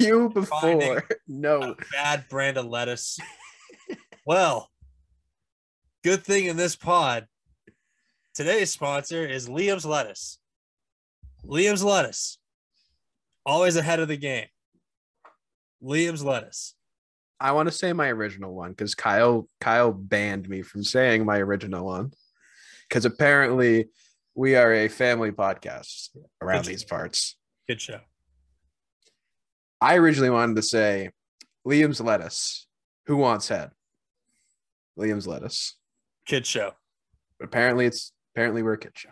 You 0.00 0.30
before 0.30 1.04
no. 1.26 1.60
a 1.72 1.76
bad 1.92 2.24
brand 2.30 2.56
of 2.56 2.66
lettuce. 2.66 3.18
well, 4.24 4.70
good 6.04 6.24
thing 6.24 6.46
in 6.46 6.56
this 6.56 6.76
pod, 6.76 7.26
today's 8.34 8.72
sponsor 8.72 9.26
is 9.26 9.48
Liam's 9.48 9.84
Lettuce. 9.84 10.38
Liam's 11.44 11.84
Lettuce, 11.84 12.38
always 13.44 13.76
ahead 13.76 14.00
of 14.00 14.08
the 14.08 14.16
game. 14.16 14.46
Liam's 15.82 16.24
Lettuce. 16.24 16.74
I 17.40 17.52
want 17.52 17.68
to 17.68 17.74
say 17.74 17.92
my 17.92 18.08
original 18.08 18.54
one 18.54 18.70
because 18.70 18.94
Kyle 18.94 19.48
Kyle 19.60 19.92
banned 19.92 20.48
me 20.48 20.62
from 20.62 20.82
saying 20.82 21.24
my 21.24 21.38
original 21.38 21.86
one 21.86 22.12
because 22.88 23.04
apparently 23.04 23.88
we 24.34 24.56
are 24.56 24.72
a 24.72 24.88
family 24.88 25.30
podcast 25.30 26.10
around 26.42 26.64
these 26.64 26.84
parts. 26.84 27.36
Good 27.66 27.80
show. 27.80 28.00
I 29.80 29.96
originally 29.96 30.30
wanted 30.30 30.56
to 30.56 30.62
say 30.62 31.10
Liam's 31.66 32.00
lettuce. 32.00 32.66
Who 33.06 33.16
wants 33.16 33.48
head? 33.48 33.70
Liam's 34.98 35.26
lettuce. 35.26 35.76
Kid 36.26 36.44
show. 36.46 36.72
But 37.38 37.46
apparently 37.46 37.86
it's 37.86 38.12
apparently 38.34 38.62
we're 38.62 38.74
a 38.74 38.78
kid 38.78 38.92
show. 38.94 39.10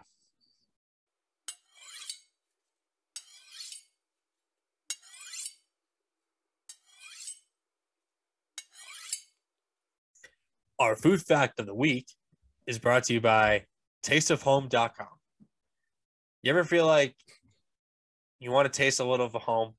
Our 10.79 10.95
food 10.95 11.23
fact 11.23 11.59
of 11.59 11.67
the 11.67 11.75
week 11.75 12.07
is 12.67 12.79
brought 12.79 13.05
to 13.05 13.15
you 13.15 13.21
by 13.21 13.65
tasteofhome.com. 14.05 15.07
You 16.43 16.51
ever 16.51 16.65
feel 16.65 16.87
like 16.87 17.15
you 18.39 18.51
want 18.51 18.71
to 18.71 18.77
taste 18.77 19.01
a 19.01 19.05
little 19.05 19.27
of 19.27 19.35
a 19.35 19.39
home? 19.39 19.75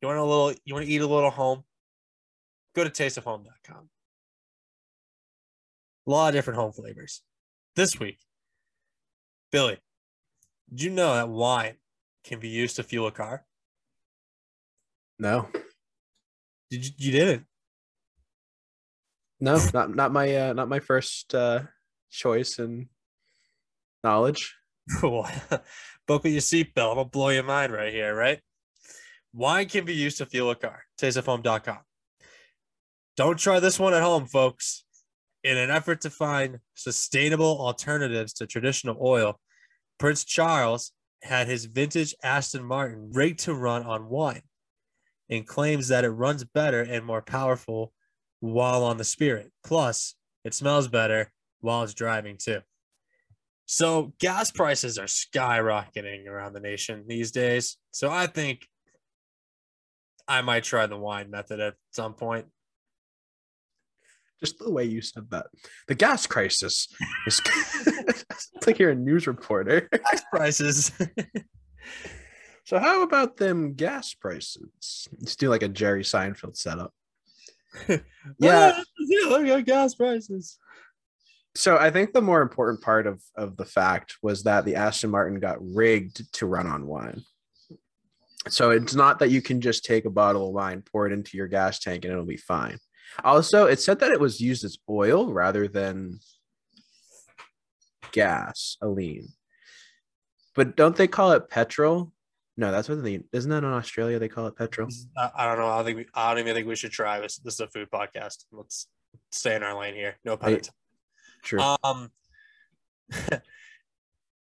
You 0.00 0.08
want 0.08 0.18
a 0.18 0.24
little 0.24 0.54
you 0.64 0.74
want 0.74 0.86
to 0.86 0.92
eat 0.92 1.00
a 1.00 1.06
little 1.06 1.30
home? 1.30 1.64
Go 2.74 2.84
to 2.84 2.90
tasteofhome.com. 2.90 3.88
A 6.06 6.10
lot 6.10 6.28
of 6.28 6.34
different 6.34 6.60
home 6.60 6.72
flavors. 6.72 7.22
This 7.74 7.98
week, 7.98 8.18
Billy, 9.50 9.78
did 10.70 10.82
you 10.82 10.90
know 10.90 11.14
that 11.14 11.28
wine 11.28 11.74
can 12.24 12.38
be 12.38 12.48
used 12.48 12.76
to 12.76 12.82
fuel 12.82 13.08
a 13.08 13.10
car? 13.10 13.44
No. 15.18 15.48
Did 16.70 16.86
you, 16.86 16.92
you 16.98 17.12
didn't? 17.12 17.46
No, 19.40 19.60
not 19.74 19.94
not 19.94 20.12
my 20.12 20.34
uh 20.34 20.52
not 20.52 20.68
my 20.68 20.80
first 20.80 21.34
uh 21.34 21.62
choice 22.10 22.58
in 22.58 22.88
knowledge. 24.04 24.54
Cool. 25.00 25.26
Buckle 26.06 26.30
your 26.30 26.40
seatbelt. 26.40 26.94
Gonna 26.94 27.04
blow 27.06 27.30
your 27.30 27.42
mind 27.42 27.72
right 27.72 27.92
here, 27.92 28.14
right? 28.14 28.38
Wine 29.32 29.68
can 29.68 29.84
be 29.84 29.94
used 29.94 30.18
to 30.18 30.26
fuel 30.26 30.52
a 30.52 30.54
car. 30.54 30.84
Tasteofhome.com. 31.00 31.78
Don't 33.16 33.36
try 33.36 33.58
this 33.58 33.80
one 33.80 33.94
at 33.94 34.02
home, 34.04 34.26
folks. 34.26 34.84
In 35.42 35.56
an 35.56 35.70
effort 35.70 36.02
to 36.02 36.10
find 36.10 36.60
sustainable 36.74 37.60
alternatives 37.60 38.32
to 38.34 38.46
traditional 38.46 38.96
oil, 39.00 39.40
Prince 39.98 40.24
Charles 40.24 40.92
had 41.22 41.48
his 41.48 41.64
vintage 41.64 42.14
Aston 42.22 42.64
Martin 42.64 43.10
rigged 43.12 43.40
to 43.40 43.54
run 43.54 43.82
on 43.82 44.08
wine 44.08 44.42
and 45.28 45.46
claims 45.46 45.88
that 45.88 46.04
it 46.04 46.10
runs 46.10 46.44
better 46.44 46.82
and 46.82 47.04
more 47.04 47.22
powerful 47.22 47.92
while 48.40 48.84
on 48.84 48.96
the 48.96 49.04
spirit. 49.04 49.50
Plus, 49.64 50.14
it 50.44 50.54
smells 50.54 50.88
better 50.88 51.32
while 51.60 51.82
it's 51.82 51.94
driving 51.94 52.36
too. 52.38 52.60
So 53.66 54.12
gas 54.20 54.50
prices 54.50 54.98
are 54.98 55.06
skyrocketing 55.06 56.26
around 56.26 56.52
the 56.52 56.60
nation 56.60 57.04
these 57.08 57.32
days. 57.32 57.76
So 57.90 58.10
I 58.10 58.26
think 58.26 58.66
I 60.28 60.40
might 60.42 60.64
try 60.64 60.86
the 60.86 60.96
wine 60.96 61.30
method 61.30 61.60
at 61.60 61.74
some 61.90 62.14
point. 62.14 62.46
Just 64.38 64.58
the 64.58 64.70
way 64.70 64.84
you 64.84 65.00
said 65.00 65.30
that. 65.30 65.46
The 65.88 65.94
gas 65.94 66.26
crisis 66.26 66.88
is 67.26 67.40
it's 67.44 68.50
like 68.66 68.78
you're 68.78 68.90
a 68.90 68.94
news 68.94 69.26
reporter. 69.26 69.88
Gas 69.92 70.22
prices. 70.30 70.92
So 72.66 72.80
how 72.80 73.02
about 73.02 73.36
them 73.36 73.74
gas 73.74 74.12
prices? 74.12 75.08
Let's 75.20 75.36
do 75.36 75.48
like 75.48 75.62
a 75.62 75.68
Jerry 75.68 76.02
Seinfeld 76.02 76.56
setup. 76.56 76.92
yeah, 77.88 77.98
Yeah. 78.38 78.82
look 79.28 79.46
at 79.46 79.64
gas 79.66 79.94
prices. 79.94 80.58
So 81.54 81.76
I 81.78 81.90
think 81.90 82.12
the 82.12 82.20
more 82.20 82.42
important 82.42 82.82
part 82.82 83.06
of 83.06 83.22
of 83.36 83.56
the 83.56 83.64
fact 83.64 84.16
was 84.22 84.42
that 84.42 84.64
the 84.64 84.76
Aston 84.76 85.10
Martin 85.10 85.40
got 85.40 85.56
rigged 85.60 86.32
to 86.34 86.46
run 86.46 86.66
on 86.66 86.86
wine. 86.86 87.22
So 88.48 88.70
it's 88.70 88.94
not 88.94 89.18
that 89.18 89.30
you 89.30 89.42
can 89.42 89.60
just 89.60 89.84
take 89.84 90.04
a 90.04 90.10
bottle 90.10 90.48
of 90.48 90.54
wine, 90.54 90.82
pour 90.82 91.06
it 91.06 91.12
into 91.12 91.36
your 91.36 91.48
gas 91.48 91.78
tank, 91.78 92.04
and 92.04 92.12
it'll 92.12 92.24
be 92.26 92.36
fine. 92.36 92.78
Also, 93.24 93.66
it 93.66 93.80
said 93.80 94.00
that 94.00 94.12
it 94.12 94.20
was 94.20 94.40
used 94.40 94.64
as 94.64 94.78
oil 94.88 95.32
rather 95.32 95.66
than 95.66 96.20
gas, 98.12 98.76
lean. 98.82 99.28
But 100.54 100.76
don't 100.76 100.96
they 100.96 101.08
call 101.08 101.32
it 101.32 101.48
petrol? 101.48 102.12
No, 102.56 102.72
that's 102.72 102.88
what 102.88 103.02
they 103.02 103.20
isn't 103.32 103.50
that 103.50 103.64
in 103.64 103.70
Australia 103.70 104.18
they 104.18 104.28
call 104.28 104.46
it 104.46 104.56
petrol? 104.56 104.88
I, 105.16 105.46
don't 105.46 105.58
know. 105.58 105.68
I 105.68 105.84
think 105.84 105.98
we, 105.98 106.06
I 106.14 106.30
don't 106.30 106.40
even 106.40 106.54
think 106.54 106.66
we 106.66 106.76
should 106.76 106.92
try 106.92 107.20
this. 107.20 107.36
This 107.36 107.54
is 107.54 107.60
a 107.60 107.68
food 107.68 107.88
podcast. 107.92 108.44
Let's 108.50 108.86
stay 109.30 109.54
in 109.54 109.62
our 109.62 109.78
lane 109.78 109.94
here. 109.94 110.16
No 110.24 110.36
pun 110.36 110.54
intended. 110.54 110.72
True. 111.42 111.60
Um, 111.60 112.10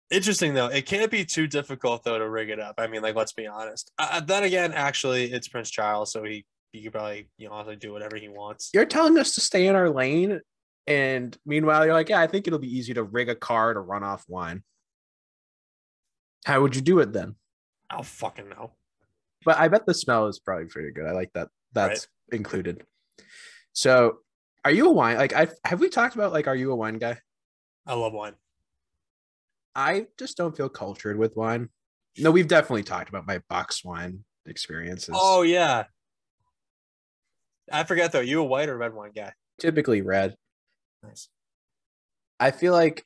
interesting 0.09 0.53
though. 0.53 0.67
It 0.67 0.85
can't 0.85 1.11
be 1.11 1.25
too 1.25 1.47
difficult 1.47 2.03
though 2.03 2.17
to 2.17 2.29
rig 2.29 2.49
it 2.49 2.59
up. 2.59 2.75
I 2.77 2.87
mean, 2.87 3.01
like 3.01 3.15
let's 3.15 3.33
be 3.33 3.45
honest. 3.45 3.91
Uh, 3.99 4.21
then 4.21 4.43
again, 4.43 4.71
actually, 4.73 5.31
it's 5.31 5.49
Prince 5.49 5.69
Charles, 5.69 6.11
so 6.11 6.23
he 6.23 6.45
he 6.71 6.83
could 6.83 6.93
probably 6.93 7.29
you 7.37 7.47
know 7.47 7.53
also 7.53 7.75
do 7.75 7.91
whatever 7.91 8.15
he 8.17 8.29
wants. 8.29 8.69
you're 8.73 8.85
telling 8.85 9.17
us 9.17 9.35
to 9.35 9.41
stay 9.41 9.67
in 9.67 9.75
our 9.75 9.89
lane 9.89 10.39
and 10.85 11.37
meanwhile 11.45 11.85
you're 11.85 11.93
like 11.93 12.09
yeah 12.09 12.19
i 12.19 12.27
think 12.27 12.47
it'll 12.47 12.59
be 12.59 12.77
easy 12.77 12.93
to 12.93 13.03
rig 13.03 13.29
a 13.29 13.35
car 13.35 13.73
to 13.73 13.79
run 13.79 14.03
off 14.03 14.23
wine 14.27 14.63
how 16.45 16.61
would 16.61 16.75
you 16.75 16.81
do 16.81 16.99
it 16.99 17.11
then 17.13 17.35
I 17.89 17.95
don't 17.95 18.05
fucking 18.05 18.49
know. 18.49 18.71
but 19.45 19.57
i 19.57 19.67
bet 19.67 19.85
the 19.85 19.93
smell 19.93 20.27
is 20.27 20.39
probably 20.39 20.65
pretty 20.65 20.91
good 20.91 21.05
i 21.05 21.11
like 21.11 21.31
that 21.33 21.49
that's 21.73 22.07
included 22.31 22.83
so 23.73 24.17
are 24.65 24.71
you 24.71 24.87
a 24.87 24.91
wine 24.91 25.17
like 25.17 25.33
i 25.33 25.47
have 25.63 25.79
we 25.79 25.89
talked 25.89 26.15
about 26.15 26.33
like 26.33 26.47
are 26.47 26.55
you 26.55 26.71
a 26.71 26.75
wine 26.75 26.97
guy 26.97 27.17
I 27.85 27.93
love 27.93 28.11
wine. 28.13 28.33
i 29.75 30.07
just 30.19 30.35
don't 30.37 30.55
feel 30.57 30.67
cultured 30.69 31.17
with 31.17 31.35
wine 31.37 31.69
no 32.17 32.31
we've 32.31 32.47
definitely 32.47 32.83
talked 32.83 33.09
about 33.09 33.27
my 33.27 33.39
box 33.49 33.83
wine 33.85 34.23
experiences 34.45 35.15
Oh 35.17 35.43
yeah. 35.43 35.85
I 37.71 37.83
forget 37.83 38.11
though. 38.13 38.21
You 38.21 38.39
a 38.39 38.45
white 38.45 38.69
or 38.69 38.77
red 38.77 38.93
wine 38.93 39.11
guy? 39.15 39.33
typically 39.59 40.01
red 40.01 40.35
Nice. 41.03 41.29
I 42.39 42.51
feel 42.51 42.73
like 42.73 43.05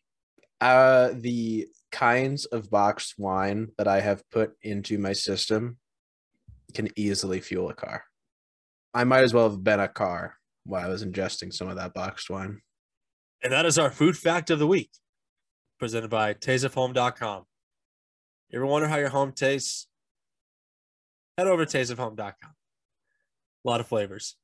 uh 0.61 1.09
the 1.13 1.67
kinds 1.91 2.45
of 2.45 2.69
boxed 2.69 3.15
wine 3.17 3.69
that 3.77 3.87
I 3.87 4.01
have 4.01 4.29
put 4.31 4.53
into 4.61 4.97
my 4.97 5.13
system 5.13 5.77
can 6.73 6.89
easily 6.95 7.39
fuel 7.39 7.69
a 7.69 7.73
car. 7.73 8.03
I 8.93 9.03
might 9.03 9.23
as 9.23 9.33
well 9.33 9.49
have 9.49 9.63
been 9.63 9.79
a 9.79 9.87
car 9.87 10.37
while 10.65 10.85
I 10.85 10.89
was 10.89 11.03
ingesting 11.03 11.53
some 11.53 11.67
of 11.67 11.77
that 11.77 11.93
boxed 11.93 12.29
wine. 12.29 12.61
And 13.43 13.51
that 13.53 13.65
is 13.65 13.79
our 13.79 13.91
food 13.91 14.17
fact 14.17 14.49
of 14.49 14.59
the 14.59 14.67
week, 14.67 14.91
presented 15.79 16.09
by 16.09 16.33
tasteofhome.com. 16.33 17.43
You 18.49 18.59
ever 18.59 18.65
wonder 18.65 18.87
how 18.87 18.97
your 18.97 19.09
home 19.09 19.31
tastes? 19.31 19.87
Head 21.37 21.47
over 21.47 21.65
to 21.65 21.77
tasteofhome.com. 21.77 22.51
A 23.63 23.69
lot 23.69 23.79
of 23.79 23.87
flavors. 23.87 24.35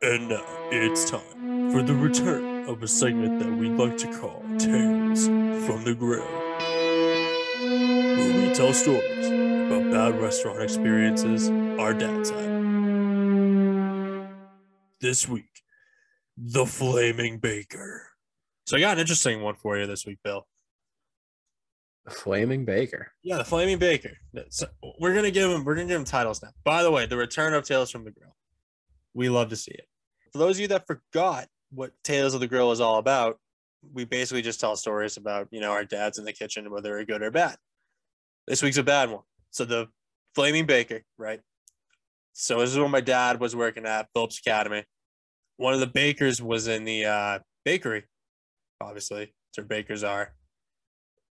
And 0.00 0.28
now 0.28 0.44
it's 0.70 1.10
time 1.10 1.72
for 1.72 1.82
the 1.82 1.92
return 1.92 2.68
of 2.68 2.84
a 2.84 2.86
segment 2.86 3.40
that 3.40 3.50
we'd 3.50 3.72
like 3.72 3.98
to 3.98 4.06
call 4.20 4.44
Tales 4.56 5.26
from 5.66 5.82
the 5.82 5.92
Grill. 5.98 6.22
Where 8.16 8.46
we 8.48 8.54
tell 8.54 8.72
stories 8.72 9.26
about 9.26 9.90
bad 9.90 10.20
restaurant 10.20 10.62
experiences 10.62 11.50
our 11.80 11.92
dads 11.94 12.30
had. 12.30 12.58
This 15.00 15.28
week, 15.28 15.50
the 16.36 16.64
Flaming 16.64 17.38
Baker. 17.40 18.06
So 18.66 18.76
I 18.76 18.80
got 18.80 18.92
an 18.92 19.00
interesting 19.00 19.42
one 19.42 19.56
for 19.56 19.76
you 19.78 19.86
this 19.88 20.06
week, 20.06 20.18
Bill. 20.22 20.46
The 22.04 22.12
Flaming 22.12 22.64
Baker. 22.64 23.10
Yeah, 23.24 23.38
the 23.38 23.44
Flaming 23.44 23.80
Baker. 23.80 24.16
So 24.50 24.68
we're 25.00 25.16
gonna 25.16 25.32
give 25.32 25.50
him. 25.50 25.64
We're 25.64 25.74
gonna 25.74 25.88
give 25.88 25.98
him 25.98 26.04
titles 26.04 26.40
now. 26.40 26.50
By 26.62 26.84
the 26.84 26.90
way, 26.92 27.06
the 27.06 27.16
return 27.16 27.52
of 27.52 27.64
Tales 27.64 27.90
from 27.90 28.04
the 28.04 28.12
Grill. 28.12 28.36
We 29.18 29.28
love 29.28 29.48
to 29.48 29.56
see 29.56 29.72
it. 29.72 29.88
For 30.32 30.38
those 30.38 30.56
of 30.56 30.60
you 30.60 30.68
that 30.68 30.86
forgot 30.86 31.48
what 31.72 31.90
Tales 32.04 32.34
of 32.34 32.40
the 32.40 32.46
Grill 32.46 32.70
is 32.70 32.80
all 32.80 32.98
about, 32.98 33.40
we 33.92 34.04
basically 34.04 34.42
just 34.42 34.60
tell 34.60 34.76
stories 34.76 35.16
about 35.16 35.48
you 35.50 35.60
know 35.60 35.72
our 35.72 35.84
dads 35.84 36.18
in 36.18 36.24
the 36.24 36.32
kitchen, 36.32 36.70
whether 36.70 36.90
they're 36.90 37.04
good 37.04 37.22
or 37.22 37.32
bad. 37.32 37.56
This 38.46 38.62
week's 38.62 38.76
a 38.76 38.84
bad 38.84 39.10
one. 39.10 39.22
So 39.50 39.64
the 39.64 39.88
Flaming 40.36 40.66
Baker, 40.66 41.02
right? 41.18 41.40
So 42.32 42.60
this 42.60 42.70
is 42.70 42.78
when 42.78 42.92
my 42.92 43.00
dad 43.00 43.40
was 43.40 43.56
working 43.56 43.86
at 43.86 44.06
Phillips 44.14 44.38
Academy. 44.38 44.84
One 45.56 45.74
of 45.74 45.80
the 45.80 45.88
bakers 45.88 46.40
was 46.40 46.68
in 46.68 46.84
the 46.84 47.06
uh, 47.06 47.38
bakery, 47.64 48.04
obviously. 48.80 49.32
That's 49.48 49.58
where 49.58 49.66
bakers 49.66 50.04
are 50.04 50.32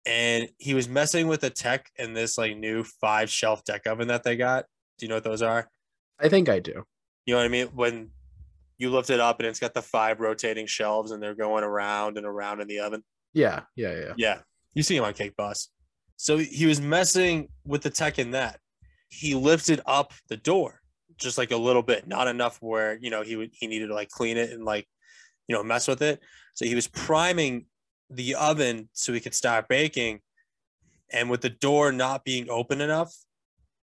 and 0.05 0.49
he 0.57 0.73
was 0.73 0.89
messing 0.89 1.27
with 1.27 1.41
the 1.41 1.49
tech 1.49 1.89
in 1.97 2.13
this 2.13 2.37
like 2.37 2.57
new 2.57 2.83
five 2.83 3.29
shelf 3.29 3.63
deck 3.63 3.87
oven 3.87 4.07
that 4.07 4.23
they 4.23 4.35
got. 4.35 4.65
Do 4.97 5.05
you 5.05 5.09
know 5.09 5.15
what 5.15 5.23
those 5.23 5.41
are? 5.41 5.69
I 6.19 6.29
think 6.29 6.49
I 6.49 6.59
do. 6.59 6.85
You 7.25 7.33
know 7.33 7.39
what 7.39 7.45
I 7.45 7.49
mean? 7.49 7.67
When 7.67 8.09
you 8.77 8.89
lift 8.89 9.09
it 9.09 9.19
up 9.19 9.39
and 9.39 9.47
it's 9.47 9.59
got 9.59 9.73
the 9.73 9.81
five 9.81 10.19
rotating 10.19 10.65
shelves 10.65 11.11
and 11.11 11.21
they're 11.21 11.35
going 11.35 11.63
around 11.63 12.17
and 12.17 12.25
around 12.25 12.61
in 12.61 12.67
the 12.67 12.79
oven. 12.79 13.03
Yeah, 13.33 13.61
yeah, 13.75 13.95
yeah. 13.95 14.13
Yeah. 14.17 14.37
You 14.73 14.83
see 14.83 14.97
him 14.97 15.03
on 15.03 15.13
Cake 15.13 15.35
Boss. 15.35 15.69
So 16.17 16.37
he 16.37 16.65
was 16.65 16.81
messing 16.81 17.49
with 17.65 17.81
the 17.81 17.89
tech 17.89 18.19
in 18.19 18.31
that. 18.31 18.59
He 19.09 19.35
lifted 19.35 19.81
up 19.85 20.13
the 20.29 20.37
door 20.37 20.81
just 21.17 21.37
like 21.37 21.51
a 21.51 21.57
little 21.57 21.83
bit, 21.83 22.07
not 22.07 22.27
enough 22.27 22.57
where, 22.61 22.97
you 22.99 23.09
know, 23.09 23.21
he 23.21 23.35
would 23.35 23.51
he 23.53 23.67
needed 23.67 23.87
to 23.87 23.93
like 23.93 24.09
clean 24.09 24.37
it 24.37 24.51
and 24.51 24.65
like, 24.65 24.87
you 25.47 25.55
know, 25.55 25.63
mess 25.63 25.87
with 25.87 26.01
it. 26.01 26.19
So 26.55 26.65
he 26.65 26.75
was 26.75 26.87
priming 26.87 27.65
the 28.09 28.35
oven 28.35 28.89
so 28.93 29.13
we 29.13 29.19
could 29.19 29.33
start 29.33 29.67
baking. 29.67 30.19
And 31.11 31.29
with 31.29 31.41
the 31.41 31.49
door 31.49 31.91
not 31.91 32.23
being 32.23 32.49
open 32.49 32.81
enough, 32.81 33.13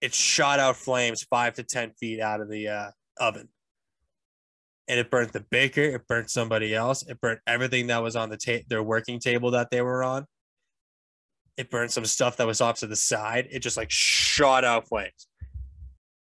it 0.02 0.14
shot 0.14 0.60
out 0.60 0.76
flames 0.76 1.24
five 1.24 1.54
to 1.56 1.64
10 1.64 1.92
feet 1.92 2.20
out 2.20 2.42
of 2.42 2.50
the 2.50 2.68
uh, 2.68 2.92
oven. 3.20 3.50
And 4.88 5.00
it 5.00 5.10
burnt 5.10 5.34
the 5.34 5.40
baker, 5.40 5.82
it 5.82 6.08
burnt 6.08 6.30
somebody 6.30 6.76
else, 6.76 7.04
it 7.04 7.20
burnt 7.20 7.40
everything 7.48 7.88
that 7.88 8.04
was 8.04 8.16
on 8.16 8.30
the 8.30 8.38
ta- 8.38 8.64
their 8.68 8.84
working 8.84 9.20
table 9.20 9.52
that 9.52 9.72
they 9.72 9.82
were 9.82 10.04
on. 10.04 10.26
It 11.58 11.72
burned 11.72 11.92
some 11.92 12.06
stuff 12.06 12.38
that 12.38 12.48
was 12.48 12.62
off 12.62 12.80
to 12.80 12.88
the 12.88 12.96
side. 12.96 13.48
It 13.50 13.60
just 13.60 13.78
like 13.78 13.90
shot 13.90 14.64
out 14.64 14.88
flames. 14.88 15.28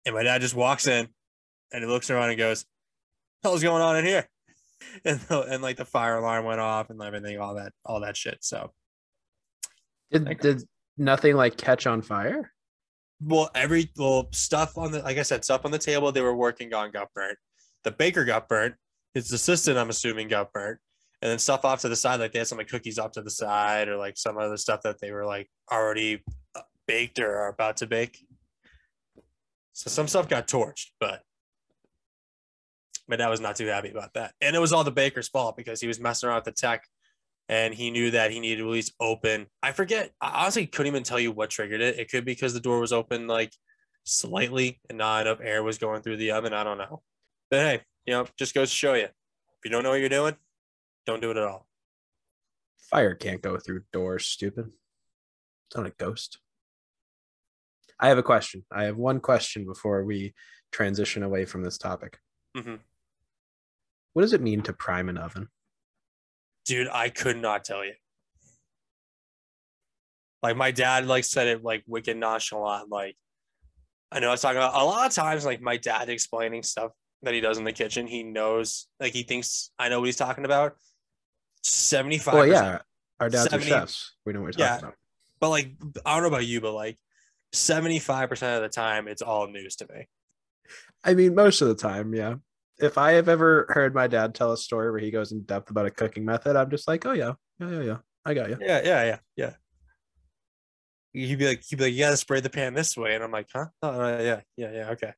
And 0.06 0.14
my 0.14 0.22
dad 0.22 0.40
just 0.40 0.54
walks 0.54 0.86
in 0.86 1.08
and 1.72 1.84
he 1.84 1.90
looks 1.90 2.08
around 2.08 2.30
and 2.30 2.38
goes, 2.38 2.64
Hell's 3.42 3.62
going 3.62 3.82
on 3.82 3.96
in 3.96 4.04
here? 4.04 4.28
and 5.04 5.20
the, 5.20 5.42
and 5.42 5.62
like 5.62 5.76
the 5.76 5.84
fire 5.84 6.16
alarm 6.16 6.44
went 6.44 6.60
off 6.60 6.90
and 6.90 7.02
everything, 7.02 7.38
all 7.38 7.54
that, 7.54 7.72
all 7.84 8.00
that 8.00 8.16
shit. 8.16 8.38
So 8.40 8.72
Did 10.10 10.38
did 10.40 10.62
nothing 10.96 11.36
like 11.36 11.56
catch 11.56 11.86
on 11.86 12.00
fire? 12.02 12.52
Well, 13.20 13.50
every 13.54 13.90
well 13.96 14.28
stuff 14.32 14.78
on 14.78 14.92
the 14.92 15.00
like 15.00 15.18
I 15.18 15.22
said, 15.22 15.44
stuff 15.44 15.64
on 15.64 15.70
the 15.70 15.78
table 15.78 16.12
they 16.12 16.20
were 16.20 16.36
working 16.36 16.72
on 16.74 16.90
got 16.90 17.12
burnt. 17.14 17.38
The 17.84 17.90
baker 17.90 18.24
got 18.24 18.48
burnt. 18.48 18.74
His 19.14 19.32
assistant, 19.32 19.78
I'm 19.78 19.90
assuming, 19.90 20.28
got 20.28 20.52
burnt. 20.52 20.78
And 21.20 21.30
then 21.30 21.38
stuff 21.38 21.64
off 21.64 21.80
to 21.80 21.88
the 21.88 21.96
side, 21.96 22.20
like 22.20 22.32
they 22.32 22.38
had 22.38 22.46
some 22.46 22.58
like 22.58 22.68
cookies 22.68 22.98
off 22.98 23.12
to 23.12 23.22
the 23.22 23.30
side, 23.30 23.88
or 23.88 23.96
like 23.96 24.16
some 24.16 24.38
other 24.38 24.56
stuff 24.56 24.82
that 24.82 25.00
they 25.00 25.10
were 25.10 25.26
like 25.26 25.50
already 25.72 26.22
uh, 26.54 26.60
baked 26.86 27.18
or 27.18 27.36
are 27.38 27.48
about 27.48 27.78
to 27.78 27.86
bake. 27.86 28.24
So 29.72 29.90
some 29.90 30.08
stuff 30.08 30.28
got 30.28 30.48
torched, 30.48 30.90
but 31.00 31.22
my 33.08 33.16
dad 33.16 33.28
was 33.28 33.40
not 33.40 33.56
too 33.56 33.66
happy 33.66 33.90
about 33.90 34.14
that. 34.14 34.34
And 34.40 34.54
it 34.54 34.58
was 34.58 34.72
all 34.72 34.84
the 34.84 34.90
baker's 34.90 35.28
fault 35.28 35.56
because 35.56 35.80
he 35.80 35.86
was 35.86 35.98
messing 35.98 36.28
around 36.28 36.38
with 36.38 36.44
the 36.44 36.52
tech 36.52 36.84
and 37.48 37.74
he 37.74 37.90
knew 37.90 38.10
that 38.10 38.30
he 38.30 38.40
needed 38.40 38.62
to 38.62 38.68
at 38.68 38.72
least 38.72 38.94
open. 39.00 39.46
I 39.62 39.72
forget. 39.72 40.12
I 40.20 40.42
honestly 40.42 40.66
couldn't 40.66 40.88
even 40.88 41.02
tell 41.02 41.18
you 41.18 41.32
what 41.32 41.50
triggered 41.50 41.80
it. 41.80 41.98
It 41.98 42.10
could 42.10 42.24
be 42.24 42.32
because 42.32 42.52
the 42.54 42.60
door 42.60 42.80
was 42.80 42.92
open 42.92 43.26
like 43.26 43.52
slightly 44.04 44.80
and 44.88 44.98
not 44.98 45.26
enough 45.26 45.40
air 45.42 45.62
was 45.62 45.78
going 45.78 46.02
through 46.02 46.18
the 46.18 46.32
oven. 46.32 46.52
I 46.52 46.64
don't 46.64 46.78
know. 46.78 47.02
But 47.50 47.60
hey, 47.60 47.82
you 48.06 48.14
know, 48.14 48.26
just 48.38 48.54
goes 48.54 48.70
to 48.70 48.76
show 48.76 48.94
you. 48.94 49.04
If 49.04 49.64
you 49.64 49.70
don't 49.70 49.82
know 49.82 49.90
what 49.90 50.00
you're 50.00 50.08
doing, 50.08 50.36
don't 51.06 51.20
do 51.20 51.30
it 51.30 51.36
at 51.36 51.44
all. 51.44 51.66
Fire 52.90 53.14
can't 53.14 53.42
go 53.42 53.58
through 53.58 53.82
doors, 53.92 54.26
stupid. 54.26 54.66
It's 55.66 55.76
not 55.76 55.86
a 55.86 55.90
ghost. 55.90 56.38
I 58.00 58.08
have 58.08 58.18
a 58.18 58.22
question. 58.22 58.64
I 58.70 58.84
have 58.84 58.96
one 58.96 59.20
question 59.20 59.66
before 59.66 60.04
we 60.04 60.34
transition 60.70 61.22
away 61.22 61.44
from 61.44 61.62
this 61.62 61.78
topic. 61.78 62.18
Mhm. 62.56 62.80
What 64.12 64.22
does 64.22 64.32
it 64.32 64.40
mean 64.40 64.62
to 64.62 64.72
prime 64.72 65.08
an 65.08 65.18
oven? 65.18 65.48
Dude, 66.68 66.86
I 66.92 67.08
could 67.08 67.38
not 67.38 67.64
tell 67.64 67.82
you. 67.82 67.94
Like 70.42 70.54
my 70.54 70.70
dad 70.70 71.06
like 71.06 71.24
said 71.24 71.46
it 71.48 71.64
like 71.64 71.82
wicked 71.86 72.18
nonchalant. 72.18 72.90
Like 72.90 73.16
I 74.12 74.20
know 74.20 74.28
I 74.28 74.32
was 74.32 74.42
talking 74.42 74.58
about 74.58 74.74
a 74.80 74.84
lot 74.84 75.06
of 75.06 75.14
times 75.14 75.46
like 75.46 75.62
my 75.62 75.78
dad 75.78 76.10
explaining 76.10 76.62
stuff 76.62 76.92
that 77.22 77.32
he 77.32 77.40
does 77.40 77.56
in 77.56 77.64
the 77.64 77.72
kitchen. 77.72 78.06
He 78.06 78.22
knows 78.22 78.86
like 79.00 79.14
he 79.14 79.22
thinks 79.22 79.70
I 79.78 79.88
know 79.88 79.98
what 80.00 80.06
he's 80.06 80.16
talking 80.16 80.44
about. 80.44 80.76
75 81.62 82.34
Well, 82.34 82.46
yeah, 82.46 82.80
our 83.18 83.30
dads 83.30 83.50
70 83.50 83.64
are 83.72 83.80
chefs. 83.80 84.14
We 84.26 84.34
know 84.34 84.42
what 84.42 84.54
we're 84.54 84.62
Yeah. 84.62 84.68
talking 84.74 84.84
about. 84.88 84.94
but 85.40 85.48
like 85.48 85.70
I 86.04 86.14
don't 86.14 86.22
know 86.22 86.28
about 86.28 86.46
you, 86.46 86.60
but 86.60 86.74
like 86.74 86.98
75% 87.54 88.56
of 88.56 88.62
the 88.62 88.68
time 88.68 89.08
it's 89.08 89.22
all 89.22 89.48
news 89.48 89.76
to 89.76 89.86
me. 89.90 90.06
I 91.02 91.14
mean, 91.14 91.34
most 91.34 91.62
of 91.62 91.68
the 91.68 91.74
time, 91.74 92.14
yeah. 92.14 92.34
If 92.80 92.96
I 92.96 93.12
have 93.12 93.28
ever 93.28 93.66
heard 93.70 93.94
my 93.94 94.06
dad 94.06 94.34
tell 94.34 94.52
a 94.52 94.56
story 94.56 94.90
where 94.90 95.00
he 95.00 95.10
goes 95.10 95.32
in 95.32 95.42
depth 95.42 95.70
about 95.70 95.86
a 95.86 95.90
cooking 95.90 96.24
method, 96.24 96.56
I'm 96.56 96.70
just 96.70 96.86
like, 96.86 97.04
oh 97.06 97.12
yeah, 97.12 97.32
yeah, 97.58 97.70
yeah, 97.70 97.82
yeah. 97.82 97.96
I 98.24 98.34
got 98.34 98.50
you. 98.50 98.58
Yeah, 98.60 98.80
yeah, 98.84 99.04
yeah, 99.04 99.18
yeah. 99.36 99.52
He'd 101.12 101.38
be 101.38 101.46
like, 101.48 101.62
he'd 101.68 101.76
be 101.76 101.84
like, 101.84 101.92
you 101.94 102.00
gotta 102.00 102.16
spray 102.16 102.40
the 102.40 102.50
pan 102.50 102.74
this 102.74 102.96
way. 102.96 103.14
And 103.14 103.24
I'm 103.24 103.32
like, 103.32 103.48
huh? 103.52 103.66
Oh, 103.82 104.00
uh, 104.00 104.20
yeah, 104.20 104.40
yeah, 104.56 104.72
yeah, 104.72 104.90
okay. 104.90 105.12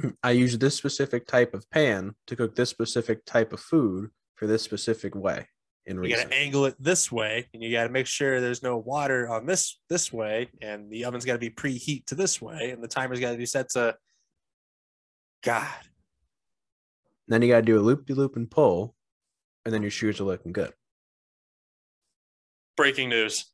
I 0.22 0.32
use 0.32 0.58
this 0.58 0.74
specific 0.74 1.26
type 1.26 1.54
of 1.54 1.70
pan 1.70 2.14
to 2.26 2.34
cook 2.36 2.56
this 2.56 2.70
specific 2.70 3.24
type 3.24 3.52
of 3.52 3.60
food 3.60 4.10
for 4.34 4.46
this 4.46 4.62
specific 4.62 5.14
way 5.14 5.46
in 5.86 5.96
You 5.96 6.02
reason. 6.02 6.24
gotta 6.24 6.34
angle 6.34 6.64
it 6.64 6.74
this 6.80 7.12
way, 7.12 7.48
and 7.54 7.62
you 7.62 7.70
gotta 7.70 7.90
make 7.90 8.06
sure 8.06 8.40
there's 8.40 8.62
no 8.62 8.78
water 8.78 9.28
on 9.28 9.46
this 9.46 9.78
this 9.88 10.12
way, 10.12 10.48
and 10.60 10.90
the 10.90 11.04
oven's 11.04 11.24
gotta 11.24 11.38
be 11.38 11.50
preheat 11.50 12.06
to 12.06 12.14
this 12.16 12.40
way, 12.42 12.70
and 12.70 12.82
the 12.82 12.88
timer's 12.88 13.20
gotta 13.20 13.36
be 13.36 13.46
set 13.46 13.68
to 13.70 13.94
God. 15.44 15.68
Then 17.28 17.42
you 17.42 17.48
got 17.48 17.56
to 17.56 17.62
do 17.62 17.78
a 17.78 17.80
loop 17.80 18.06
de 18.06 18.14
loop 18.14 18.36
and 18.36 18.50
pull, 18.50 18.94
and 19.64 19.72
then 19.72 19.82
your 19.82 19.90
shoes 19.90 20.20
are 20.20 20.24
looking 20.24 20.52
good. 20.52 20.72
Breaking 22.76 23.08
news. 23.08 23.46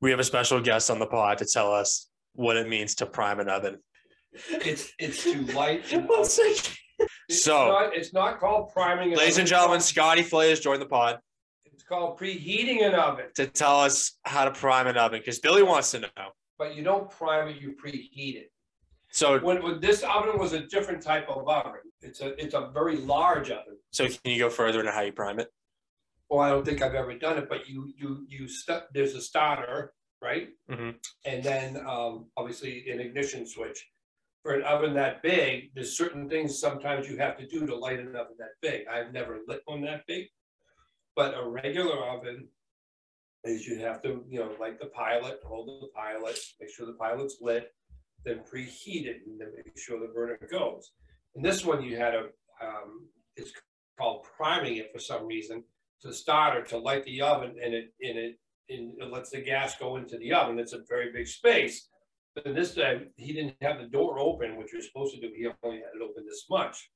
We 0.00 0.10
have 0.10 0.20
a 0.20 0.24
special 0.24 0.60
guest 0.60 0.90
on 0.90 0.98
the 0.98 1.06
pod 1.06 1.38
to 1.38 1.46
tell 1.46 1.72
us 1.72 2.08
what 2.34 2.56
it 2.56 2.68
means 2.68 2.94
to 2.96 3.06
prime 3.06 3.40
an 3.40 3.48
oven. 3.48 3.78
It's 4.50 4.92
it's 4.98 5.22
too 5.22 5.42
light. 5.46 5.90
and 5.92 6.06
One 6.08 6.24
second. 6.24 6.76
It's 7.28 7.42
So- 7.42 7.68
not, 7.68 7.96
it's 7.96 8.12
not 8.12 8.38
called 8.38 8.72
priming. 8.72 9.12
an 9.12 9.18
Ladies 9.18 9.38
and 9.38 9.48
gentlemen, 9.48 9.80
Scotty 9.80 10.22
Flay 10.22 10.50
has 10.50 10.60
joined 10.60 10.82
the 10.82 10.86
pod 10.86 11.18
it's 11.64 11.82
called 11.82 12.18
preheating 12.20 12.86
an 12.86 12.94
oven. 12.94 13.26
to 13.34 13.46
tell 13.46 13.80
us 13.80 14.18
how 14.24 14.44
to 14.44 14.50
prime 14.52 14.86
an 14.86 14.96
oven 14.96 15.18
because 15.20 15.38
Billy 15.40 15.62
wants 15.62 15.90
to 15.92 16.00
know. 16.00 16.08
But 16.58 16.76
you 16.76 16.84
don't 16.84 17.10
prime 17.10 17.48
it, 17.48 17.60
you 17.60 17.74
preheat 17.82 18.36
it. 18.36 18.52
So, 19.14 19.38
When, 19.38 19.62
when 19.62 19.78
this 19.80 20.02
oven 20.02 20.40
was 20.40 20.54
a 20.54 20.66
different 20.66 21.00
type 21.00 21.28
of 21.28 21.48
oven, 21.48 21.80
it's 22.02 22.20
a 22.20 22.34
it's 22.42 22.52
a 22.54 22.70
very 22.74 22.96
large 22.96 23.48
oven. 23.48 23.76
so 23.92 24.08
can 24.08 24.18
you 24.32 24.40
go 24.40 24.50
further 24.50 24.80
into 24.80 24.90
how 24.90 25.02
you 25.02 25.12
prime 25.12 25.38
it? 25.38 25.52
Well, 26.28 26.40
I 26.40 26.48
don't 26.50 26.64
think 26.66 26.82
I've 26.82 26.96
ever 26.96 27.16
done 27.16 27.38
it, 27.38 27.48
but 27.48 27.68
you 27.68 27.92
you 27.96 28.26
you 28.28 28.48
st- 28.48 28.82
there's 28.92 29.14
a 29.14 29.20
starter, 29.20 29.94
right? 30.20 30.48
Mhm. 30.68 30.96
And 31.24 31.44
then 31.44 31.76
um, 31.86 32.26
obviously 32.36 32.90
an 32.90 32.98
ignition 32.98 33.46
switch. 33.46 33.86
For 34.42 34.52
an 34.54 34.62
oven 34.64 34.94
that 34.94 35.22
big, 35.22 35.72
there's 35.76 35.96
certain 35.96 36.28
things 36.28 36.58
sometimes 36.58 37.08
you 37.08 37.16
have 37.18 37.38
to 37.38 37.46
do 37.46 37.64
to 37.68 37.74
light 37.76 38.00
an 38.00 38.16
oven 38.16 38.34
that 38.40 38.54
big. 38.60 38.88
I've 38.88 39.12
never 39.12 39.38
lit 39.46 39.62
one 39.66 39.80
that 39.82 40.02
big. 40.08 40.26
But 41.14 41.38
a 41.38 41.48
regular 41.48 41.96
oven, 42.04 42.48
is 43.44 43.64
you 43.66 43.78
have 43.78 44.02
to, 44.02 44.24
you 44.28 44.40
know, 44.40 44.50
light 44.58 44.80
the 44.80 44.86
pilot, 44.86 45.40
hold 45.44 45.82
the 45.82 45.88
pilot, 45.94 46.36
make 46.60 46.70
sure 46.74 46.86
the 46.86 46.94
pilot's 46.94 47.36
lit, 47.40 47.72
then 48.24 48.40
preheat 48.40 49.06
it 49.06 49.22
and 49.26 49.40
then 49.40 49.48
make 49.56 49.78
sure 49.78 50.00
the 50.00 50.12
burner 50.12 50.38
goes. 50.50 50.92
And 51.34 51.44
this 51.44 51.64
one 51.64 51.82
you 51.82 51.96
had 51.96 52.14
a, 52.14 52.24
um, 52.62 53.08
it's 53.36 53.52
called 53.98 54.26
priming 54.36 54.76
it 54.76 54.90
for 54.92 54.98
some 54.98 55.26
reason 55.26 55.64
to 56.02 56.12
start 56.12 56.56
or 56.56 56.62
to 56.64 56.78
light 56.78 57.04
the 57.04 57.20
oven 57.20 57.56
and 57.62 57.74
it, 57.74 57.92
and 58.00 58.18
it, 58.18 58.38
and 58.68 58.94
it 59.00 59.12
lets 59.12 59.30
the 59.30 59.40
gas 59.40 59.76
go 59.76 59.96
into 59.96 60.16
the 60.18 60.32
oven. 60.32 60.58
It's 60.58 60.72
a 60.72 60.82
very 60.88 61.12
big 61.12 61.26
space. 61.26 61.88
But 62.34 62.54
this 62.54 62.74
time 62.74 63.10
he 63.16 63.32
didn't 63.32 63.56
have 63.62 63.78
the 63.78 63.86
door 63.86 64.18
open, 64.18 64.56
which 64.56 64.72
you're 64.72 64.82
supposed 64.82 65.14
to 65.14 65.20
do. 65.20 65.32
He 65.36 65.46
only 65.62 65.78
had 65.78 65.94
it 65.94 66.02
open 66.02 66.24
this 66.26 66.46
much. 66.50 66.90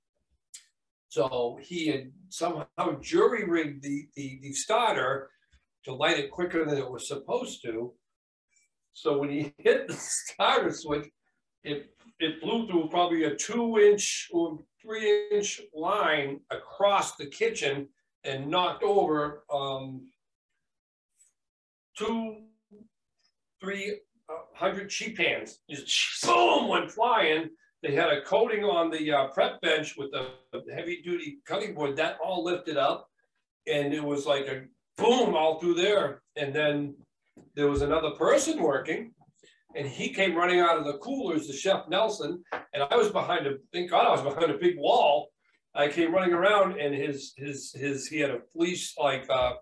So 1.09 1.59
he 1.63 1.89
had 1.89 2.13
somehow 2.29 3.01
jury 3.01 3.45
rigged 3.45 3.83
the, 3.83 4.09
the, 4.15 4.41
the 4.43 4.53
starter 4.53 5.31
to 5.85 5.95
light 5.95 6.19
it 6.19 6.31
quicker 6.31 6.65
than 6.65 6.77
it 6.77 6.91
was 6.91 7.09
supposed 7.09 7.63
to. 7.63 7.95
So 8.93 9.19
when 9.19 9.31
he 9.31 9.55
hit 9.59 9.89
the 9.89 9.95
starter 9.95 10.73
switch, 10.73 11.09
it 11.65 11.91
it 12.21 12.41
blew 12.41 12.67
through 12.67 12.89
probably 12.89 13.25
a 13.25 13.35
two 13.37 13.79
inch 13.79 14.29
or 14.33 14.59
three 14.83 15.29
inch 15.31 15.61
line 15.75 16.41
across 16.51 17.17
the 17.17 17.27
kitchen 17.27 17.89
and 18.25 18.49
knocked 18.49 18.83
over 18.83 19.45
um, 19.53 20.03
two, 21.97 22.37
three 23.61 23.99
uh, 24.29 24.35
hundred 24.55 24.91
sheet 24.91 25.17
pans. 25.17 25.61
Just 25.69 26.23
boom 26.25 26.69
went 26.69 26.91
flying. 26.91 27.49
They 27.83 27.95
had 27.95 28.11
a 28.11 28.23
coating 28.23 28.65
on 28.65 28.91
the 28.91 29.13
uh, 29.13 29.27
prep 29.29 29.61
bench 29.61 29.95
with 29.97 30.11
the 30.11 30.31
heavy 30.75 31.01
duty 31.03 31.39
cutting 31.47 31.75
board 31.75 31.97
that 31.97 32.19
all 32.23 32.45
lifted 32.45 32.77
up, 32.77 33.09
and 33.69 33.95
it 33.95 34.03
was 34.03 34.27
like 34.27 34.47
a 34.47 34.65
boom 34.97 35.37
all 35.37 35.61
through 35.61 35.75
there. 35.75 36.23
And 36.37 36.53
then 36.53 36.97
there 37.55 37.69
was 37.69 37.83
another 37.83 38.11
person 38.11 38.61
working, 38.61 39.13
and 39.75 39.87
he 39.87 40.13
came 40.13 40.35
running 40.35 40.61
out 40.61 40.79
of 40.79 40.85
the 40.85 40.99
coolers, 40.99 41.47
the 41.47 41.53
chef 41.53 41.89
Nelson, 41.89 42.43
and 42.73 42.83
I 42.83 42.97
was 42.97 43.11
behind 43.11 43.47
a 43.47 43.55
thank 43.73 43.91
God 43.91 44.07
I 44.07 44.11
was 44.11 44.23
behind 44.23 44.51
a 44.51 44.59
big 44.59 44.77
wall. 44.79 45.29
I 45.75 45.89
came 45.89 46.13
running 46.13 46.33
around, 46.35 46.79
and 46.81 46.95
his 46.95 47.35
his 47.37 47.73
his 47.73 48.07
he 48.09 48.19
had 48.21 48.31
a 48.31 48.41
fleece 48.53 48.95
like 48.99 49.27
uh, 49.31 49.53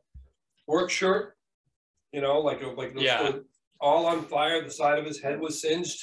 work 0.66 0.90
shirt, 0.90 1.36
you 2.12 2.20
know, 2.20 2.40
like 2.40 2.62
a, 2.62 2.68
like 2.68 2.94
those, 2.94 3.02
Yeah. 3.02 3.32
all 3.80 4.06
on 4.06 4.22
fire. 4.22 4.62
The 4.62 4.70
side 4.70 4.98
of 4.98 5.04
his 5.04 5.20
head 5.20 5.40
was 5.40 5.60
singed, 5.60 6.00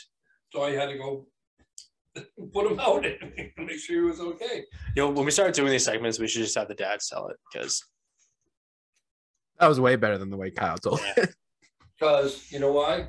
so 0.51 0.63
I 0.63 0.71
had 0.71 0.87
to 0.89 0.97
go 0.97 1.27
put 2.53 2.69
him 2.69 2.79
out 2.79 3.05
and 3.21 3.51
make 3.57 3.79
sure 3.79 3.95
he 3.95 4.01
was 4.01 4.19
okay. 4.19 4.65
You 4.95 5.03
know, 5.03 5.09
when 5.09 5.25
we 5.25 5.31
started 5.31 5.55
doing 5.55 5.71
these 5.71 5.85
segments, 5.85 6.19
we 6.19 6.27
should 6.27 6.43
just 6.43 6.55
have 6.57 6.67
the 6.67 6.75
dad 6.75 7.01
sell 7.01 7.27
it 7.29 7.37
because 7.51 7.81
That 9.59 9.67
was 9.67 9.79
way 9.79 9.95
better 9.95 10.17
than 10.17 10.29
the 10.29 10.37
way 10.37 10.51
Kyle 10.51 10.77
told. 10.77 10.99
Yeah. 11.17 11.25
Because 11.97 12.45
you 12.51 12.59
know 12.59 12.71
why? 12.73 13.07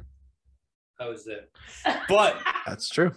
I 1.04 1.08
was 1.08 1.24
there. 1.24 1.46
but 2.08 2.38
That's 2.66 2.88
true. 2.88 3.12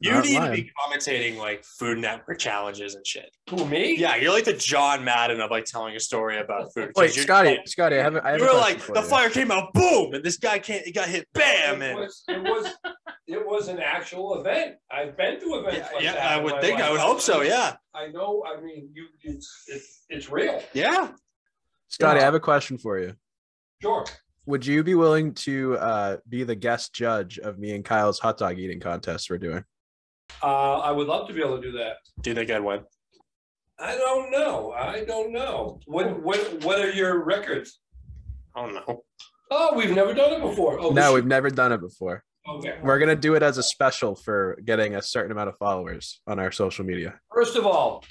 you 0.00 0.12
Not 0.12 0.24
need 0.24 0.40
to 0.40 0.50
be 0.50 0.70
commentating 0.80 1.36
like 1.36 1.64
Food 1.64 1.98
Network 1.98 2.38
challenges 2.38 2.94
and 2.94 3.06
shit. 3.06 3.30
Who 3.50 3.64
me? 3.66 3.96
Yeah, 3.96 4.16
you're 4.16 4.32
like 4.32 4.44
the 4.44 4.52
John 4.54 5.04
Madden 5.04 5.40
of 5.40 5.50
like 5.50 5.64
telling 5.64 5.94
a 5.96 6.00
story 6.00 6.38
about 6.38 6.72
food. 6.74 6.92
Wait, 6.96 7.14
you're- 7.16 7.24
Scotty, 7.24 7.58
Scotty, 7.66 7.96
I 7.98 8.02
have, 8.02 8.16
a- 8.16 8.24
I 8.26 8.30
have 8.32 8.40
You 8.40 8.46
were 8.46 8.52
like 8.52 8.84
the 8.86 9.00
you. 9.00 9.06
fire 9.06 9.30
came 9.30 9.50
out, 9.50 9.72
boom, 9.72 10.14
and 10.14 10.24
this 10.24 10.36
guy 10.36 10.58
can't. 10.58 10.84
He 10.84 10.92
got 10.92 11.08
hit, 11.08 11.28
bam, 11.34 11.82
It 11.82 11.90
and 11.90 11.98
was, 12.00 12.24
it 12.28 12.42
was 12.42 12.74
it 13.26 13.46
was 13.46 13.68
an 13.68 13.78
actual 13.78 14.40
event. 14.40 14.76
I've 14.90 15.16
been 15.16 15.38
to 15.40 15.46
events 15.56 15.76
yeah, 15.90 15.94
like 15.94 16.02
yeah, 16.04 16.12
that. 16.14 16.32
I 16.32 16.42
would 16.42 16.52
my 16.54 16.60
think. 16.60 16.80
I 16.80 16.90
would 16.90 17.00
hope 17.00 17.20
so. 17.20 17.42
Yeah, 17.42 17.76
I 17.94 18.06
know. 18.08 18.42
I 18.46 18.60
mean, 18.60 18.90
you 18.94 19.06
it's 19.22 19.64
it's 19.68 20.04
it's 20.08 20.30
real. 20.30 20.62
yeah. 20.72 21.10
Scotty, 21.88 22.20
I 22.20 22.22
have 22.24 22.34
a 22.34 22.40
question 22.40 22.78
for 22.78 22.98
you. 22.98 23.14
Sure. 23.82 24.04
Would 24.48 24.64
you 24.64 24.82
be 24.82 24.94
willing 24.94 25.34
to 25.34 25.76
uh, 25.76 26.16
be 26.26 26.42
the 26.42 26.54
guest 26.54 26.94
judge 26.94 27.38
of 27.38 27.58
me 27.58 27.74
and 27.74 27.84
Kyle's 27.84 28.18
hot 28.18 28.38
dog 28.38 28.58
eating 28.58 28.80
contest 28.80 29.28
we're 29.28 29.36
doing? 29.36 29.62
Uh, 30.42 30.78
I 30.78 30.90
would 30.90 31.06
love 31.06 31.28
to 31.28 31.34
be 31.34 31.42
able 31.42 31.60
to 31.60 31.62
do 31.62 31.72
that. 31.72 31.96
Do 32.22 32.30
you 32.30 32.34
think 32.34 32.50
I'd 32.50 32.60
win? 32.60 32.80
I 33.78 33.94
don't 33.94 34.30
know. 34.30 34.72
I 34.72 35.04
don't 35.04 35.34
know. 35.34 35.80
What 35.84 36.22
what 36.22 36.64
what 36.64 36.80
are 36.80 36.90
your 36.90 37.22
records? 37.24 37.80
I 38.56 38.62
don't 38.62 38.74
know. 38.74 39.02
Oh, 39.50 39.76
we've 39.76 39.94
never 39.94 40.14
done 40.14 40.32
it 40.32 40.40
before. 40.40 40.80
Oh, 40.80 40.92
no, 40.92 41.12
we 41.12 41.20
we've 41.20 41.28
never 41.28 41.50
done 41.50 41.72
it 41.72 41.82
before. 41.82 42.24
okay. 42.48 42.78
We're 42.82 42.98
gonna 42.98 43.16
do 43.16 43.34
it 43.34 43.42
as 43.42 43.58
a 43.58 43.62
special 43.62 44.16
for 44.16 44.58
getting 44.64 44.94
a 44.94 45.02
certain 45.02 45.30
amount 45.30 45.50
of 45.50 45.58
followers 45.58 46.22
on 46.26 46.38
our 46.38 46.52
social 46.52 46.86
media. 46.86 47.20
First 47.34 47.56
of 47.56 47.66
all, 47.66 48.02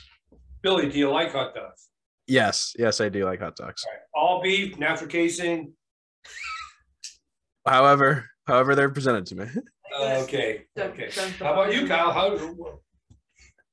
Billy, 0.61 0.87
do 0.87 0.99
you 0.99 1.09
like 1.09 1.31
hot 1.31 1.55
dogs? 1.55 1.87
Yes, 2.27 2.75
yes, 2.77 3.01
I 3.01 3.09
do 3.09 3.25
like 3.25 3.39
hot 3.39 3.55
dogs. 3.55 3.83
All 4.13 4.39
beef, 4.43 4.77
natural 4.77 5.09
casing. 5.09 5.73
However, 7.65 8.29
however 8.45 8.75
they're 8.75 8.89
presented 8.89 9.25
to 9.27 9.35
me. 9.35 9.45
Okay. 9.99 10.65
Okay. 10.77 11.09
How 11.39 11.53
about 11.53 11.73
you. 11.73 11.87
Kyle? 11.87 12.11
How 12.11 12.37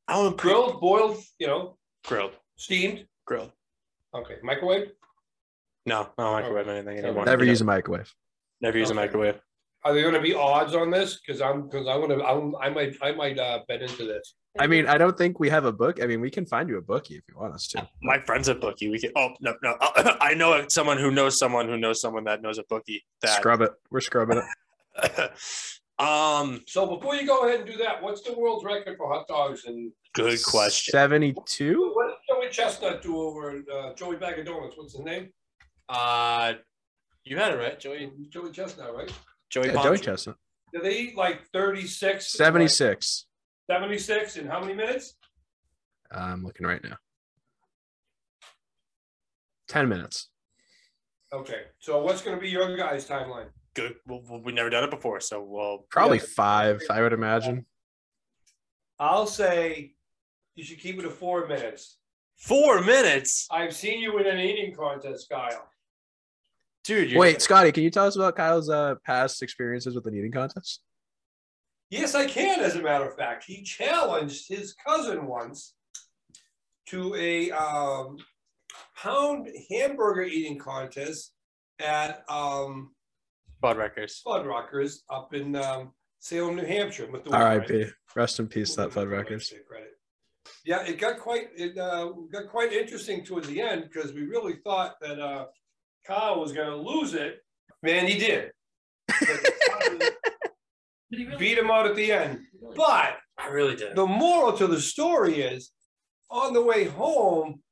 I 0.09 0.19
want 0.19 0.37
grilled, 0.37 0.81
boiled, 0.81 1.19
you 1.38 1.47
know, 1.47 1.77
grilled, 2.07 2.33
steamed? 2.57 3.07
grilled. 3.27 3.53
Okay. 4.14 4.37
Microwave? 4.43 4.93
No, 5.87 6.09
I 6.19 6.23
don't 6.23 6.33
microwave 6.33 6.69
anything 6.69 6.99
anymore. 6.99 7.25
Never 7.25 7.45
use 7.45 7.61
a 7.61 7.64
microwave. 7.64 8.12
Never 8.61 8.79
use 8.79 8.90
a 8.90 8.93
Okay. 8.93 9.03
microwave. 9.03 9.40
Are 9.85 9.93
there 9.93 10.05
gonna 10.05 10.23
be 10.23 10.35
odds 10.35 10.75
on 10.75 10.90
this? 10.90 11.21
Cause 11.21 11.40
I'm, 11.40 11.69
cause 11.71 11.87
I'm 11.87 12.01
gonna, 12.01 12.23
I'm, 12.25 12.55
I 12.57 12.71
might, 12.71 12.97
I 13.03 13.12
might, 13.12 13.38
uh, 13.38 13.61
bet 13.69 13.83
into 13.83 14.05
this. 14.07 14.35
I 14.59 14.67
mean, 14.67 14.87
I 14.87 14.99
don't 14.99 15.19
think 15.19 15.40
we 15.40 15.49
have 15.51 15.64
a 15.64 15.73
book. 15.73 16.01
I 16.03 16.07
mean, 16.07 16.21
we 16.21 16.31
can 16.31 16.47
find 16.47 16.69
you 16.69 16.79
a 16.79 16.83
bookie 16.83 17.17
if 17.17 17.23
you 17.29 17.37
want 17.37 17.55
us 17.55 17.67
to. 17.69 17.88
My 18.03 18.21
friend's 18.21 18.49
a 18.49 18.55
bookie. 18.55 18.88
We 18.88 19.01
can. 19.01 19.11
Oh 19.17 19.31
no, 19.40 19.55
no. 19.62 19.77
I 19.81 20.35
know 20.35 20.67
someone 20.69 20.99
who 20.99 21.11
knows 21.11 21.38
someone 21.38 21.67
who 21.67 21.77
knows 21.77 22.01
someone 22.01 22.25
that 22.25 22.40
knows 22.40 22.59
a 22.59 22.64
bookie. 22.69 23.05
That. 23.23 23.38
Scrub 23.38 23.62
it. 23.62 23.73
We're 23.90 24.01
scrubbing 24.01 24.43
it. 25.03 25.33
um. 25.99 26.62
So 26.67 26.87
before 26.87 27.17
you 27.17 27.27
go 27.27 27.47
ahead 27.47 27.61
and 27.61 27.69
do 27.69 27.77
that, 27.79 28.01
what's 28.01 28.23
the 28.23 28.33
world's 28.38 28.64
record 28.64 28.97
for 28.97 29.12
hot 29.12 29.27
dogs 29.27 29.64
and 29.64 29.90
Good 30.14 30.45
question. 30.45 30.93
Seventy-two. 30.93 31.93
what 31.93 32.07
did 32.07 32.17
Joey 32.29 32.49
Chestnut 32.51 33.03
do 33.03 33.17
over, 33.21 33.62
uh, 33.73 33.95
Joey 33.95 34.17
Bag 34.17 34.38
of 34.38 34.47
Donuts? 34.47 34.77
What's 34.77 34.93
his 34.93 35.05
name? 35.05 35.31
Uh, 35.88 36.55
you 37.25 37.37
had 37.37 37.53
it 37.53 37.57
right, 37.57 37.79
Joey. 37.81 38.12
Joey 38.29 38.53
Chestnut, 38.53 38.95
right? 38.95 39.12
Joey. 39.51 39.67
Yeah, 39.67 39.83
Joey 39.83 39.99
Chestnut. 39.99 40.37
Did 40.73 40.85
they 40.85 40.97
eat 40.97 41.17
like 41.17 41.49
thirty-six? 41.53 42.33
Seventy-six. 42.33 43.27
Seventy-six 43.70 44.37
in 44.37 44.46
how 44.46 44.61
many 44.61 44.74
minutes? 44.74 45.14
I'm 46.11 46.44
looking 46.44 46.66
right 46.66 46.83
now. 46.85 46.96
Ten 49.68 49.88
minutes. 49.88 50.29
Okay, 51.33 51.62
so 51.79 52.03
what's 52.03 52.22
gonna 52.22 52.38
be 52.40 52.48
your 52.50 52.77
guys' 52.77 53.09
timeline? 53.09 53.46
Good. 53.74 53.96
Well, 54.07 54.22
well, 54.29 54.40
we've 54.40 54.55
never 54.55 54.70
done 54.70 54.85
it 54.85 54.90
before, 54.90 55.20
so 55.20 55.42
we'll. 55.42 55.87
Probably 55.90 56.18
Yeah. 56.18 56.24
five, 56.37 56.83
I 56.90 57.00
would 57.00 57.12
imagine. 57.12 57.66
I'll 58.98 59.27
say 59.27 59.94
you 60.55 60.62
should 60.62 60.79
keep 60.79 60.98
it 60.98 61.03
to 61.03 61.11
four 61.11 61.46
minutes. 61.48 61.98
Four 62.37 62.83
minutes, 62.83 63.46
I've 63.50 63.74
seen 63.74 64.00
you 64.00 64.18
in 64.18 64.27
an 64.27 64.38
eating 64.38 64.74
contest, 64.74 65.29
Kyle. 65.31 65.68
dude. 66.85 67.11
You're, 67.11 67.20
Wait, 67.20 67.40
Scotty, 67.40 67.72
can 67.72 67.83
you 67.83 67.90
tell 67.90 68.07
us 68.07 68.14
about 68.16 68.37
Kyle's 68.37 68.68
uh, 68.68 68.96
past 69.07 69.42
experiences 69.42 69.94
with 69.94 70.07
an 70.07 70.14
eating 70.14 70.33
contest? 70.33 70.83
Yes, 71.94 72.16
I 72.16 72.26
can, 72.26 72.59
as 72.59 72.74
a 72.74 72.83
matter 72.83 73.09
of 73.09 73.14
fact. 73.14 73.44
He 73.44 73.62
challenged 73.62 74.48
his 74.48 74.74
cousin 74.74 75.26
once 75.26 75.74
to 76.87 77.14
a 77.14 77.52
um, 77.52 78.16
pound 79.00 79.48
hamburger 79.70 80.24
eating 80.24 80.59
contest 80.59 81.33
at 81.78 82.24
um, 82.28 82.90
Fuddruckers. 83.62 84.20
Fuddruckers 84.26 85.02
up 85.09 85.35
in 85.35 85.54
um, 85.54 85.92
Salem, 86.18 86.57
New 86.57 86.64
Hampshire. 86.64 87.09
With 87.09 87.22
the 87.22 87.30
R.I.P. 87.30 87.87
Rest 88.16 88.40
in 88.40 88.48
peace, 88.48 88.74
that 88.74 88.90
Fuddruckers. 88.90 89.52
Credit. 89.68 89.90
Yeah, 90.64 90.85
it 90.85 90.98
got 90.98 91.20
quite 91.20 91.50
it 91.57 91.78
uh, 91.78 92.11
got 92.33 92.48
quite 92.48 92.72
interesting 92.72 93.24
towards 93.24 93.46
the 93.46 93.61
end 93.61 93.85
because 93.85 94.12
we 94.12 94.24
really 94.24 94.57
thought 94.64 94.96
that 95.00 95.20
uh, 95.20 95.46
Kyle 96.04 96.40
was 96.40 96.50
going 96.52 96.70
to 96.70 96.76
lose 96.76 97.14
it. 97.14 97.38
Man, 97.85 98.09
he 98.09 98.18
did. 98.18 98.50
Did 101.11 101.21
he 101.21 101.27
really? 101.27 101.38
Beat 101.38 101.59
him 101.59 101.71
out 101.71 101.87
at 101.87 101.97
the 101.97 102.12
end. 102.12 102.40
But 102.77 103.17
I 103.38 103.49
really 103.51 103.77
did. 103.77 103.97
the 103.97 104.07
moral 104.07 104.53
to 104.55 104.67
the 104.67 104.81
story 104.81 105.40
is 105.40 105.71
on 106.31 106.53
the 106.53 106.62
way 106.62 106.85
home, 106.85 107.62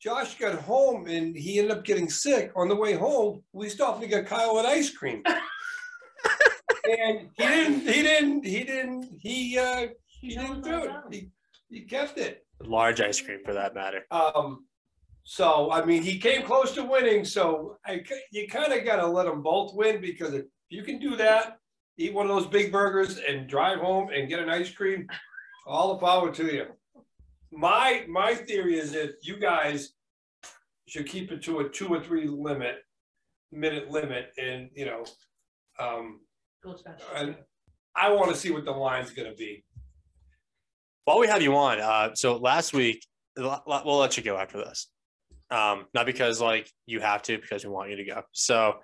Josh 0.00 0.38
got 0.38 0.58
home 0.60 1.06
and 1.08 1.36
he 1.36 1.58
ended 1.58 1.76
up 1.76 1.84
getting 1.84 2.08
sick. 2.08 2.52
On 2.56 2.68
the 2.68 2.76
way 2.76 2.94
home, 2.94 3.42
we 3.52 3.68
stopped 3.68 4.02
and 4.02 4.10
got 4.10 4.26
Kyle 4.26 4.58
an 4.58 4.66
ice 4.66 4.90
cream. 4.90 5.22
and 6.88 7.28
he 7.36 7.44
didn't, 7.44 7.80
he 7.80 8.02
didn't, 8.02 8.44
he 8.46 8.64
didn't, 8.64 9.10
he 9.20 9.58
uh 9.58 9.88
he 10.06 10.28
didn't 10.30 10.62
do 10.62 10.84
it. 10.84 10.90
He, 11.10 11.30
he 11.68 11.80
kept 11.82 12.18
it. 12.18 12.44
Large 12.64 13.00
ice 13.00 13.20
cream, 13.20 13.40
for 13.44 13.54
that 13.54 13.74
matter. 13.74 14.04
Um 14.10 14.66
so 15.24 15.70
I 15.70 15.84
mean 15.84 16.02
he 16.02 16.18
came 16.18 16.42
close 16.42 16.72
to 16.72 16.84
winning. 16.84 17.24
So 17.24 17.76
I 17.84 18.02
you 18.30 18.48
kind 18.48 18.72
of 18.72 18.84
gotta 18.84 19.06
let 19.06 19.26
them 19.26 19.42
both 19.42 19.74
win 19.74 20.00
because 20.00 20.32
if 20.32 20.46
you 20.68 20.82
can 20.82 20.98
do 20.98 21.16
that, 21.16 21.57
eat 21.98 22.14
one 22.14 22.30
of 22.30 22.34
those 22.34 22.46
big 22.46 22.72
burgers 22.72 23.18
and 23.18 23.46
drive 23.48 23.80
home 23.80 24.08
and 24.14 24.28
get 24.28 24.38
an 24.38 24.48
ice 24.48 24.70
cream, 24.70 25.06
all 25.66 25.94
the 25.94 26.06
power 26.06 26.32
to 26.32 26.44
you. 26.46 26.66
My 27.52 28.04
my 28.08 28.34
theory 28.34 28.78
is 28.78 28.92
that 28.92 29.16
you 29.22 29.36
guys 29.36 29.92
should 30.86 31.06
keep 31.06 31.30
it 31.32 31.42
to 31.42 31.60
a 31.60 31.68
two 31.68 31.88
or 31.88 32.00
three 32.00 32.26
limit 32.26 32.76
minute 33.52 33.90
limit, 33.90 34.30
and 34.38 34.70
you 34.74 34.86
know, 34.86 35.04
um, 35.78 36.20
Goes 36.62 36.82
fast. 36.82 37.02
and 37.14 37.36
I 37.96 38.12
want 38.12 38.30
to 38.30 38.36
see 38.36 38.50
what 38.50 38.64
the 38.64 38.70
line's 38.72 39.10
going 39.10 39.28
to 39.30 39.36
be. 39.36 39.64
While 41.04 41.18
we 41.18 41.26
have 41.26 41.42
you 41.42 41.56
on, 41.56 41.80
uh, 41.80 42.14
so 42.14 42.36
last 42.36 42.72
week 42.74 43.04
l- 43.38 43.62
l- 43.66 43.82
we'll 43.84 43.96
let 43.98 44.16
you 44.16 44.22
go 44.22 44.36
after 44.36 44.58
this. 44.58 44.88
Um, 45.50 45.86
not 45.94 46.04
because 46.04 46.40
like 46.40 46.70
you 46.84 47.00
have 47.00 47.22
to, 47.22 47.38
because 47.38 47.64
we 47.64 47.70
want 47.70 47.88
you 47.90 47.96
to 47.96 48.04
go. 48.04 48.22
So 48.32 48.74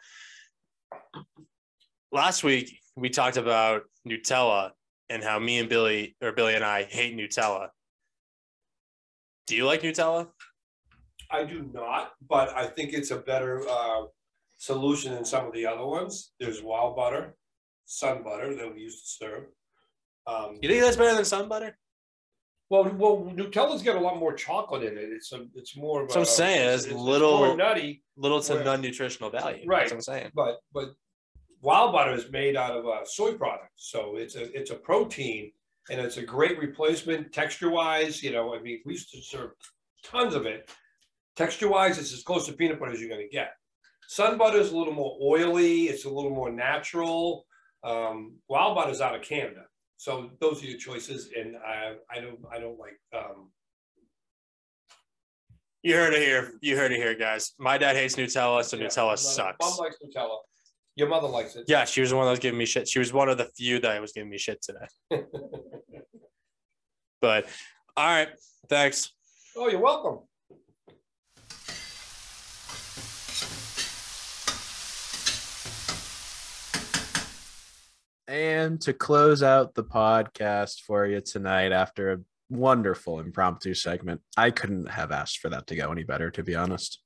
last 2.12 2.42
week 2.42 2.78
we 2.96 3.08
talked 3.10 3.36
about 3.36 3.82
Nutella 4.06 4.70
and 5.08 5.22
how 5.22 5.38
me 5.38 5.58
and 5.58 5.68
Billy 5.68 6.16
or 6.22 6.32
Billy 6.32 6.54
and 6.54 6.64
I 6.64 6.84
hate 6.84 7.16
Nutella. 7.16 7.68
Do 9.46 9.56
you 9.56 9.66
like 9.66 9.82
Nutella? 9.82 10.28
I 11.30 11.44
do 11.44 11.68
not, 11.72 12.12
but 12.28 12.50
I 12.56 12.66
think 12.66 12.92
it's 12.92 13.10
a 13.10 13.16
better 13.18 13.62
uh, 13.68 14.02
solution 14.56 15.14
than 15.14 15.24
some 15.24 15.46
of 15.46 15.52
the 15.52 15.66
other 15.66 15.84
ones. 15.84 16.32
There's 16.38 16.60
WowButter, 16.62 17.32
sun 17.86 18.22
butter 18.22 18.54
that 18.54 18.72
we 18.74 18.82
used 18.82 19.02
to 19.04 19.24
serve. 19.24 19.44
Um, 20.26 20.58
You 20.62 20.68
think 20.68 20.82
that's 20.82 20.96
better 20.96 21.14
than 21.16 21.24
sun 21.24 21.48
butter? 21.48 21.76
well, 22.70 22.84
well, 22.96 23.30
Nutella's 23.34 23.82
got 23.82 23.96
a 23.96 24.00
lot 24.00 24.18
more 24.18 24.32
chocolate 24.32 24.82
in 24.84 24.96
it. 24.96 25.10
It's 25.12 25.32
a, 25.32 25.44
it's 25.54 25.76
more. 25.76 26.02
Of 26.04 26.08
what 26.08 26.16
I'm 26.18 26.24
saying, 26.24 26.68
It's, 26.70 26.84
it's 26.84 26.92
it's 26.92 27.00
little- 27.00 27.56
nutty, 27.56 28.02
Little 28.16 28.40
to 28.40 28.54
Right. 28.56 28.64
none 28.64 28.80
nutritional 28.80 29.28
value. 29.30 29.64
Right. 29.66 29.80
That's 29.80 29.90
what 29.92 29.96
I'm 29.96 30.02
saying. 30.02 30.30
but 30.34 30.58
but 30.72 30.94
WowButter 31.64 32.14
is 32.16 32.30
made 32.30 32.56
out 32.56 32.76
of 32.76 32.84
a 32.84 33.06
soy 33.06 33.34
product, 33.34 33.72
so 33.76 34.16
it's 34.16 34.36
a 34.36 34.52
it's 34.58 34.70
a 34.70 34.74
protein 34.74 35.50
and 35.90 36.00
it's 36.00 36.18
a 36.18 36.22
great 36.22 36.58
replacement 36.58 37.32
texture 37.32 37.70
wise. 37.70 38.22
You 38.22 38.32
know, 38.32 38.54
I 38.54 38.60
mean, 38.60 38.80
we 38.84 38.92
used 38.92 39.10
to 39.12 39.22
serve 39.22 39.50
tons 40.04 40.34
of 40.34 40.44
it. 40.46 40.70
Texture 41.36 41.68
wise, 41.68 41.98
it's 41.98 42.12
as 42.12 42.22
close 42.22 42.46
to 42.46 42.52
peanut 42.52 42.78
butter 42.78 42.92
as 42.92 43.00
you're 43.00 43.08
going 43.08 43.26
to 43.26 43.28
get. 43.28 43.52
Sun 44.08 44.36
butter 44.38 44.58
is 44.58 44.72
a 44.72 44.76
little 44.76 44.92
more 44.92 45.16
oily. 45.22 45.84
It's 45.84 46.04
a 46.04 46.10
little 46.10 46.30
more 46.30 46.52
natural. 46.52 47.46
Um, 47.82 48.36
WowButter 48.50 48.90
is 48.90 49.00
out 49.00 49.14
of 49.14 49.22
Canada, 49.22 49.64
so 49.96 50.30
those 50.40 50.62
are 50.62 50.66
your 50.66 50.78
choices. 50.78 51.30
And 51.36 51.56
I 51.56 51.94
I 52.10 52.20
don't 52.20 52.40
I 52.52 52.58
don't 52.58 52.78
like 52.78 52.98
um, 53.14 53.50
You 55.82 55.94
heard 55.94 56.14
it 56.14 56.22
here. 56.22 56.52
You 56.60 56.76
heard 56.76 56.92
it 56.92 56.96
here, 56.96 57.14
guys. 57.14 57.52
My 57.58 57.78
dad 57.78 57.96
hates 57.96 58.16
Nutella, 58.16 58.64
so 58.64 58.76
yeah, 58.76 58.86
Nutella 58.86 59.06
Mom 59.06 59.16
sucks. 59.16 59.78
likes 59.78 59.96
Nutella. 60.04 60.38
Your 60.96 61.08
mother 61.08 61.26
likes 61.26 61.56
it. 61.56 61.64
Yeah, 61.66 61.84
she 61.84 62.00
was 62.00 62.10
the 62.10 62.16
one 62.16 62.26
that 62.26 62.30
was 62.30 62.38
giving 62.38 62.58
me 62.58 62.66
shit. 62.66 62.88
She 62.88 62.98
was 63.00 63.12
one 63.12 63.28
of 63.28 63.36
the 63.38 63.46
few 63.56 63.80
that 63.80 64.00
was 64.00 64.12
giving 64.12 64.30
me 64.30 64.38
shit 64.38 64.62
today. 64.62 64.86
But 67.20 67.46
all 67.96 68.04
right, 68.04 68.28
thanks. 68.68 69.10
oh, 69.56 69.68
you're 69.70 69.80
welcome. 69.80 70.18
And 78.26 78.80
to 78.82 78.92
close 78.92 79.42
out 79.42 79.74
the 79.74 79.84
podcast 79.84 80.80
for 80.80 81.06
you 81.06 81.20
tonight 81.20 81.72
after 81.72 82.12
a 82.12 82.18
wonderful 82.48 83.20
impromptu 83.20 83.74
segment, 83.74 84.22
I 84.36 84.50
couldn't 84.50 84.86
have 84.88 85.12
asked 85.12 85.38
for 85.40 85.50
that 85.50 85.66
to 85.68 85.76
go 85.76 85.92
any 85.92 86.04
better, 86.04 86.30
to 86.30 86.42
be 86.42 86.54
honest. 86.54 87.00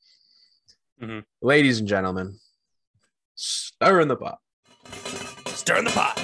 Mhm. 1.02 1.24
Ladies 1.42 1.80
and 1.80 1.88
gentlemen, 1.88 2.38
stir 3.42 4.00
in 4.00 4.08
the 4.08 4.16
pot, 4.16 4.38
Stir 5.46 5.78
in 5.78 5.84
the 5.84 5.90
pot. 5.92 6.18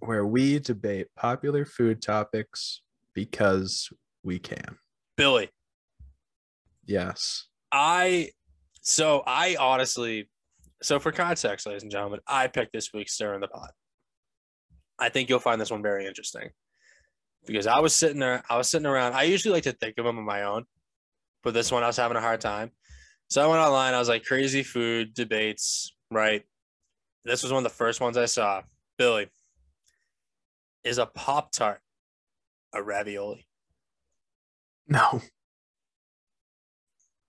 where 0.00 0.26
we 0.26 0.58
debate 0.58 1.06
popular 1.16 1.64
food 1.64 2.02
topics 2.02 2.82
because 3.14 3.88
we 4.24 4.38
can. 4.40 4.78
Billy, 5.16 5.50
Yes. 6.84 7.46
I 7.72 8.30
so 8.82 9.22
I 9.26 9.56
honestly 9.58 10.28
so 10.82 10.98
for 10.98 11.12
context, 11.12 11.66
ladies 11.66 11.82
and 11.82 11.90
gentlemen, 11.92 12.20
I 12.26 12.48
picked 12.48 12.72
this 12.72 12.92
week's 12.92 13.14
stir 13.14 13.34
in 13.34 13.40
the 13.40 13.48
pot. 13.48 13.70
I 14.98 15.08
think 15.08 15.28
you'll 15.28 15.38
find 15.38 15.60
this 15.60 15.70
one 15.70 15.82
very 15.82 16.04
interesting 16.06 16.50
because 17.46 17.66
I 17.66 17.78
was 17.78 17.94
sitting 17.94 18.18
there, 18.20 18.42
I 18.50 18.56
was 18.58 18.68
sitting 18.68 18.86
around. 18.86 19.14
I 19.14 19.22
usually 19.22 19.54
like 19.54 19.62
to 19.64 19.72
think 19.72 19.98
of 19.98 20.04
them 20.04 20.18
on 20.18 20.24
my 20.24 20.42
own, 20.42 20.64
but 21.42 21.54
this 21.54 21.70
one 21.72 21.82
I 21.82 21.86
was 21.86 21.96
having 21.96 22.16
a 22.16 22.20
hard 22.20 22.40
time. 22.40 22.72
So 23.34 23.42
I 23.42 23.48
went 23.48 23.60
online. 23.60 23.94
I 23.94 23.98
was 23.98 24.08
like 24.08 24.24
crazy 24.24 24.62
food 24.62 25.12
debates, 25.12 25.92
right? 26.08 26.44
This 27.24 27.42
was 27.42 27.50
one 27.50 27.64
of 27.66 27.68
the 27.72 27.76
first 27.76 28.00
ones 28.00 28.16
I 28.16 28.26
saw. 28.26 28.62
Billy, 28.96 29.26
is 30.84 30.98
a 30.98 31.06
Pop 31.06 31.50
Tart 31.50 31.80
a 32.72 32.80
ravioli? 32.80 33.44
No. 34.86 35.20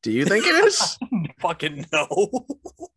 Do 0.03 0.11
you 0.11 0.25
think 0.25 0.45
it 0.45 0.63
is? 0.63 0.95
Fucking 1.39 1.87
no. 1.91 2.07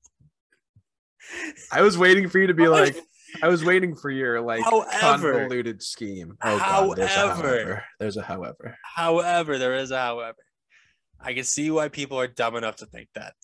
I 1.73 1.81
was 1.81 1.97
waiting 1.97 2.29
for 2.29 2.39
you 2.39 2.49
to 2.49 2.55
be 2.55 2.69
like, 2.69 2.95
I 3.43 3.49
was 3.49 3.65
waiting 3.65 3.97
for 3.97 4.11
your 4.11 4.43
like 4.43 4.65
However- 4.65 5.33
convoluted 5.33 5.83
scheme. 5.83 6.37
Oh, 6.43 6.59
God, 6.59 6.99
there's 6.99 7.11
However- 7.15 7.49
however. 7.49 7.85
There's 8.01 8.19
a 8.19 8.23
however. 8.23 8.77
However, 8.83 9.57
there 9.57 9.77
is 9.77 9.93
a 9.93 9.99
however. 9.99 10.37
I 11.21 11.35
can 11.35 11.45
see 11.45 11.71
why 11.71 11.89
people 11.89 12.19
are 12.21 12.27
dumb 12.29 12.57
enough 12.57 12.77
to 12.77 12.87
think 12.87 13.09
that. 13.15 13.35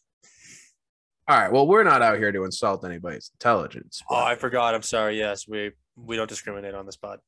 All 1.27 1.39
right. 1.39 1.51
Well, 1.51 1.67
we're 1.67 1.85
not 1.85 2.03
out 2.03 2.19
here 2.19 2.31
to 2.33 2.45
insult 2.45 2.85
anybody's 2.85 3.31
intelligence. 3.35 4.03
Oh, 4.11 4.17
I 4.17 4.35
forgot. 4.37 4.75
I'm 4.75 4.83
sorry. 4.83 5.19
Yes, 5.19 5.49
we 5.49 5.73
we 5.97 6.17
don't 6.17 6.29
discriminate 6.29 6.75
on 6.75 6.87
this 6.87 6.97
pod. 6.97 7.21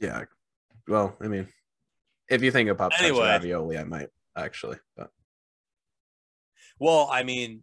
yeah. 0.00 0.24
Well, 0.88 1.16
I 1.20 1.28
mean, 1.28 1.46
if 2.28 2.42
you 2.42 2.50
think 2.50 2.68
of 2.68 2.78
pop 2.78 2.92
Anyway. 2.98 3.20
ravioli, 3.28 3.78
I 3.78 3.84
might 3.84 4.08
actually. 4.36 4.78
But 4.96 5.10
Well, 6.80 7.08
I 7.12 7.22
mean, 7.22 7.62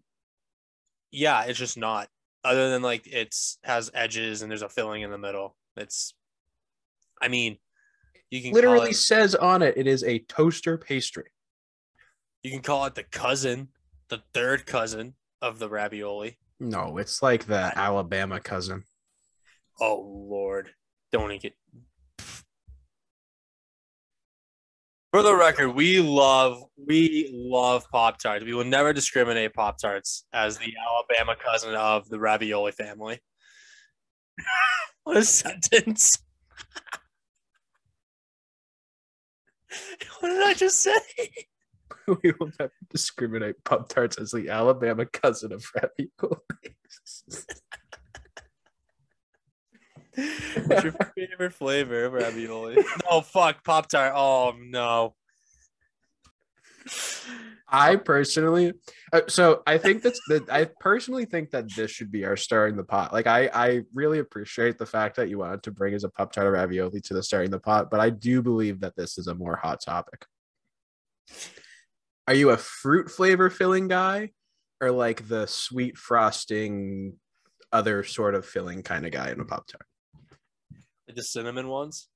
yeah, 1.12 1.44
it's 1.44 1.60
just 1.60 1.78
not. 1.78 2.08
Other 2.46 2.70
than 2.70 2.82
like 2.82 3.06
it's 3.06 3.58
has 3.64 3.92
edges 3.94 4.42
and 4.42 4.50
there's 4.50 4.62
a 4.62 4.70
filling 4.70 5.02
in 5.02 5.12
the 5.12 5.18
middle. 5.18 5.58
It's, 5.76 6.14
I 7.22 7.28
mean, 7.28 7.58
you 8.32 8.42
can 8.42 8.54
literally 8.54 8.78
call 8.80 8.88
it, 8.88 8.96
says 8.96 9.36
on 9.36 9.62
it, 9.62 9.76
it 9.76 9.88
is 9.88 10.04
a 10.04 10.20
toaster 10.20 10.78
pastry. 10.78 11.26
You 12.48 12.54
can 12.54 12.62
call 12.62 12.86
it 12.86 12.96
the 12.96 13.04
cousin, 13.04 13.68
the 14.08 14.22
third 14.34 14.66
cousin 14.66 15.16
of 15.42 15.60
the 15.60 15.68
ravioli. 15.68 16.40
No, 16.62 16.98
it's 16.98 17.22
like 17.22 17.46
the 17.46 17.78
Alabama 17.78 18.40
cousin. 18.40 18.86
Oh 19.82 20.26
Lord, 20.30 20.70
don't 21.12 21.42
get. 21.42 21.54
For 25.12 25.22
the 25.24 25.36
record, 25.36 25.72
we 25.72 26.00
love 26.00 26.64
we 26.78 27.30
love 27.34 27.90
Pop 27.92 28.18
Tarts. 28.18 28.46
We 28.46 28.54
will 28.54 28.64
never 28.64 28.94
discriminate 28.94 29.54
Pop 29.54 29.78
Tarts 29.78 30.26
as 30.32 30.58
the 30.58 30.74
Alabama 30.82 31.36
cousin 31.44 31.76
of 31.76 32.08
the 32.08 32.18
ravioli 32.18 32.72
family. 32.72 33.20
what 35.04 35.18
a 35.18 35.24
sentence! 35.24 36.18
what 40.20 40.30
did 40.30 40.44
I 40.44 40.54
just 40.54 40.80
say? 40.80 40.94
we 42.24 42.34
will 42.40 42.52
never 42.60 42.72
discriminate 42.90 43.64
pop 43.64 43.90
tarts 43.90 44.18
as 44.18 44.32
the 44.32 44.50
Alabama 44.50 45.06
cousin 45.06 45.52
of 45.52 45.66
ravioli. 45.76 46.40
What's 50.66 50.84
your 50.84 50.94
favorite 51.16 51.54
flavor 51.54 52.06
of 52.06 52.14
ravioli? 52.14 52.84
Oh 53.10 53.22
fuck, 53.22 53.64
Pop 53.64 53.88
Tart. 53.88 54.14
Oh 54.16 54.56
no. 54.58 55.14
I 57.70 57.98
personally, 57.98 58.74
uh, 59.12 59.22
so 59.28 59.62
I 59.68 59.78
think 59.78 60.02
that's 60.02 60.22
that. 60.30 60.50
I 60.50 60.70
personally 60.80 61.26
think 61.26 61.52
that 61.52 61.66
this 61.76 61.92
should 61.92 62.12
be 62.12 62.24
our 62.24 62.38
starting 62.38 62.78
the 62.78 62.84
pot. 62.84 63.12
Like 63.12 63.28
I, 63.28 63.50
I 63.54 63.82
really 63.94 64.20
appreciate 64.20 64.78
the 64.78 64.86
fact 64.86 65.18
that 65.18 65.28
you 65.30 65.40
wanted 65.40 65.64
to 65.64 65.72
bring 65.72 65.94
as 65.94 66.06
a 66.06 66.10
pop 66.10 66.32
tart 66.32 66.52
ravioli 66.52 67.02
to 67.02 67.14
the 67.14 67.22
starting 67.22 67.52
the 67.52 67.60
pot, 67.60 67.92
but 67.92 68.00
I 68.00 68.10
do 68.10 68.42
believe 68.42 68.80
that 68.80 68.96
this 68.96 69.18
is 69.18 69.28
a 69.28 69.36
more 69.36 69.58
hot 69.58 69.82
topic. 69.86 70.26
Are 72.28 72.36
you 72.36 72.50
a 72.50 72.58
fruit 72.58 73.10
flavor 73.10 73.50
filling 73.50 73.88
guy, 73.88 74.32
or 74.82 74.92
like 74.92 75.28
the 75.28 75.46
sweet 75.48 75.98
frosting, 75.98 77.14
other 77.72 78.04
sort 78.04 78.36
of 78.36 78.46
filling 78.46 78.84
kind 78.84 79.06
of 79.06 79.12
guy 79.12 79.32
in 79.32 79.40
a 79.40 79.46
pop 79.46 79.66
tart? 79.68 79.86
The 81.08 81.24
cinnamon 81.24 81.70
ones. 81.70 82.10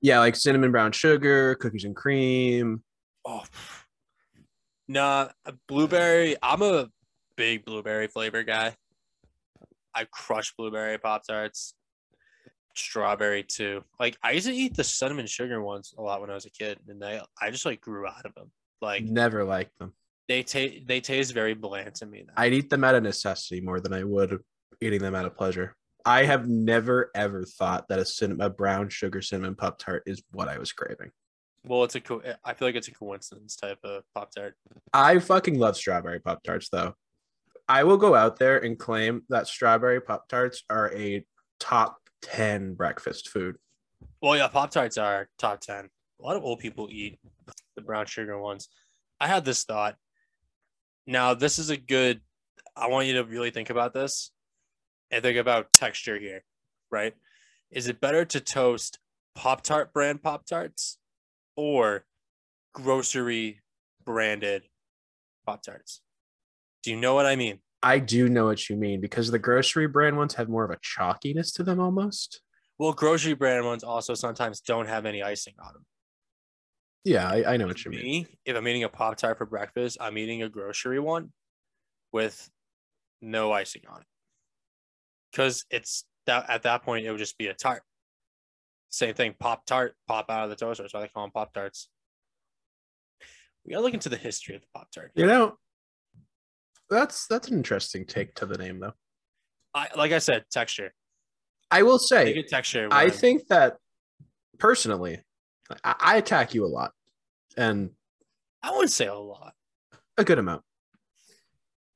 Yeah, 0.00 0.18
like 0.20 0.34
cinnamon 0.34 0.72
brown 0.72 0.92
sugar, 0.92 1.54
cookies 1.56 1.84
and 1.84 1.94
cream. 1.94 2.82
Oh, 3.26 3.44
nah, 4.88 5.28
blueberry. 5.68 6.36
I'm 6.42 6.62
a 6.62 6.88
big 7.36 7.64
blueberry 7.64 8.06
flavor 8.06 8.44
guy. 8.44 8.76
I 9.94 10.06
crush 10.10 10.54
blueberry 10.56 10.98
pop 10.98 11.22
tarts. 11.26 11.74
Strawberry 12.76 13.44
too. 13.44 13.84
Like 14.00 14.16
I 14.22 14.32
used 14.32 14.46
to 14.46 14.52
eat 14.52 14.74
the 14.74 14.84
cinnamon 14.84 15.26
sugar 15.26 15.62
ones 15.62 15.94
a 15.96 16.02
lot 16.02 16.20
when 16.20 16.30
I 16.30 16.34
was 16.34 16.46
a 16.46 16.50
kid, 16.50 16.78
and 16.88 17.04
I 17.04 17.22
I 17.40 17.50
just 17.50 17.66
like 17.66 17.80
grew 17.80 18.06
out 18.06 18.24
of 18.24 18.34
them. 18.34 18.50
Like 18.80 19.04
Never 19.04 19.44
liked 19.44 19.78
them. 19.78 19.92
they 20.28 20.42
taste 20.42 20.86
they 20.86 21.00
taste 21.00 21.32
very 21.32 21.54
bland 21.54 21.94
to 21.96 22.06
me. 22.06 22.24
Now. 22.26 22.34
I'd 22.36 22.52
eat 22.52 22.70
them 22.70 22.84
out 22.84 22.94
of 22.94 23.02
necessity 23.02 23.60
more 23.60 23.80
than 23.80 23.92
I 23.92 24.04
would 24.04 24.38
eating 24.80 25.00
them 25.00 25.14
out 25.14 25.24
of 25.24 25.36
pleasure. 25.36 25.76
I 26.04 26.24
have 26.24 26.46
never 26.48 27.10
ever 27.14 27.44
thought 27.44 27.88
that 27.88 27.98
a 27.98 28.04
cinnamon, 28.04 28.46
a 28.46 28.50
brown 28.50 28.88
sugar 28.90 29.22
cinnamon 29.22 29.54
pop 29.54 29.78
tart 29.78 30.02
is 30.06 30.22
what 30.32 30.48
I 30.48 30.58
was 30.58 30.72
craving. 30.72 31.10
well, 31.66 31.84
it's 31.84 31.94
a 31.94 32.00
co- 32.00 32.22
I 32.44 32.52
feel 32.54 32.68
like 32.68 32.74
it's 32.74 32.88
a 32.88 32.92
coincidence 32.94 33.56
type 33.56 33.78
of 33.84 34.02
pop 34.14 34.30
tart. 34.34 34.54
I 34.92 35.18
fucking 35.18 35.58
love 35.58 35.76
strawberry 35.76 36.20
pop 36.20 36.42
tarts 36.42 36.68
though. 36.68 36.94
I 37.66 37.84
will 37.84 37.96
go 37.96 38.14
out 38.14 38.38
there 38.38 38.58
and 38.58 38.78
claim 38.78 39.22
that 39.30 39.46
strawberry 39.46 40.00
pop 40.00 40.28
tarts 40.28 40.62
are 40.68 40.92
a 40.94 41.24
top 41.58 41.96
ten 42.20 42.74
breakfast 42.74 43.28
food. 43.30 43.56
Well, 44.20 44.36
yeah, 44.36 44.48
Pop 44.48 44.70
Tarts 44.70 44.96
are 44.98 45.28
top 45.38 45.60
10. 45.60 45.88
A 46.20 46.22
lot 46.22 46.36
of 46.36 46.44
old 46.44 46.58
people 46.58 46.88
eat 46.90 47.18
the 47.76 47.82
brown 47.82 48.06
sugar 48.06 48.38
ones. 48.40 48.68
I 49.20 49.26
had 49.26 49.44
this 49.44 49.64
thought. 49.64 49.96
Now, 51.06 51.34
this 51.34 51.58
is 51.58 51.70
a 51.70 51.76
good, 51.76 52.20
I 52.76 52.88
want 52.88 53.06
you 53.06 53.14
to 53.14 53.24
really 53.24 53.50
think 53.50 53.70
about 53.70 53.94
this 53.94 54.30
and 55.10 55.22
think 55.22 55.38
about 55.38 55.72
texture 55.72 56.18
here, 56.18 56.42
right? 56.90 57.14
Is 57.70 57.88
it 57.88 58.00
better 58.00 58.24
to 58.24 58.40
toast 58.40 58.98
Pop 59.34 59.62
Tart 59.62 59.92
brand 59.92 60.22
Pop 60.22 60.46
Tarts 60.46 60.98
or 61.56 62.04
grocery 62.72 63.60
branded 64.04 64.62
Pop 65.46 65.62
Tarts? 65.62 66.00
Do 66.82 66.90
you 66.90 66.96
know 66.96 67.14
what 67.14 67.26
I 67.26 67.36
mean? 67.36 67.60
I 67.82 67.98
do 67.98 68.28
know 68.28 68.46
what 68.46 68.70
you 68.70 68.76
mean 68.76 69.00
because 69.00 69.30
the 69.30 69.38
grocery 69.38 69.86
brand 69.86 70.16
ones 70.16 70.34
have 70.34 70.48
more 70.48 70.64
of 70.64 70.70
a 70.70 70.78
chalkiness 70.78 71.52
to 71.56 71.62
them 71.62 71.80
almost. 71.80 72.40
Well, 72.78 72.92
grocery 72.92 73.34
brand 73.34 73.66
ones 73.66 73.84
also 73.84 74.14
sometimes 74.14 74.60
don't 74.60 74.88
have 74.88 75.04
any 75.06 75.22
icing 75.22 75.54
on 75.62 75.74
them. 75.74 75.84
Yeah, 77.04 77.28
I, 77.28 77.54
I 77.54 77.56
know 77.58 77.66
what 77.66 77.84
you 77.84 77.90
mean. 77.90 78.26
If 78.46 78.56
I'm 78.56 78.66
eating 78.66 78.84
a 78.84 78.88
Pop 78.88 79.16
Tart 79.16 79.36
for 79.36 79.44
breakfast, 79.44 79.98
I'm 80.00 80.16
eating 80.16 80.42
a 80.42 80.48
grocery 80.48 80.98
one 80.98 81.32
with 82.12 82.50
no 83.20 83.52
icing 83.52 83.82
on 83.88 84.00
it. 84.00 84.06
Because 85.30 85.64
it's 85.70 86.04
that 86.26 86.48
at 86.48 86.62
that 86.62 86.82
point, 86.82 87.04
it 87.04 87.10
would 87.10 87.18
just 87.18 87.36
be 87.36 87.48
a 87.48 87.54
tart. 87.54 87.82
Same 88.88 89.14
thing, 89.14 89.34
Pop 89.38 89.66
Tart, 89.66 89.94
pop 90.06 90.30
out 90.30 90.44
of 90.44 90.50
the 90.50 90.56
toaster. 90.56 90.88
So 90.88 91.00
they 91.00 91.08
call 91.08 91.24
them 91.24 91.32
Pop 91.32 91.52
Tarts. 91.52 91.88
We 93.66 93.72
gotta 93.72 93.84
look 93.84 93.94
into 93.94 94.08
the 94.08 94.16
history 94.16 94.54
of 94.54 94.62
the 94.62 94.68
Pop 94.74 94.90
Tart. 94.90 95.10
You 95.14 95.26
know, 95.26 95.56
that's 96.88 97.26
that's 97.26 97.48
an 97.48 97.56
interesting 97.56 98.06
take 98.06 98.34
to 98.36 98.46
the 98.46 98.56
name 98.56 98.80
though. 98.80 98.92
I 99.74 99.88
like 99.96 100.12
I 100.12 100.18
said, 100.18 100.44
texture. 100.50 100.94
I 101.70 101.82
will 101.82 101.98
say 101.98 102.42
texture. 102.44 102.88
I 102.90 103.10
think 103.10 103.48
that 103.48 103.76
personally, 104.58 105.20
I, 105.82 105.94
I 105.98 106.16
attack 106.16 106.54
you 106.54 106.64
a 106.64 106.68
lot 106.68 106.92
and 107.56 107.90
I 108.62 108.70
wouldn't 108.70 108.90
say 108.90 109.06
a 109.06 109.14
lot. 109.14 109.54
a 110.16 110.24
good 110.24 110.38
amount. 110.38 110.62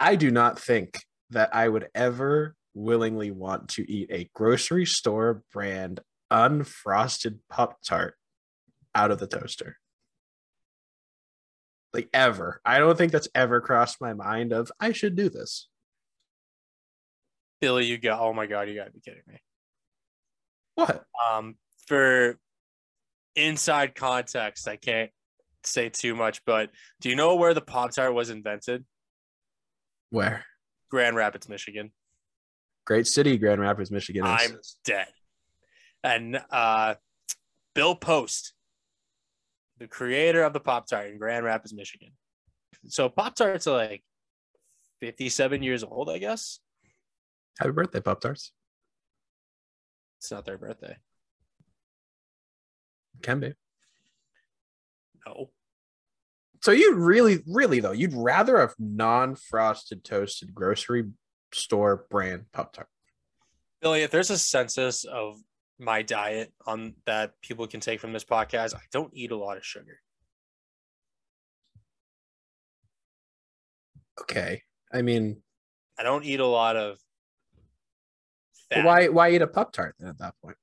I 0.01 0.16
do 0.16 0.31
not 0.31 0.59
think 0.59 0.99
that 1.31 1.55
I 1.55 1.69
would 1.69 1.89
ever 1.95 2.55
willingly 2.75 3.31
want 3.31 3.69
to 3.71 3.91
eat 3.91 4.09
a 4.11 4.31
grocery 4.35 4.87
store 4.87 5.43
brand 5.53 6.01
unfrosted 6.31 7.39
Pop 7.51 7.79
Tart 7.83 8.14
out 8.95 9.11
of 9.11 9.19
the 9.19 9.27
toaster. 9.27 9.77
Like 11.93 12.09
ever. 12.12 12.61
I 12.64 12.79
don't 12.79 12.97
think 12.97 13.12
that's 13.12 13.29
ever 13.35 13.61
crossed 13.61 14.01
my 14.01 14.12
mind 14.12 14.53
of 14.53 14.71
I 14.79 14.93
should 14.93 15.16
do 15.16 15.29
this. 15.29 15.69
Billy, 17.61 17.87
you 17.87 17.99
got 17.99 18.21
oh 18.21 18.33
my 18.33 18.47
god, 18.47 18.69
you 18.69 18.75
gotta 18.75 18.91
be 18.91 19.01
kidding 19.01 19.23
me. 19.27 19.41
What? 20.75 21.05
Um, 21.29 21.57
for 21.87 22.39
inside 23.39 23.95
context, 23.95 24.68
I 24.68 24.76
can't 24.76 25.11
say 25.64 25.89
too 25.89 26.14
much, 26.14 26.45
but 26.45 26.70
do 27.01 27.09
you 27.09 27.16
know 27.16 27.36
where 27.36 27.55
the 27.55 27.61
Pop 27.61 27.93
Tart 27.93 28.14
was 28.14 28.30
invented? 28.30 28.84
Where? 30.11 30.45
Grand 30.91 31.16
Rapids, 31.16 31.49
Michigan. 31.49 31.93
Great 32.86 33.07
city, 33.07 33.36
Grand 33.36 33.61
Rapids, 33.61 33.91
Michigan. 33.91 34.24
is. 34.24 34.30
I'm 34.30 34.59
dead. 34.84 35.09
And 36.03 36.41
uh, 36.51 36.95
Bill 37.74 37.95
Post, 37.95 38.55
the 39.78 39.86
creator 39.86 40.43
of 40.43 40.53
the 40.53 40.61
Pop 40.61 40.86
Tart 40.86 41.11
in 41.11 41.18
Grand 41.18 41.45
Rapids, 41.45 41.74
Michigan. 41.74 42.11
So 42.86 43.09
Pop 43.09 43.34
Tarts 43.34 43.66
are 43.66 43.76
like 43.76 44.03
57 45.01 45.62
years 45.62 45.84
old, 45.84 46.09
I 46.09 46.18
guess. 46.18 46.61
Happy 47.59 47.72
birthday, 47.72 48.01
Pop 48.01 48.20
Tarts. 48.20 48.53
It's 50.18 50.30
not 50.30 50.45
their 50.45 50.59
birthday. 50.59 50.97
Can 53.23 53.41
be. 53.41 53.53
No. 55.27 55.51
So 56.62 56.73
you 56.73 56.95
really, 56.95 57.41
really 57.47 57.81
though, 57.81 57.93
you'd 57.93 58.14
rather 58.14 58.57
a 58.57 58.71
non-frosted 58.79 60.05
toasted 60.05 60.55
grocery 60.55 61.05
store 61.53 62.07
brand 62.11 62.47
Pop 62.53 62.73
Tart. 62.73 62.89
Billy, 63.81 64.03
if 64.03 64.11
there's 64.11 64.31
a 64.31 64.39
census 64.39 65.05
of 65.05 65.39
my 65.79 66.03
diet 66.03 66.53
on 66.66 66.95
that 67.07 67.33
people 67.43 67.66
can 67.66 67.81
take 67.81 68.01
from 68.01 68.12
this 68.12 68.25
podcast, 68.25 68.75
I 68.75 68.81
don't 68.93 69.14
eat 69.14 69.31
a 69.31 69.37
lot 69.37 69.57
of 69.57 69.64
sugar. 69.64 70.01
Okay. 74.21 74.62
I 74.93 75.03
mean, 75.03 75.43
I 75.99 76.03
don't 76.03 76.25
eat 76.25 76.41
a 76.41 76.47
lot 76.47 76.77
of 76.77 76.99
fat. 78.71 78.85
why 78.85 79.09
why 79.09 79.31
eat 79.31 79.43
a 79.43 79.47
Pop 79.47 79.73
Tart 79.73 79.95
then 79.99 80.09
at 80.09 80.19
that 80.19 80.35
point? 80.43 80.57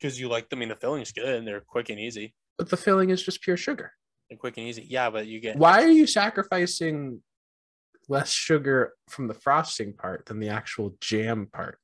Because 0.00 0.18
you 0.18 0.28
like 0.28 0.48
them. 0.48 0.58
I 0.58 0.60
mean, 0.60 0.68
the 0.70 0.76
filling's 0.76 1.12
good 1.12 1.28
and 1.28 1.46
they're 1.46 1.60
quick 1.60 1.90
and 1.90 2.00
easy. 2.00 2.34
But 2.56 2.70
the 2.70 2.76
filling 2.76 3.10
is 3.10 3.22
just 3.22 3.42
pure 3.42 3.56
sugar. 3.56 3.92
And 4.30 4.38
quick 4.38 4.56
and 4.56 4.66
easy. 4.66 4.86
Yeah, 4.88 5.10
but 5.10 5.26
you 5.26 5.40
get 5.40 5.56
Why 5.56 5.82
are 5.82 5.90
you 5.90 6.06
sacrificing 6.06 7.22
less 8.08 8.30
sugar 8.30 8.94
from 9.08 9.26
the 9.26 9.34
frosting 9.34 9.92
part 9.92 10.26
than 10.26 10.40
the 10.40 10.48
actual 10.48 10.96
jam 11.00 11.48
part? 11.52 11.78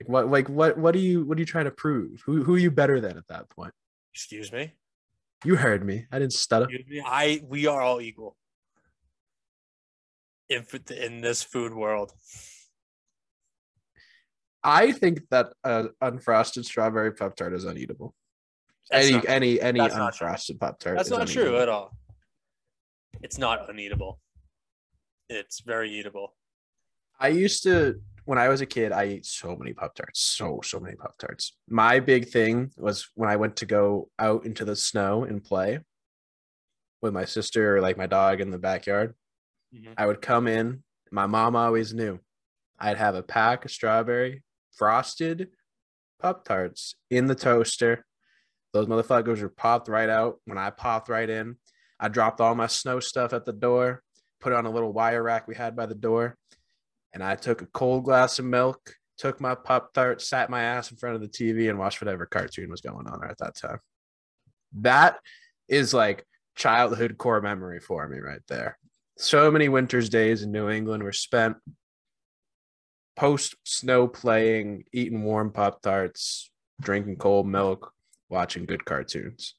Like 0.00 0.08
what 0.08 0.28
like 0.28 0.48
what 0.48 0.78
what 0.78 0.92
do 0.92 1.00
you 1.00 1.24
what 1.24 1.38
are 1.38 1.40
you 1.40 1.46
trying 1.46 1.64
to 1.64 1.70
prove? 1.70 2.22
Who 2.26 2.44
who 2.44 2.54
are 2.54 2.58
you 2.58 2.70
better 2.70 3.00
than 3.00 3.16
at 3.16 3.26
that 3.28 3.50
point? 3.50 3.72
Excuse 4.14 4.52
me. 4.52 4.72
You 5.44 5.56
heard 5.56 5.84
me. 5.84 6.06
I 6.12 6.18
didn't 6.18 6.34
stutter. 6.34 6.66
Excuse 6.66 6.86
me. 6.88 7.02
I 7.04 7.42
we 7.44 7.66
are 7.66 7.80
all 7.80 8.00
equal 8.00 8.36
in 10.48 10.64
in 10.96 11.20
this 11.20 11.42
food 11.42 11.74
world. 11.74 12.12
I 14.62 14.92
think 14.92 15.20
that 15.30 15.52
an 15.64 15.90
unfrosted 16.02 16.64
strawberry 16.64 17.12
pop 17.12 17.36
tart 17.36 17.54
is 17.54 17.64
uneatable. 17.64 18.12
That's 18.90 19.06
any 19.06 19.14
not 19.16 19.28
any 19.28 19.60
any 19.60 19.80
That's 19.80 19.94
not 19.94 20.14
true. 20.14 20.26
unfrosted 20.26 20.58
pop 20.60 20.78
tart. 20.78 20.96
That's 20.96 21.10
not 21.10 21.28
true 21.28 21.58
at 21.58 21.68
all. 21.68 21.96
It's 23.22 23.38
not 23.38 23.68
uneatable. 23.68 24.18
It's 25.28 25.60
very 25.60 25.90
eatable. 25.90 26.28
I 27.20 27.28
used 27.28 27.62
to 27.64 28.00
when 28.24 28.38
I 28.38 28.48
was 28.48 28.60
a 28.60 28.66
kid, 28.66 28.92
I 28.92 29.04
ate 29.04 29.24
so 29.24 29.56
many 29.56 29.72
Pop 29.72 29.94
Tarts, 29.94 30.20
so 30.20 30.60
so 30.62 30.78
many 30.78 30.96
Pop 30.96 31.16
Tarts. 31.18 31.56
My 31.68 31.98
big 31.98 32.28
thing 32.28 32.70
was 32.76 33.08
when 33.14 33.30
I 33.30 33.36
went 33.36 33.56
to 33.56 33.66
go 33.66 34.10
out 34.18 34.44
into 34.44 34.64
the 34.66 34.76
snow 34.76 35.24
and 35.24 35.42
play 35.42 35.80
with 37.00 37.14
my 37.14 37.24
sister 37.24 37.76
or 37.76 37.80
like 37.80 37.96
my 37.96 38.06
dog 38.06 38.40
in 38.40 38.50
the 38.50 38.58
backyard. 38.58 39.14
Mhm. 39.74 39.94
I 39.96 40.04
would 40.06 40.20
come 40.20 40.46
in. 40.46 40.84
My 41.10 41.26
mom 41.26 41.56
always 41.56 41.94
knew. 41.94 42.20
I'd 42.78 42.98
have 42.98 43.14
a 43.14 43.22
pack 43.22 43.64
of 43.64 43.70
strawberry 43.70 44.42
frosted 44.78 45.48
Pop 46.20 46.44
Tarts 46.44 46.94
in 47.10 47.26
the 47.26 47.34
toaster. 47.34 48.04
Those 48.72 48.86
motherfuckers 48.86 49.42
were 49.42 49.48
popped 49.48 49.88
right 49.88 50.08
out. 50.08 50.40
When 50.44 50.58
I 50.58 50.70
popped 50.70 51.08
right 51.08 51.28
in, 51.28 51.56
I 52.00 52.08
dropped 52.08 52.40
all 52.40 52.54
my 52.54 52.66
snow 52.66 53.00
stuff 53.00 53.32
at 53.32 53.44
the 53.44 53.52
door, 53.52 54.02
put 54.40 54.52
it 54.52 54.56
on 54.56 54.66
a 54.66 54.70
little 54.70 54.92
wire 54.92 55.22
rack 55.22 55.48
we 55.48 55.54
had 55.54 55.74
by 55.74 55.86
the 55.86 55.94
door, 55.94 56.36
and 57.12 57.22
I 57.22 57.34
took 57.34 57.62
a 57.62 57.66
cold 57.66 58.04
glass 58.04 58.38
of 58.38 58.44
milk, 58.44 58.94
took 59.16 59.40
my 59.40 59.54
Pop 59.54 59.92
Tart, 59.92 60.22
sat 60.22 60.50
my 60.50 60.62
ass 60.62 60.90
in 60.90 60.96
front 60.96 61.16
of 61.16 61.22
the 61.22 61.28
TV, 61.28 61.68
and 61.68 61.78
watched 61.78 62.00
whatever 62.00 62.26
cartoon 62.26 62.70
was 62.70 62.80
going 62.80 63.06
on 63.06 63.28
at 63.28 63.38
that 63.38 63.56
time. 63.56 63.80
That 64.80 65.18
is 65.66 65.92
like 65.92 66.24
childhood 66.56 67.18
core 67.18 67.40
memory 67.40 67.80
for 67.80 68.08
me 68.08 68.18
right 68.18 68.42
there. 68.48 68.78
So 69.16 69.50
many 69.50 69.68
winter's 69.68 70.08
days 70.08 70.42
in 70.42 70.52
New 70.52 70.68
England 70.68 71.02
were 71.02 71.12
spent 71.12 71.56
post 73.18 73.56
snow 73.64 74.06
playing, 74.06 74.84
eating 74.92 75.24
warm 75.24 75.50
Pop 75.50 75.82
Tarts, 75.82 76.50
drinking 76.80 77.16
cold 77.16 77.48
milk, 77.48 77.92
watching 78.28 78.64
good 78.64 78.84
cartoons. 78.84 79.54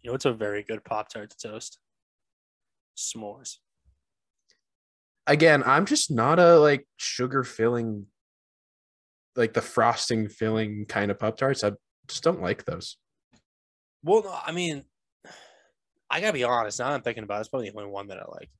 You 0.00 0.10
know, 0.10 0.14
it's 0.14 0.24
a 0.24 0.32
very 0.32 0.62
good 0.62 0.82
Pop 0.82 1.10
Tart 1.10 1.30
to 1.30 1.48
toast. 1.50 1.78
S'mores. 2.96 3.58
Again, 5.26 5.62
I'm 5.64 5.84
just 5.84 6.10
not 6.10 6.38
a 6.38 6.58
like 6.58 6.86
sugar 6.96 7.44
filling, 7.44 8.06
like 9.36 9.52
the 9.52 9.62
frosting 9.62 10.28
filling 10.28 10.86
kind 10.86 11.10
of 11.10 11.18
Pop 11.18 11.36
Tarts. 11.36 11.62
I 11.62 11.72
just 12.08 12.24
don't 12.24 12.40
like 12.40 12.64
those. 12.64 12.96
Well, 14.02 14.22
no, 14.22 14.34
I 14.44 14.52
mean, 14.52 14.84
I 16.10 16.20
gotta 16.20 16.32
be 16.32 16.44
honest. 16.44 16.80
Now 16.80 16.88
I'm 16.88 17.02
thinking 17.02 17.24
about 17.24 17.36
it, 17.36 17.40
it's 17.40 17.48
probably 17.50 17.68
the 17.68 17.76
only 17.76 17.90
one 17.90 18.08
that 18.08 18.18
I 18.18 18.24
like. 18.32 18.50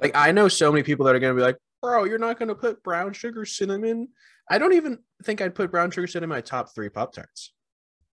Like 0.00 0.12
I 0.14 0.32
know 0.32 0.48
so 0.48 0.70
many 0.70 0.82
people 0.82 1.06
that 1.06 1.14
are 1.14 1.18
gonna 1.18 1.34
be 1.34 1.40
like, 1.40 1.56
bro, 1.82 2.04
you're 2.04 2.18
not 2.18 2.38
gonna 2.38 2.54
put 2.54 2.82
brown 2.82 3.12
sugar 3.12 3.44
cinnamon. 3.44 4.08
I 4.50 4.58
don't 4.58 4.74
even 4.74 4.98
think 5.24 5.40
I'd 5.40 5.54
put 5.54 5.70
brown 5.70 5.90
sugar 5.90 6.06
cinnamon 6.06 6.36
in 6.36 6.36
my 6.36 6.40
top 6.40 6.74
three 6.74 6.88
Pop 6.88 7.12
Tarts. 7.12 7.52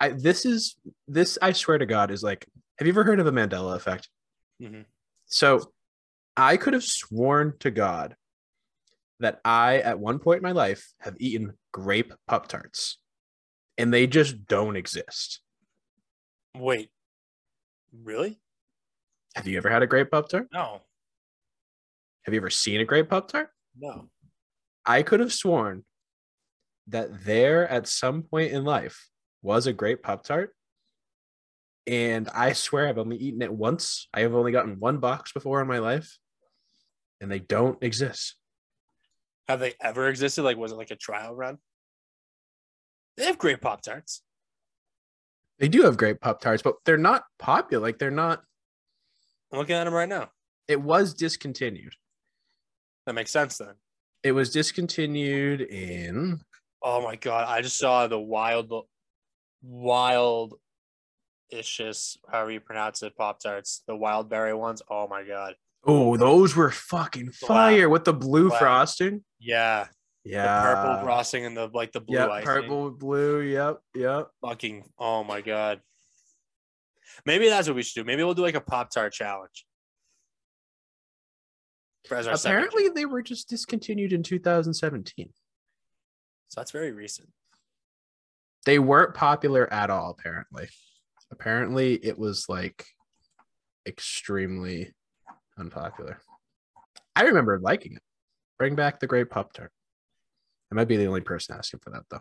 I 0.01 0.11
this 0.11 0.45
is 0.45 0.77
this 1.09 1.39
I 1.43 1.53
swear 1.53 1.79
to 1.79 1.87
God 1.87 2.11
is 2.11 2.23
like, 2.23 2.47
have 2.79 2.87
you 2.87 2.93
ever 2.93 3.05
heard 3.05 3.21
of 3.21 3.27
the 3.27 3.33
Mandela 3.33 3.77
effect? 3.77 4.09
Mhm. 4.61 4.87
So 5.27 5.73
I 6.37 6.57
could 6.57 6.75
have 6.75 6.85
sworn 6.85 7.55
to 7.61 7.71
God 7.71 8.17
that 9.19 9.41
I 9.45 9.79
at 9.79 9.99
one 9.99 10.19
point 10.19 10.39
in 10.39 10.43
my 10.43 10.53
life 10.53 10.93
have 11.01 11.17
eaten 11.19 11.59
grape 11.73 12.13
Pop 12.27 12.49
Tarts. 12.49 12.99
And 13.77 13.93
they 13.93 14.07
just 14.07 14.47
don't 14.47 14.77
exist. 14.77 15.41
Wait, 16.57 16.91
really? 17.93 18.41
Have 19.37 19.47
you 19.47 19.57
ever 19.59 19.71
had 19.71 19.83
a 19.83 19.87
grape 19.87 20.11
Pop 20.11 20.29
Tart? 20.29 20.49
No. 20.53 20.83
Have 22.25 22.35
you 22.35 22.41
ever 22.41 22.51
seen 22.51 22.81
a 22.81 22.85
great 22.85 23.09
Pop 23.09 23.29
Tart? 23.29 23.51
No. 23.79 24.09
I 24.85 25.03
could 25.03 25.21
have 25.21 25.33
sworn 25.33 25.85
that 26.89 27.25
there 27.25 27.69
at 27.69 27.87
some 27.87 28.23
point 28.23 28.53
in 28.53 28.65
life 28.65 29.09
was 29.43 29.67
a 29.67 29.73
great 29.73 30.03
Pop 30.03 30.25
Tart. 30.25 30.55
And 31.87 32.29
I 32.29 32.53
swear 32.53 32.89
I've 32.89 32.99
only 32.99 33.17
eaten 33.17 33.43
it 33.43 33.53
once. 33.53 34.09
I 34.13 34.21
have 34.21 34.35
only 34.35 34.53
gotten 34.53 34.79
one 34.79 34.99
box 34.99 35.33
before 35.33 35.61
in 35.61 35.69
my 35.69 35.79
life, 35.79 36.19
and 37.21 37.31
they 37.31 37.39
don't 37.39 37.83
exist. 37.83 38.37
Have 39.49 39.61
they 39.61 39.75
ever 39.81 40.09
existed? 40.09 40.43
Like, 40.43 40.57
was 40.57 40.73
it 40.73 40.77
like 40.77 40.91
a 40.91 40.97
trial 40.97 41.35
run? 41.35 41.59
They 43.17 43.25
have 43.25 43.39
great 43.39 43.61
Pop 43.61 43.83
Tarts. 43.83 44.23
They 45.59 45.69
do 45.69 45.83
have 45.83 45.97
great 45.97 46.21
Pop 46.21 46.41
Tarts, 46.41 46.63
but 46.63 46.77
they're 46.85 46.97
not 46.97 47.25
popular. 47.39 47.83
Like 47.83 47.99
they're 47.99 48.11
not. 48.11 48.43
I'm 49.53 49.59
looking 49.59 49.75
at 49.75 49.85
them 49.85 49.95
right 49.95 50.09
now. 50.09 50.31
It 50.69 50.81
was 50.81 51.13
discontinued. 51.13 51.95
That 53.07 53.15
makes 53.15 53.31
sense 53.31 53.59
then. 53.59 53.75
It 54.23 54.33
was 54.33 54.51
discontinued 54.51 55.61
in. 55.63 56.41
Oh 56.83 57.03
my 57.03 57.17
god! 57.17 57.47
I 57.49 57.63
just 57.63 57.79
saw 57.79 58.07
the 58.07 58.19
wild, 58.21 58.73
wild, 59.63 60.55
ishes, 61.53 62.17
however 62.31 62.51
you 62.51 62.61
pronounce 62.61 63.03
it, 63.03 63.17
Pop 63.17 63.41
Tarts, 63.41 63.83
the 63.87 63.97
wild 63.97 64.29
berry 64.31 64.55
ones. 64.55 64.83
Oh 64.91 65.09
my 65.09 65.25
god! 65.25 65.55
Oh, 65.85 66.17
those 66.17 66.55
were 66.55 66.71
fucking 66.71 67.33
fire 67.33 67.89
with 67.89 68.05
the 68.05 68.13
blue 68.13 68.49
Black. 68.49 68.61
frosting. 68.61 69.25
Yeah, 69.39 69.87
Yeah, 70.25 70.63
the 70.63 70.75
purple 70.75 71.05
frosting 71.05 71.47
and 71.47 71.57
the 71.57 71.69
like 71.73 71.93
the 71.93 72.01
blue 72.01 72.19
Yeah, 72.19 72.41
purple 72.43 72.91
blue. 72.91 73.41
Yep, 73.41 73.81
yep. 73.95 74.29
Fucking. 74.43 74.85
Oh 74.99 75.25
my 75.25 75.41
god. 75.41 75.81
Maybe 77.27 77.49
that's 77.49 77.67
what 77.67 77.77
we 77.77 77.83
should 77.83 78.01
do. 78.03 78.05
Maybe 78.07 78.23
we'll 78.23 78.35
do 78.35 78.43
like 78.43 78.55
a 78.55 78.61
Pop 78.61 78.91
Tart 78.91 79.13
challenge. 79.13 79.65
Apparently, 82.11 82.89
they 82.89 83.05
were 83.05 83.23
just 83.23 83.49
discontinued 83.49 84.13
in 84.13 84.23
2017. 84.23 85.31
so 86.49 86.61
that's 86.61 86.71
very 86.71 86.93
recent. 86.93 87.29
They 88.67 88.79
weren't 88.79 89.15
popular 89.15 89.73
at 89.73 89.91
all. 89.91 90.11
Apparently, 90.19 90.69
apparently 91.31 91.95
it 91.95 92.19
was 92.19 92.49
like 92.49 92.87
extremely 93.87 94.93
unpopular. 95.59 96.21
I 97.17 97.23
remember 97.23 97.59
liking 97.59 97.95
it. 97.95 98.03
Bring 98.59 98.75
back 98.75 99.01
the 99.01 99.07
Great 99.07 99.31
Pop 99.31 99.53
Tart. 99.53 99.73
I 100.71 100.75
might 100.75 100.89
be 100.89 100.97
the 100.97 101.07
only 101.07 101.23
person 101.23 101.57
asking 101.57 101.81
for 101.81 101.91
that 101.91 102.05
though. 102.11 102.21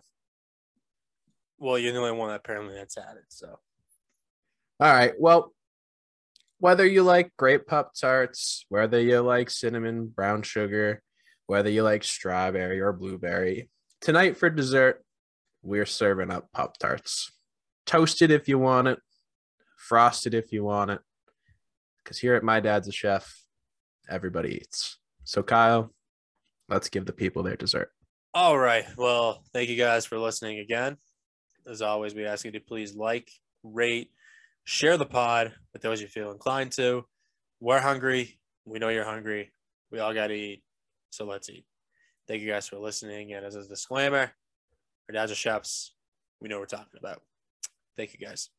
Well, 1.57 1.77
you're 1.77 1.91
the 1.91 1.99
only 1.99 2.13
one 2.13 2.33
apparently 2.33 2.75
that's 2.75 2.95
it. 2.97 3.03
So 3.27 3.59
All 4.79 4.93
right. 4.93 5.13
Well, 5.19 5.53
whether 6.59 6.85
you 6.85 7.03
like 7.03 7.31
grape 7.37 7.65
pop 7.67 7.93
tarts, 7.99 8.65
whether 8.69 9.01
you 9.01 9.21
like 9.21 9.49
cinnamon 9.49 10.07
brown 10.07 10.43
sugar, 10.43 11.01
whether 11.47 11.69
you 11.69 11.83
like 11.83 12.03
strawberry 12.03 12.79
or 12.79 12.93
blueberry, 12.93 13.69
tonight 14.01 14.37
for 14.37 14.49
dessert, 14.49 15.03
we're 15.63 15.85
serving 15.85 16.31
up 16.31 16.49
pop 16.53 16.77
tarts. 16.77 17.31
Toasted 17.85 18.29
if 18.29 18.47
you 18.47 18.59
want 18.59 18.87
it, 18.87 18.99
frosted 19.77 20.33
if 20.33 20.51
you 20.51 20.63
want 20.63 20.91
it. 20.91 20.99
Because 22.03 22.19
here 22.19 22.35
at 22.35 22.43
My 22.43 22.59
Dad's 22.59 22.87
a 22.87 22.91
Chef, 22.91 23.41
everybody 24.09 24.55
eats. 24.55 24.97
So, 25.23 25.41
Kyle, 25.41 25.93
let's 26.67 26.89
give 26.89 27.05
the 27.05 27.13
people 27.13 27.43
their 27.43 27.55
dessert. 27.55 27.91
All 28.33 28.57
right. 28.57 28.85
Well, 28.97 29.43
thank 29.53 29.69
you 29.69 29.75
guys 29.75 30.05
for 30.05 30.19
listening 30.19 30.59
again. 30.59 30.97
As 31.67 31.81
always, 31.81 32.13
we 32.13 32.25
ask 32.25 32.45
you 32.45 32.51
to 32.51 32.59
please 32.59 32.95
like, 32.95 33.29
rate, 33.63 34.11
share 34.63 34.97
the 34.97 35.05
pod 35.05 35.53
with 35.73 35.81
those 35.81 36.01
you 36.01 36.07
feel 36.07 36.31
inclined 36.31 36.71
to. 36.73 37.05
We're 37.59 37.79
hungry. 37.79 38.39
We 38.65 38.79
know 38.79 38.89
you're 38.89 39.03
hungry. 39.03 39.51
We 39.91 39.99
all 39.99 40.13
got 40.13 40.27
to 40.27 40.35
eat. 40.35 40.63
So 41.09 41.25
let's 41.25 41.49
eat. 41.49 41.65
Thank 42.27 42.41
you 42.41 42.47
guys 42.47 42.67
for 42.67 42.77
listening. 42.77 43.33
And 43.33 43.45
as 43.45 43.55
a 43.55 43.67
disclaimer, 43.67 44.31
our 45.09 45.13
dads 45.13 45.31
are 45.31 45.35
chefs. 45.35 45.93
We 46.39 46.47
know 46.47 46.59
we're 46.59 46.65
talking 46.65 46.99
about. 46.99 47.21
Thank 47.97 48.13
you 48.13 48.25
guys. 48.25 48.49